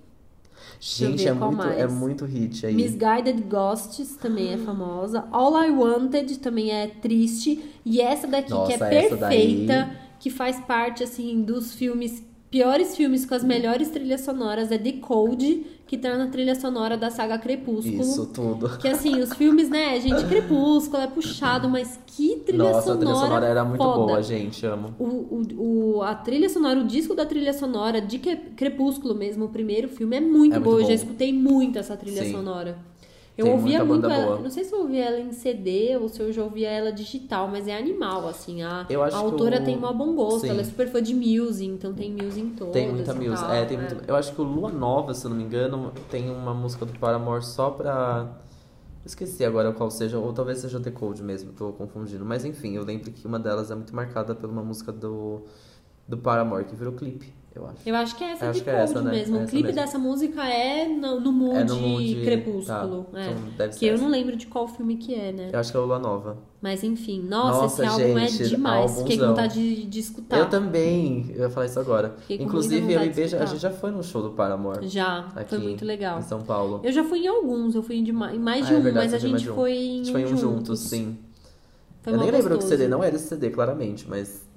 [0.81, 1.79] Gente, é muito, mais.
[1.79, 2.75] é muito hit aí.
[2.75, 5.25] Misguided Ghosts também é famosa.
[5.33, 7.61] All I Wanted também é triste.
[7.85, 12.97] E essa daqui Nossa, que é perfeita, daí- que faz parte assim dos filmes piores
[12.97, 17.11] filmes com as melhores trilhas sonoras é The Code, que tá na trilha sonora da
[17.11, 18.01] saga Crepúsculo.
[18.03, 18.79] Isso, tudo.
[18.79, 22.99] Que assim, os filmes, né, gente, Crepúsculo é puxado, mas que trilha Nossa, a sonora.
[23.01, 23.97] trilha sonora era muito foda.
[24.07, 24.65] boa, gente.
[24.67, 24.95] Amo.
[24.99, 29.47] O, o, o- a trilha sonora, o disco da trilha sonora de Cre- Crepúsculo mesmo,
[29.47, 30.77] o primeiro filme, é muito É muito boa.
[30.77, 30.95] Eu já bom.
[30.95, 32.33] escutei muito essa trilha Sim.
[32.33, 32.77] sonora.
[33.39, 34.27] Eu Tem ouvia muito ela.
[34.27, 34.39] boa.
[34.41, 37.47] Não sei se eu ouvia ela em CD ou se eu já ouvia ela digital,
[37.47, 38.65] mas é animal, assim.
[38.65, 40.41] A, Eu acho a autora o- tem mó bom gosto.
[40.41, 40.49] Sim.
[40.51, 42.73] Ela é super fã de Muse, então tem Muse em todas.
[42.73, 43.47] Tem muita e música.
[43.47, 43.97] tal, É, tem muito.
[44.09, 46.99] Eu acho que o Lua Nova, se eu não me engano, tem uma música do
[46.99, 48.27] Paramore só pra.
[49.07, 52.25] Esqueci agora qual seja, ou talvez seja The Code mesmo, tô confundindo.
[52.25, 55.43] Mas enfim, eu lembro que uma delas é muito marcada por uma música do,
[56.09, 57.77] do Paramore, que virou clipe, eu acho.
[57.85, 59.11] Eu acho que é essa de acho que é Cold essa, né?
[59.11, 59.37] mesmo.
[59.39, 59.81] É o clipe mesmo.
[59.81, 63.07] dessa música é no, no mood, É no mood- crepúsculo.
[63.13, 63.21] tá.
[63.21, 63.31] é.
[63.55, 64.03] Então que eu essa.
[64.03, 65.51] não lembro de qual filme que é, né?
[65.53, 66.39] Eu acho que é o Lua Nova.
[66.61, 68.99] Mas enfim, nossa, Nossa, esse álbum gente, é demais.
[68.99, 70.39] Fiquei com vontade de, de escutar.
[70.39, 72.17] Eu também, eu ia falar isso agora.
[72.21, 74.89] Fiquei Inclusive, eu e Beija, a gente já foi no show do Paramore.
[74.89, 76.19] Já, Aqui foi muito legal.
[76.19, 76.81] Em São Paulo.
[76.83, 79.15] Eu já fui em alguns, eu fui em, mais de Ah, é um, verdade, mas
[79.15, 80.81] a foi gente foi A em gente um foi em um juntos.
[80.81, 81.17] sim.
[82.03, 82.65] Foi eu nem lembro que.
[82.65, 84.48] CD, não era esse CD, claramente, mas.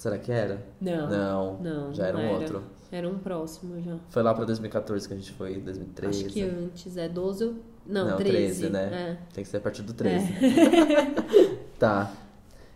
[0.00, 0.64] Será que era?
[0.80, 1.10] Não.
[1.10, 1.58] Não.
[1.60, 2.32] Não, Já era um era.
[2.32, 2.62] outro.
[2.90, 3.98] Era um próximo já.
[4.08, 6.24] Foi lá pra 2014 que a gente foi, 2013.
[6.24, 7.54] Acho que antes, é 12 ou...
[7.86, 9.18] Não, Não, 13, 13, né?
[9.20, 9.34] É.
[9.34, 10.26] Tem que ser a partir do 13.
[11.78, 12.10] tá.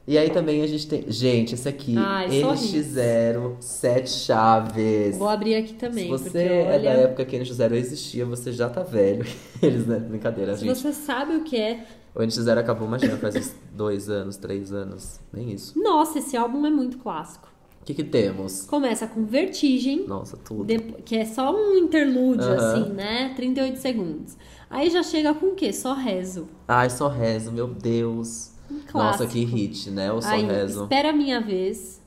[0.06, 1.10] E aí também a gente tem.
[1.10, 1.94] Gente, esse aqui.
[1.96, 5.16] Ai, só NX0 Sete Chaves.
[5.16, 6.78] Vou abrir aqui também, Se você é olha...
[6.82, 9.24] da época que o NX0 existia, você já tá velho.
[9.62, 9.98] Eles, né?
[9.98, 10.76] Brincadeira, Se gente.
[10.76, 11.86] você sabe o que é...
[12.14, 15.18] O NX0 acabou, imagina, faz uns dois anos, três anos.
[15.32, 15.76] Nem isso.
[15.80, 17.48] Nossa, esse álbum é muito clássico.
[17.82, 18.62] O que que temos?
[18.62, 20.64] Começa com Vertigem, Nossa, tudo.
[21.04, 23.34] que é só um interlúdio, assim, né?
[23.36, 24.36] 38 segundos.
[24.70, 25.72] Aí já chega com o quê?
[25.72, 26.48] Só rezo.
[26.66, 28.52] Ai, só rezo, meu Deus.
[28.70, 30.10] Um Nossa, que hit, né?
[30.10, 30.84] O só Aí, rezo.
[30.84, 32.00] espera a minha vez.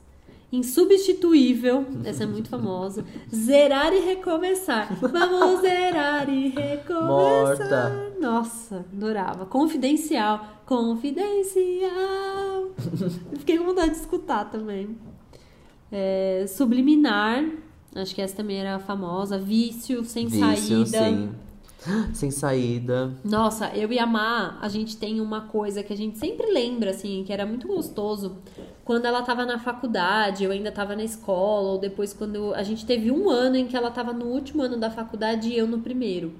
[0.50, 3.04] Insubstituível, essa é muito famosa.
[3.34, 4.88] Zerar e recomeçar.
[4.98, 7.06] Vamos zerar e recomeçar.
[7.06, 8.12] Morta.
[8.18, 9.44] Nossa, adorava.
[9.44, 10.62] Confidencial.
[10.64, 12.70] Confidencial.
[13.38, 14.96] Fiquei com vontade de escutar também.
[15.92, 17.44] É, subliminar.
[17.94, 19.38] Acho que essa também era famosa.
[19.38, 21.10] Vício, sem Vício, saída.
[21.10, 21.30] sim.
[22.12, 23.12] Sem saída.
[23.24, 26.90] Nossa, eu e a Má, a gente tem uma coisa que a gente sempre lembra,
[26.90, 28.38] assim, que era muito gostoso.
[28.84, 32.54] Quando ela tava na faculdade, eu ainda tava na escola, ou depois quando.
[32.54, 35.56] A gente teve um ano em que ela tava no último ano da faculdade e
[35.56, 36.32] eu no primeiro.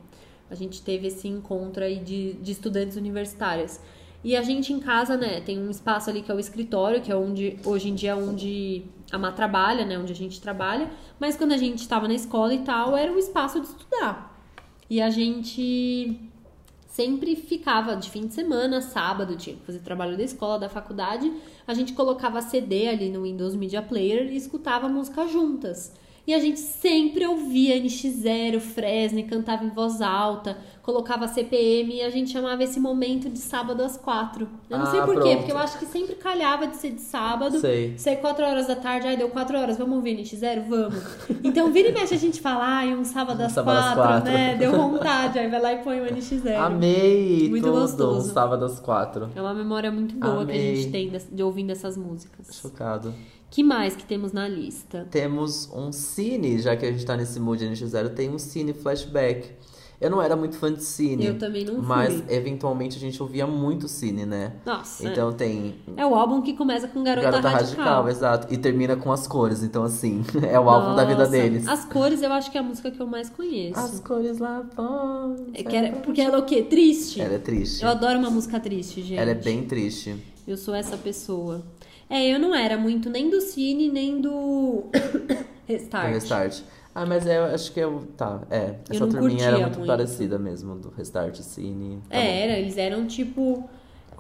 [0.51, 3.81] A gente teve esse encontro aí de, de estudantes universitárias.
[4.25, 7.13] E a gente em casa, né, tem um espaço ali que é o escritório, que
[7.13, 10.91] é onde, hoje em dia, é onde a Má trabalha, né, onde a gente trabalha.
[11.21, 14.38] Mas quando a gente tava na escola e tal, era um espaço de estudar.
[14.91, 16.19] E a gente
[16.87, 21.33] sempre ficava de fim de semana, sábado, tinha que fazer trabalho da escola, da faculdade,
[21.67, 25.93] a gente colocava CD ali no Windows Media Player e escutava música juntas.
[26.29, 32.11] E a gente sempre ouvia NX0, Fresno, cantava em voz alta, colocava CPM e a
[32.11, 34.47] gente chamava esse momento de sábado às quatro.
[34.69, 37.01] Eu não Ah, sei por quê, porque eu acho que sempre calhava de ser de
[37.01, 37.59] sábado.
[37.59, 37.97] Sei.
[37.97, 40.69] Ser quatro horas da tarde, aí deu quatro horas, vamos ouvir NX0?
[40.69, 41.03] Vamos.
[41.43, 44.31] Então, vira e mexe a gente fala, ai, um sábado às sábado às quatro, quatro.
[44.31, 44.55] né?
[44.57, 46.57] Deu vontade, aí vai lá e põe o NX0.
[46.59, 47.81] Amei Muito tudo.
[47.81, 48.31] gostoso.
[48.31, 49.31] Um sábado às quatro.
[49.35, 50.91] É uma memória muito boa que a gente Amei.
[50.91, 52.49] tem de, de ouvindo essas músicas.
[52.61, 53.15] Chocado.
[53.51, 55.07] Que mais que temos na lista?
[55.11, 59.51] Temos um cine, já que a gente tá nesse mood NX0, tem um cine flashback.
[60.01, 61.27] Eu não era muito fã de cine.
[61.27, 61.85] Eu também não fui.
[61.85, 64.53] Mas eventualmente a gente ouvia muito cine, né?
[64.65, 67.85] Nossa, Então tem é o álbum que começa com Garota, Garota Radical.
[67.85, 68.55] Radical, exato.
[68.55, 69.61] E termina com as cores.
[69.65, 71.67] Então, assim, é o álbum da vida Nossa, deles.
[71.67, 73.81] As cores eu acho que é a música que eu mais conheço.
[73.81, 74.65] As cores lá.
[75.53, 76.63] É que era- porque ela é o quê?
[76.63, 77.21] Triste?
[77.21, 77.83] Ela é triste.
[77.83, 79.19] Eu adoro uma música triste, gente.
[79.19, 80.15] Ela é bem triste.
[80.47, 81.65] Eu sou essa pessoa.
[82.11, 84.85] É, eu não era muito nem do Cine, nem do
[85.67, 86.09] Restart.
[86.09, 86.61] Do Restart.
[86.95, 88.09] Ah, mas é, eu acho que eu.
[88.17, 88.75] Tá, é.
[88.91, 89.87] Essa turminha era muito, muito.
[89.87, 92.01] parecida mesmo, do Restart Cine.
[92.09, 92.29] tá É, bom.
[92.51, 93.69] era, eles eram tipo.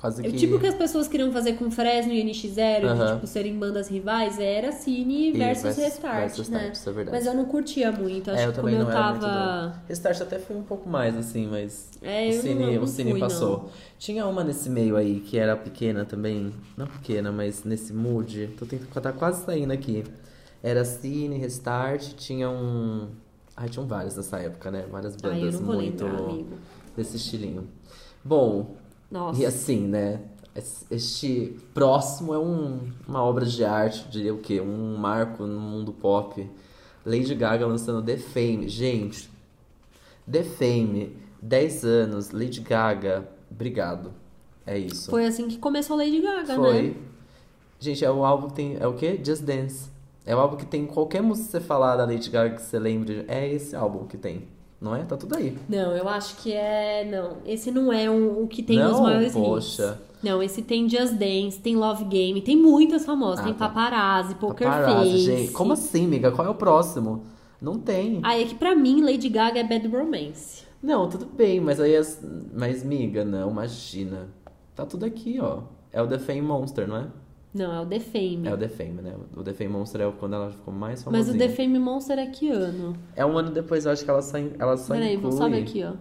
[0.01, 0.37] Quase O que.
[0.37, 3.15] tipo que as pessoas queriam fazer com Fresno e NX0, de Aham.
[3.17, 6.71] tipo serem bandas rivais, era Cine versus versus- Restart, versus né?
[6.73, 7.17] Isso é verdade.
[7.17, 9.75] Mas eu não curtia muito, acho É, eu que como eu tava.
[9.89, 13.11] Restart até foi um pouco mais, assim, mas É, o Cine, não- não o Cine
[13.11, 13.59] fui, passou.
[13.65, 13.71] não.
[13.99, 16.55] Tinha uma nesse meio aí, que era pequena também.
[16.77, 18.51] Não pequena, mas nesse mood.
[18.57, 20.05] Tô tentando, tá quase saindo aqui.
[20.63, 23.09] Era Cine, Restart, tinha um...
[23.57, 24.85] Ai, tinham várias nessa época, né?
[24.89, 26.45] Várias Ai, bandas vou muito lembrar,
[26.97, 27.67] desse estilinho.
[28.25, 28.77] Bom,
[29.11, 29.41] Nossa.
[29.41, 30.21] e assim, né?
[30.55, 34.61] es- Este próximo é um, uma obra de arte, diria o quê?
[34.61, 36.49] Um marco no mundo pop.
[37.07, 38.69] Lady Gaga lançando The Fame.
[38.69, 39.31] Gente,
[40.31, 44.13] The Fame, 10 anos, Lady Gaga, obrigado.
[44.67, 45.11] É isso.
[45.11, 46.83] Foi assim que começou Lady Gaga, Foi.
[46.83, 46.95] né?
[47.81, 48.77] Gente, é o álbum que tem.
[48.79, 49.19] É o quê?
[49.25, 49.89] Just Dance.
[50.27, 52.79] É o álbum que tem qualquer música que você falar da Lady Gaga que você
[52.79, 53.25] lembre.
[53.29, 54.47] É esse álbum que tem.
[54.81, 55.03] Não é?
[55.03, 55.57] Tá tudo aí.
[55.69, 57.05] Não, eu acho que é.
[57.11, 58.93] Não, esse não é um- o que tem Não?
[58.95, 59.99] os maiores Poxa.
[60.01, 60.09] hits.
[60.23, 63.41] Não, esse tem Just Dance, tem Love Game, tem muitas famosas.
[63.41, 63.69] Ah, tem tá.
[63.69, 65.19] Paparazzi, Poker Paparazzi, Face.
[65.25, 65.53] gente.
[65.53, 66.31] Como assim, amiga?
[66.33, 67.23] Qual é o próximo?
[67.61, 68.21] Não tem.
[68.23, 70.63] Ah, é que pra mim Lady Gaga é Bad Romance.
[70.83, 72.21] Não, tudo bem, mas aí as.
[72.55, 74.29] Mas, miga, não, imagina.
[74.77, 75.63] Tá tudo aqui, ó.
[75.93, 77.07] É o The Fame Monster, não é?
[77.55, 78.41] Não, é o The Fame.
[78.47, 79.15] É o The Fame, né?
[79.37, 81.35] O The Fame Monster é quando ela ficou mais Mas famosinha.
[81.35, 82.95] o The Fame Monster é que ano?
[83.17, 85.33] É um ano depois, eu acho que ela só, ela só Peraí, inclui...
[85.33, 85.95] sobe aqui, ó.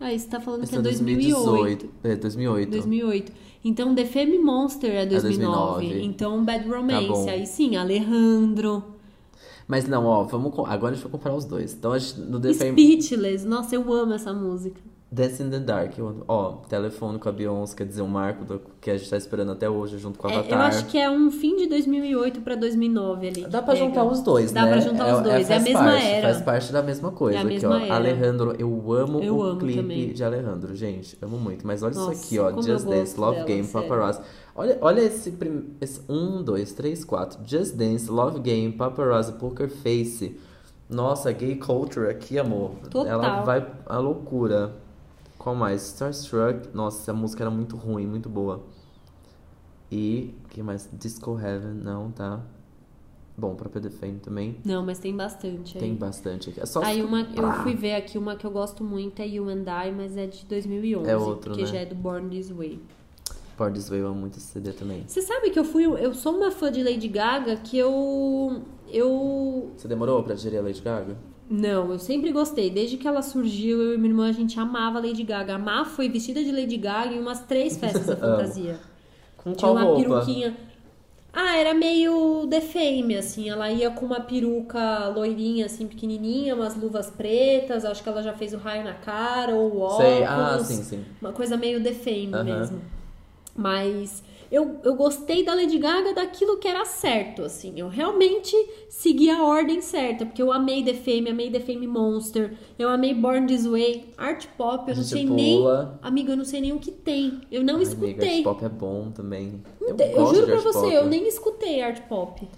[0.00, 1.86] Ah, você tá falando Esse que é é 2008.
[1.86, 1.88] 2018.
[2.04, 2.70] É, 2008.
[2.70, 3.32] 2008.
[3.64, 5.86] Então, The Fame Monster é 2009.
[5.86, 6.06] 2009.
[6.06, 7.08] Então, Bad Tá Romance.
[7.08, 7.28] bom.
[7.28, 8.84] Aí sim, Alejandro.
[9.66, 10.52] Mas não, ó, vamos...
[10.68, 11.74] Agora a gente vai comparar os dois.
[11.74, 11.92] Então,
[12.28, 12.70] no The Fame...
[12.80, 13.44] Speechless.
[13.44, 14.80] Nossa, eu amo essa música.
[15.10, 15.92] Dance in the Dark.
[16.28, 19.52] Ó, telefone com a Beyoncé, quer dizer, um marco do- que a gente tá esperando
[19.52, 20.58] até hoje, junto com o É, Avatar.
[20.58, 23.46] eu acho que é um fim de 2008 pra 2009 ali.
[23.46, 23.86] Dá pra Pega.
[23.86, 24.72] juntar os dois, Dá né?
[24.72, 26.28] pra juntar os dois, é a faz mesma parte, era.
[26.28, 27.78] Faz parte da mesma coisa É a aqui, mesma ó.
[27.80, 27.94] era.
[27.94, 30.12] Alejandro, eu amo Eu o amo clipe também.
[30.12, 31.16] de Alejandro, gente.
[31.22, 31.66] Amo muito.
[31.66, 32.60] Mas olha Nossa, isso aqui, ó.
[32.60, 33.88] Just Dance, Love dela, Game, sério.
[33.88, 34.20] Paparazzi.
[34.54, 35.64] Olha, olha esse, prim...
[35.80, 36.02] esse.
[36.06, 37.38] Um, dois, três, quatro.
[37.46, 40.38] Just Dance, Love Game, Paparazzi, Poker Face.
[40.90, 42.72] Nossa, gay culture aqui, amor.
[42.90, 43.06] Total.
[43.10, 44.72] Ela vai à loucura.
[45.38, 45.86] Qual mais?
[45.86, 46.68] Starstruck.
[46.74, 48.64] Nossa, essa música era muito ruim, muito boa.
[49.90, 50.34] E.
[50.50, 50.88] que mais?
[50.92, 52.40] Disco Heaven, não, tá?
[53.36, 54.56] Bom, próprio The Fame também.
[54.64, 55.80] Não, mas tem bastante aí.
[55.80, 56.60] Tem bastante aqui.
[56.60, 59.48] É só Aí uma, eu fui ver aqui uma que eu gosto muito, é You
[59.48, 61.08] and I, mas é de 2011.
[61.08, 61.66] É outro, que né?
[61.66, 62.82] já é do Born This Way.
[63.56, 65.04] Por This Way, eu amo muito esse CD também.
[65.06, 65.84] Você sabe que eu fui.
[65.84, 68.62] Eu sou uma fã de Lady Gaga que eu.
[68.88, 69.70] Eu.
[69.76, 71.16] Você demorou pra digerir a Lady Gaga?
[71.50, 72.70] Não, eu sempre gostei.
[72.70, 75.54] Desde que ela surgiu, eu e minha irmã, a gente amava Lady Gaga.
[75.54, 78.78] A Má foi vestida de Lady Gaga em umas três festas da fantasia.
[79.36, 80.02] Com Tinha qual uma roupa?
[80.02, 80.56] peruquinha.
[81.32, 83.48] Ah, era meio The Fame, assim.
[83.48, 87.84] Ela ia com uma peruca loirinha, assim, pequenininha, umas luvas pretas.
[87.84, 89.96] Acho que ela já fez o raio na cara ou o óculos.
[89.96, 91.04] Sei, ah, sim, sim.
[91.20, 92.44] Uma coisa meio The Fame Aham.
[92.44, 92.82] mesmo.
[93.56, 97.74] Mas eu, eu gostei da Lady Gaga daquilo que era certo, assim.
[97.76, 98.54] Eu realmente
[98.88, 103.12] segui a ordem certa, porque eu amei The Fame, amei The Fame Monster, eu amei
[103.14, 105.36] Born This Way, Art Pop, eu não sei pula.
[106.02, 106.08] nem...
[106.10, 107.40] Amiga, eu não sei nem o que tem.
[107.52, 108.12] Eu não Ai, escutei.
[108.12, 109.62] Amiga, art pop é bom também.
[109.80, 110.94] Eu, Eu, juro pra você, pop.
[110.94, 112.48] eu nem escutei Art Pop.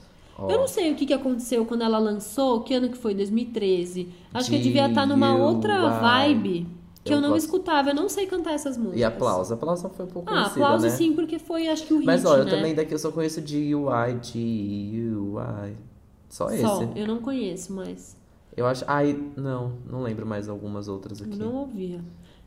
[0.48, 3.12] Eu não sei o que, que aconteceu quando ela lançou, que ano que foi?
[3.14, 4.08] 2013.
[4.32, 6.66] Acho que eu De devia estar numa You, outra vibe
[7.04, 7.44] que eu, Eu não gosto.
[7.44, 7.90] escutava.
[7.90, 9.00] Eu não sei cantar essas músicas.
[9.00, 9.54] E aplauso.
[9.54, 10.90] Aplauso foi um pouco Ah, conhecida, aplauso né?
[10.90, 12.50] sim, porque foi acho que o hit, Mas olha, eu né?
[12.50, 15.76] também daqui eu só conheço de UI, de UI.
[16.28, 16.62] Só esse.
[16.62, 18.16] Só, eu não conheço, mas
[18.56, 18.84] Eu acho.
[18.86, 21.38] Ai, não, não lembro mais algumas outras eu aqui.
[21.38, 22.00] não ouvia.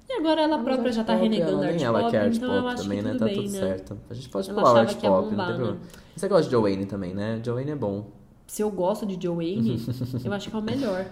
[0.09, 2.17] E agora ela Mas própria já tá pop, renegando ela, art nem ela pop, que
[2.17, 3.15] é art então pop eu acho também, que né?
[3.17, 3.59] Tá bem, tudo né?
[3.59, 3.97] certo.
[4.09, 5.63] A gente pode Ela falar o achava art ia pop, não bombar, tem né?
[5.63, 5.88] problema.
[6.15, 7.41] E Você gosta de Joanne também, né?
[7.43, 8.05] Joanne é bom.
[8.45, 9.81] Se eu gosto de Joanne,
[10.23, 11.05] eu acho que é o melhor.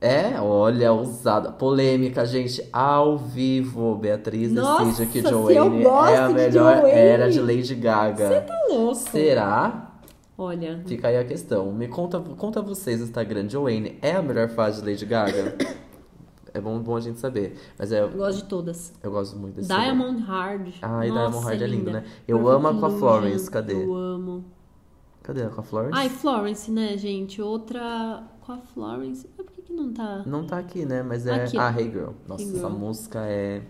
[0.00, 1.50] É, olha, ousada.
[1.50, 3.94] Polêmica, gente, ao vivo.
[3.96, 6.90] Beatriz Nossa, decide que Joanne é a de melhor Joanne.
[6.92, 8.40] era de Lady Gaga.
[8.42, 8.94] Tá louco.
[8.94, 9.92] Será?
[10.38, 11.72] Olha, Fica aí a questão.
[11.72, 13.48] Me conta, conta vocês no Instagram.
[13.48, 15.56] Joanne é a melhor fase de Lady Gaga?
[16.52, 17.56] é bom, bom a gente saber.
[17.78, 18.92] Mas é, eu gosto de todas.
[19.02, 20.74] eu gosto muito desse Diamond Hard.
[20.82, 22.00] Ai, Nossa, Diamond Hard é lindo, linda.
[22.00, 22.06] né?
[22.28, 23.82] Eu Perfect amo a com a Florence, cadê?
[23.82, 24.44] Eu amo.
[25.22, 25.98] Cadê a com a Florence?
[25.98, 27.40] Ai, Florence, né, gente?
[27.40, 29.28] Outra com a Florence.
[29.36, 30.22] Mas por que, que não tá?
[30.24, 31.02] Não tá aqui, né?
[31.02, 31.44] Mas é.
[31.44, 31.58] Aqui.
[31.58, 32.10] Ah, Hey Girl.
[32.28, 32.70] Nossa, Hey essa Girl.
[32.78, 33.62] música é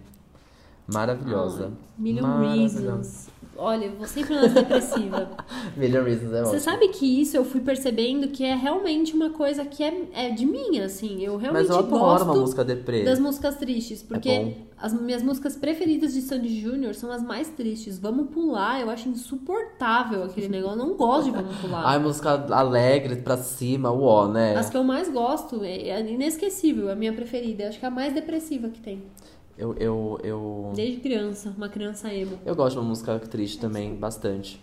[0.92, 1.66] maravilhosa.
[1.66, 2.80] Ai, Million Maravilhosa.
[2.80, 3.28] Reasons.
[3.58, 5.30] Olha, eu vou sempre nas depressiva.
[5.76, 9.64] Million Reasons é Você sabe que isso eu fui percebendo que é realmente uma coisa
[9.64, 11.22] que é, é de mim, assim.
[11.22, 13.02] Eu realmente Mas eu adoro gosto uma música deprê.
[13.04, 17.48] das músicas tristes, porque É as minhas músicas preferidas de Sandy Júnior são as mais
[17.48, 17.98] tristes.
[17.98, 20.78] Vamos pular, eu acho insuportável aquele negócio.
[20.78, 21.82] Eu não gosto de Vamos Pular.
[21.86, 24.54] Ai, música alegre, pra cima, uó, né?
[24.54, 27.68] As que eu mais gosto é é inesquecível, é a minha preferida.
[27.68, 29.02] Acho que é a mais depressiva que tem.
[29.59, 32.39] Eu, eu, eu, Desde criança, uma criança emo.
[32.45, 34.61] eu gosto de uma música triste também, bastante.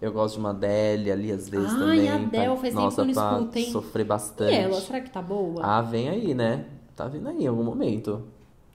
[0.00, 2.08] Eu gosto de uma Adele ali, às vezes, Ai, também.
[2.08, 3.72] Adele, pra- faz tempo Nossa, que eu não escuto, hein?
[3.72, 4.54] sofrer E bastante.
[4.54, 5.60] ela, será que tá boa?
[5.64, 6.66] Ah, vem aí, né?
[6.94, 8.22] Tá vindo aí em algum momento.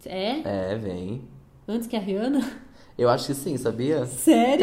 [0.05, 0.71] É?
[0.71, 1.21] É, vem.
[1.65, 2.41] Antes que a Rihanna?
[2.97, 4.05] Eu acho que sim, sabia?
[4.05, 4.57] Sério?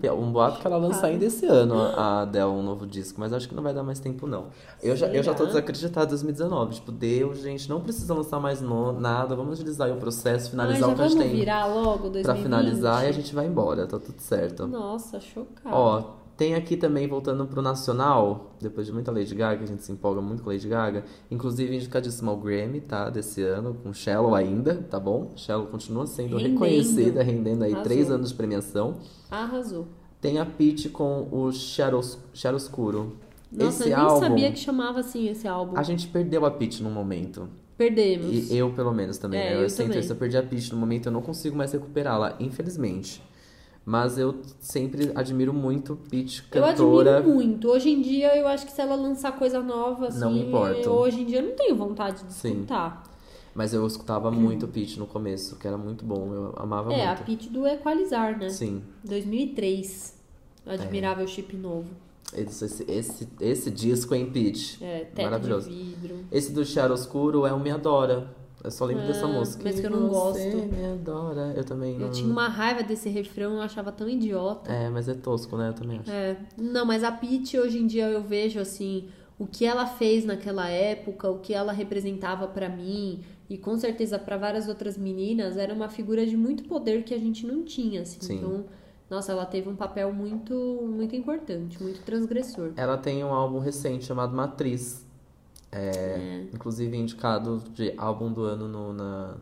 [0.00, 3.18] Tem um, um boato que ela lança ainda esse ano, a Adele, um novo disco,
[3.20, 4.46] mas acho que não vai dar mais tempo, não.
[4.80, 5.48] Eu já, eu já tô Será?
[5.48, 6.74] desacreditado em 2019.
[6.76, 10.50] Tipo, deu, gente, não precisa lançar mais no, nada, vamos agilizar aí o processo, Ai,
[10.52, 12.22] finalizar já o que a gente tem virar logo 2020?
[12.24, 14.66] pra finalizar e a gente vai embora, tá tudo certo.
[14.68, 15.74] Nossa, chocada.
[15.74, 16.02] Ó,
[16.36, 20.20] tem aqui também, voltando pro Nacional, depois de muita Lady Gaga, a gente se empolga
[20.20, 24.98] muito com Lady Gaga, inclusive indicadíssimo ao Grammy, tá, desse ano, com Shallow ainda, tá
[24.98, 25.30] bom?
[25.36, 26.54] Shallow continua sendo Rendendo.
[26.54, 27.84] reconhecida, rendendo aí Arrasou.
[27.84, 28.96] três anos de premiação.
[29.30, 29.86] Arrasou.
[30.20, 33.16] Tem a Peach com o Chiaroscuro.
[33.52, 35.76] Nossa, esse eu nem álbum, sabia que chamava assim esse álbum.
[35.76, 37.48] a gente perdeu a Peach num momento.
[37.76, 38.50] Perdemos.
[38.50, 39.38] E eu, pelo menos, também.
[39.38, 40.00] É, eu, eu sinto também.
[40.00, 43.22] isso, eu perdi a Peach no momento, eu não consigo mais recuperá-la, infelizmente.
[43.86, 47.18] Mas eu sempre admiro muito Peach, Eu cantora.
[47.18, 47.68] admiro muito.
[47.68, 50.92] Hoje em dia, eu acho que se ela lançar coisa nova, assim, Não me eu-
[50.92, 52.52] hoje em dia eu não tenho vontade de Sim.
[52.52, 53.02] escutar.
[53.54, 57.08] Mas eu escutava muito Peach no começo, que era muito bom, eu amava É, a
[57.08, 57.24] muito.
[57.24, 58.48] Pitty do Equalizar, né?
[58.48, 58.82] Sim.
[59.04, 60.14] 2003.
[60.66, 61.90] Admirável chip novo.
[62.32, 64.82] Esse, esse, esse, esse disco em Peach.
[64.82, 65.68] É, teto Maravilhoso.
[65.70, 66.16] de vidro.
[66.32, 68.34] Esse do Chiaroscuro é o Me Adora.
[68.64, 69.62] Eu só lembro Ah, dessa música.
[69.62, 70.74] mas que eu não Você gosto.
[70.74, 71.52] me adora.
[71.54, 72.06] Eu também não...
[72.06, 74.72] Eu tinha uma raiva desse refrão, eu achava tão idiota.
[74.72, 75.68] É, mas é tosco, né?
[75.68, 76.10] Eu também acho.
[76.10, 79.08] É, não, mas a Pitty hoje em dia eu vejo assim
[79.38, 83.20] o que ela fez naquela época, o que ela representava pra mim
[83.50, 87.18] e com certeza pra várias outras meninas era uma figura de muito poder que a
[87.18, 88.18] gente não tinha, assim.
[88.20, 88.36] Sim.
[88.36, 88.64] Então,
[89.10, 90.54] nossa, ela teve um papel muito
[90.90, 92.70] muito importante, muito transgressor.
[92.76, 95.03] Ela tem um álbum recente chamado Matriz.
[95.74, 99.34] É, Inclusive indicado de álbum do ano no, na,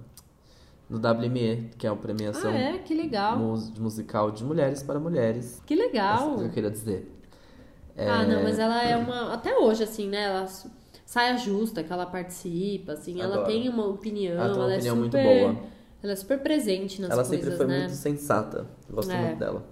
[0.88, 3.38] no WME, que é a premiação Ah, é, que legal.
[3.38, 5.60] mus- musical de mulheres para mulheres.
[5.66, 6.30] Que legal.
[6.30, 7.18] Essa que eu queria dizer.
[7.96, 10.22] Ah, não, mas ela é uma até hoje assim, né?
[10.24, 10.48] Ela
[11.04, 13.46] saia justa que ela participa, assim, ela Adoro.
[13.48, 15.56] tem uma opinião, Ela uma ela opinião é muito super boa.
[16.02, 17.78] Ela é super presente nas Ela coisas, sempre foi né?
[17.80, 18.66] muito sensata.
[18.88, 19.20] Eu gosto É.
[19.20, 19.62] muito dela.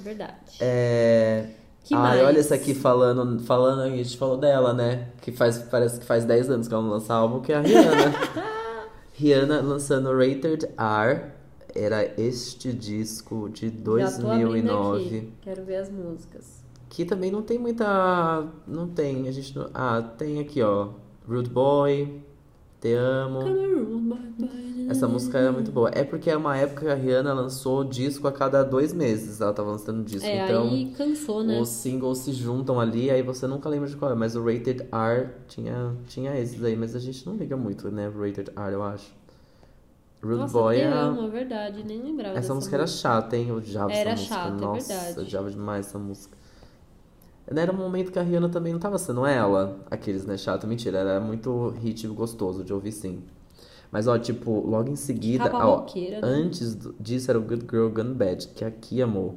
[0.00, 0.56] Verdade.
[0.60, 1.50] É...
[1.86, 2.22] Que Ai, mais?
[2.24, 5.06] olha essa aqui falando, falando, a gente falou dela, né?
[5.22, 7.60] Que faz, parece que faz 10 anos que ela não lança álbum, que é a
[7.60, 8.12] Rihanna.
[9.14, 11.30] Rihanna lançando Rated R.
[11.72, 15.04] Era este disco de Já tô abrindo 2009.
[15.04, 15.32] aqui.
[15.42, 16.64] Quero ver as músicas.
[16.88, 18.44] Que também não tem muita.
[18.66, 19.28] Não tem.
[19.28, 19.70] A gente não...
[19.72, 20.88] Ah, tem aqui, ó.
[21.28, 22.20] Rude Boy.
[22.80, 23.42] Te amo.
[24.88, 25.90] Essa música é muito boa.
[25.92, 29.40] É porque é uma época que a Rihanna lançou disco a cada dois meses.
[29.40, 30.26] Ela tava lançando disco.
[30.26, 30.64] É, então.
[30.64, 31.60] aí cansou, né?
[31.60, 34.86] Os singles se juntam ali, aí você nunca lembra de qual é, mas o Rated
[34.92, 38.08] R tinha, tinha esses aí, mas a gente não liga muito, né?
[38.08, 39.12] Rated R, eu acho.
[40.22, 40.84] Rude Nossa, Boy é.
[40.84, 41.84] é verdade.
[41.84, 43.48] Nem lembrava Essa dessa música era chata, hein?
[43.48, 44.34] Eu odiava Era essa música.
[44.34, 45.16] chata, é Nossa, verdade.
[45.16, 46.36] eu odiava demais essa música.
[47.48, 50.36] Era um momento que a Rihanna também não tava sendo ela, aqueles, né?
[50.36, 53.22] Chata, mentira, era muito hit gostoso de ouvir sim.
[53.90, 56.26] Mas, ó, tipo, logo em seguida, Capa ó, roqueira, né?
[56.26, 59.34] antes disso era o Good Girl Gone Bad, que aqui, amor,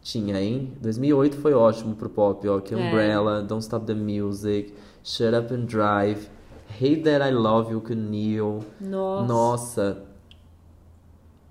[0.00, 0.72] tinha, hein?
[0.80, 2.76] 2008 foi ótimo pro pop, ó, que É.
[2.76, 4.72] Umbrella, Don't Stop the Music,
[5.04, 6.28] Shut Up and Drive,
[6.70, 8.60] Hate That I Love You com Neil.
[8.80, 9.26] Nossa.
[9.26, 10.02] Nossa.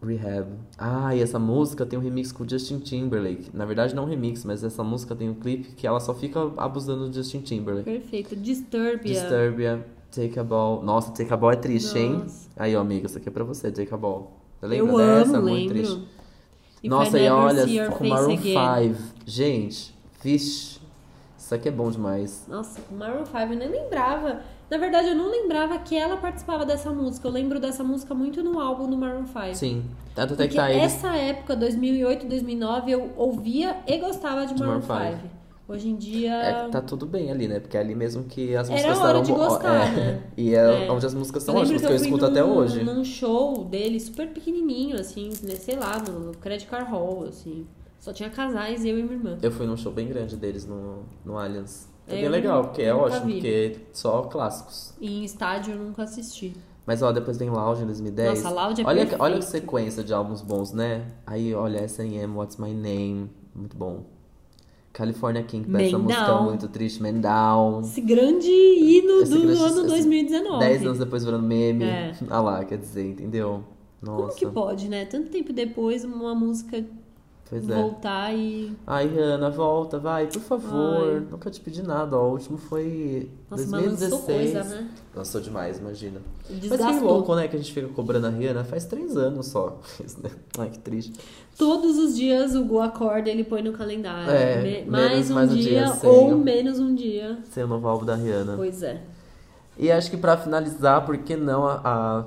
[0.04, 0.48] Rehab.
[0.80, 3.52] Ah, e essa música tem um remix com o Justin Timberlake.
[3.54, 6.40] Na verdade, não um remix, mas essa música tem um clipe que ela só fica
[6.58, 7.86] abusando do Justin Timberlake.
[7.86, 8.36] Perfeito.
[8.36, 9.14] Disturbia.
[9.14, 9.86] Disturbia.
[10.12, 10.82] Take a Ball.
[10.84, 12.14] Nossa, Take a Ball é triste, hein?
[12.24, 12.50] Nossa.
[12.58, 14.32] Aí, ó, amiga, isso aqui é pra você, Take a Ball.
[14.60, 15.38] Você lembra Eu dessa?
[15.38, 15.74] amo, Muito lembro.
[15.76, 16.08] triste.
[16.84, 18.94] If Nossa, e olha, com Maroon again.
[18.96, 19.04] 5.
[19.26, 20.80] Gente, vixe.
[21.38, 22.46] Isso aqui é bom demais.
[22.48, 24.42] Nossa, com Maroon 5 eu nem lembrava.
[24.70, 27.28] Na verdade, eu não lembrava que ela participava dessa música.
[27.28, 29.54] Eu lembro dessa música muito no álbum do Maroon 5.
[29.56, 29.84] Sim.
[30.16, 30.84] Tanto até que tá eles.
[30.84, 35.41] essa época, 2008, 2009, eu ouvia e gostava de De Maroon Maroon 5.
[35.72, 36.34] Hoje em dia...
[36.36, 37.60] É, tá tudo bem ali, né?
[37.60, 39.96] Porque é ali mesmo que as Era músicas hora de bo- gostar, é.
[39.96, 40.24] né?
[40.36, 40.92] E é, É.
[40.92, 42.84] onde as músicas são eu ótimas, que eu fui escuto num, até hoje.
[42.84, 47.66] num show dele super pequenininho, assim, né, sei lá, no Credit Card Hall, assim.
[48.00, 49.38] Só tinha casais, eu e minha irmã.
[49.42, 51.88] Eu fui num show bem grande deles no, no Allianz.
[52.06, 53.34] Foi É, bem eu legal, porque é eu ótimo, vi.
[53.34, 54.94] porque só clássicos.
[55.00, 56.54] E em estádio eu nunca assisti.
[56.86, 58.44] Mas ó, depois vem Lounge em 2010.
[58.44, 59.22] Nossa, Lounge é olha, perfeito.
[59.24, 61.06] olha a sequência de álbuns bons, né?
[61.28, 62.34] Aí, olha, S.M.
[62.36, 64.04] What's My Name, muito bom.
[64.94, 66.44] California King, Man essa música Down.
[66.44, 67.82] muito triste, Man Down.
[67.82, 70.60] Esse grande hino Esse do grande- ano esse- 2019.
[70.60, 71.86] Dez anos depois virando meme.
[71.86, 72.12] É.
[72.30, 73.64] Ah lá, quer dizer, entendeu?
[74.02, 74.22] Nossa.
[74.24, 75.06] Como que pode, né?
[75.06, 76.84] Tanto tempo depois, uma música
[77.52, 77.76] Pois é.
[77.76, 78.72] voltar e.
[78.88, 81.16] Ai, Rihanna, volta, vai, por favor.
[81.16, 81.28] Ai.
[81.30, 82.30] Nunca te pedi nada, ó.
[82.30, 84.12] O último foi Nossa, mas 2016.
[84.12, 84.88] lançou coisa, né?
[85.14, 86.22] Lançou demais, imagina.
[86.50, 87.04] Mas que Desgastou.
[87.12, 87.50] louco, né?
[87.50, 89.82] Que a gente fica cobrando a Rihanna faz três anos só.
[90.02, 90.30] Isso, né?
[90.58, 91.12] Ai, que triste.
[91.58, 94.32] Todos os dias o Gu acorda ele põe no calendário.
[94.32, 97.38] É, Me- menos mais um mais um dia, dia sem ou menos um dia.
[97.52, 98.54] Sem o novo álbum da Rihanna.
[98.56, 99.02] Pois é.
[99.78, 102.26] E acho que pra finalizar, por que não a, a-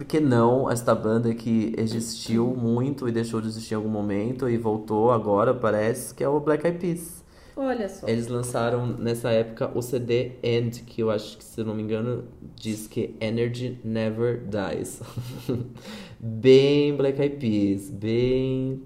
[0.00, 4.48] por que não esta banda que existiu muito e deixou de existir em algum momento
[4.48, 7.22] e voltou agora, parece, que é o Black Eyed Peas.
[7.54, 8.08] Olha só.
[8.08, 11.82] Eles lançaram nessa época o CD End, que eu acho que, se eu não me
[11.82, 12.24] engano,
[12.56, 15.02] diz que Energy Never Dies.
[16.18, 18.82] bem Black Eyed Peas, bem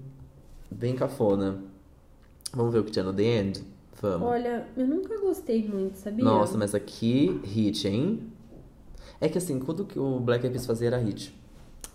[0.69, 1.63] bem cafona.
[2.53, 3.63] Vamos ver o que tinha no The End?
[4.01, 4.27] Vamos.
[4.27, 6.25] Olha, eu nunca gostei muito, sabia?
[6.25, 8.34] Nossa, mas aqui, hit, hein?
[9.25, 11.33] É que assim, tudo que o Black Eyed Peas fazia era hit.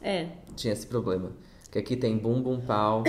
[0.03, 0.29] É.
[0.57, 1.31] Tinha esse problema.
[1.71, 3.05] Que aqui tem Boom Boom Pow.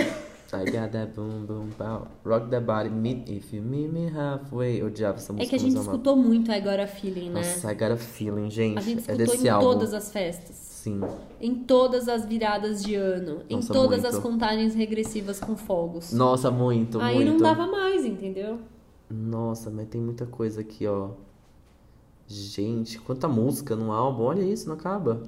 [0.54, 2.06] I got that boom boom pow.
[2.26, 4.82] Rock that body, meet if you meet me halfway.
[4.82, 5.46] Eu odiava essa música.
[5.46, 5.96] É que a gente eu amava.
[5.96, 7.40] escutou muito a Agora Feeling, né?
[7.40, 8.76] Nossa, I got a feeling, gente.
[8.76, 9.66] a gente é escutou desse em álbum.
[9.66, 10.54] todas as festas.
[10.54, 11.00] Sim.
[11.40, 13.40] Em todas as viradas de ano.
[13.48, 14.14] em Nossa, todas muito.
[14.14, 16.12] as contagens regressivas com fogos.
[16.12, 17.30] Nossa, muito, Aí muito.
[17.32, 18.58] não dava mais, entendeu?
[19.08, 21.10] Nossa, mas tem muita coisa aqui, ó.
[22.26, 24.22] Gente, quanta música num álbum.
[24.24, 25.22] Olha isso, não acaba.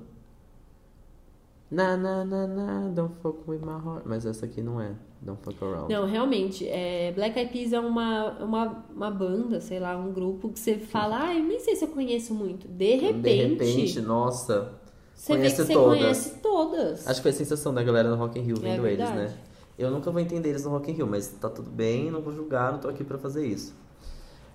[1.70, 4.02] Na, na, na, na, don't fuck with my heart.
[4.04, 4.92] Mas essa aqui não é.
[5.20, 5.92] Don't fuck around.
[5.92, 10.50] Não, realmente, é, Black Eyed Peas é uma, uma, uma banda, sei lá, um grupo
[10.50, 12.68] que você fala, ah, eu nem sei se eu conheço muito.
[12.68, 13.34] De repente, De
[13.74, 14.72] repente, nossa.
[15.14, 15.98] você vê que conhece você todas.
[15.98, 17.08] conhece todas.
[17.08, 19.16] Acho que foi a sensação da galera no Rock in Rio É vendo eles, verdade.
[19.16, 19.38] né?
[19.76, 22.32] Eu nunca vou entender eles no Rock in Rio, mas tá tudo bem, não vou
[22.32, 23.74] julgar, não tô aqui pra fazer isso.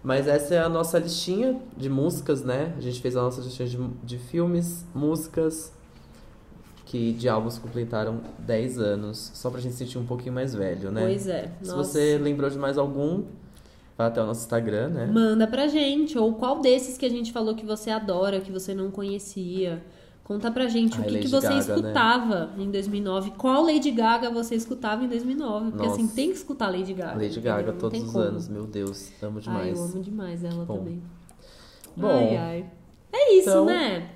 [0.04, 2.74] Mas essa é a nossa listinha de músicas, né?
[2.78, 5.74] A gente fez a nossa listinha de, de filmes, músicas,
[6.86, 10.90] que de álbuns completaram 10 anos, só pra gente se sentir um pouquinho mais velho,
[10.90, 11.02] né?
[11.02, 11.52] Pois é.
[11.62, 11.84] Se nossa.
[11.84, 13.26] você lembrou de mais algum,
[13.98, 15.06] vá até o nosso Instagram, né?
[15.06, 16.18] Manda pra gente.
[16.18, 19.84] Ou qual desses que a gente falou que você adora, que você não conhecia.
[20.30, 21.60] Conta pra gente o Ai, que, que Lady você Gaga, né?
[21.60, 23.32] escutava em 2009.
[23.32, 25.72] Qual Lady Gaga você escutava em 2009?
[25.72, 25.96] Porque Nossa.
[25.96, 27.20] assim, tem que escutar Lady Gaga.
[27.20, 27.40] Lady?
[27.42, 28.24] Gaga todos os como.
[28.24, 29.80] anos, meu Deus, amo Ai, demais.
[29.80, 30.78] eu amo demais ela Bom.
[30.78, 31.02] também.
[31.98, 32.66] Bom, Ai, ai.
[33.12, 34.08] É isso, então, né?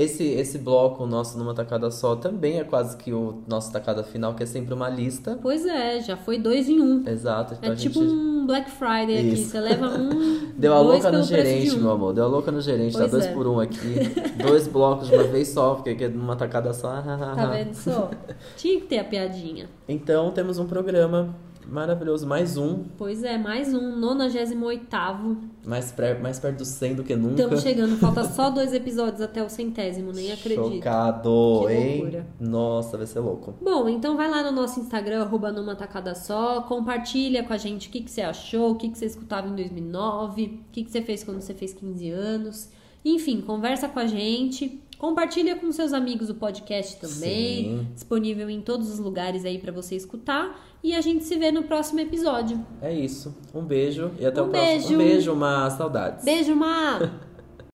[0.00, 4.32] Esse, esse bloco nosso numa tacada só também é quase que o nosso tacada final,
[4.32, 5.38] que é sempre uma lista.
[5.42, 7.06] Pois é, já foi dois em um.
[7.06, 7.52] Exato.
[7.52, 9.34] Então É tipo gente um Black Friday aqui.
[9.34, 9.50] Isso.
[9.50, 10.52] Você leva um.
[10.56, 11.82] deu a louca no gerente, um.
[11.82, 12.14] meu amor.
[12.14, 13.32] Deu a louca no gerente, Pois dá dois é.
[13.34, 13.94] por um aqui.
[14.42, 16.90] dois blocos de uma vez só, porque aqui é numa tacada só.
[17.36, 18.10] Tá vendo só?
[18.56, 19.68] Tinha que ter a piadinha.
[19.86, 21.34] Então temos um programa
[21.70, 24.88] maravilhoso, mais um, Pois é, mais um, 98
[25.64, 27.42] mais, pré, mais perto do 100 do que nunca.
[27.42, 30.74] Estamos chegando, falta só dois episódios até o centésimo, nem acredito.
[30.74, 31.96] Chocado, Que hein?
[32.00, 32.26] loucura.
[32.40, 33.54] Nossa, vai ser louco.
[33.60, 37.88] Bom, então vai lá no nosso Instagram, arroba numa tacada só, compartilha com a gente
[37.88, 40.90] o que, que você achou, o que, que você escutava em 2009, o que, que
[40.90, 42.79] você fez quando você fez 15 anos.
[43.04, 47.88] Enfim, conversa com a gente, compartilha com seus amigos o podcast também, Sim.
[47.94, 50.68] disponível em todos os lugares aí pra você escutar.
[50.82, 52.58] E a gente se vê no próximo episódio.
[52.80, 53.34] É isso.
[53.54, 54.70] Um beijo e até Um o próximo.
[54.70, 54.94] beijo.
[54.94, 56.24] Um beijo, uma saudades.
[56.24, 57.00] Beijo, Mar!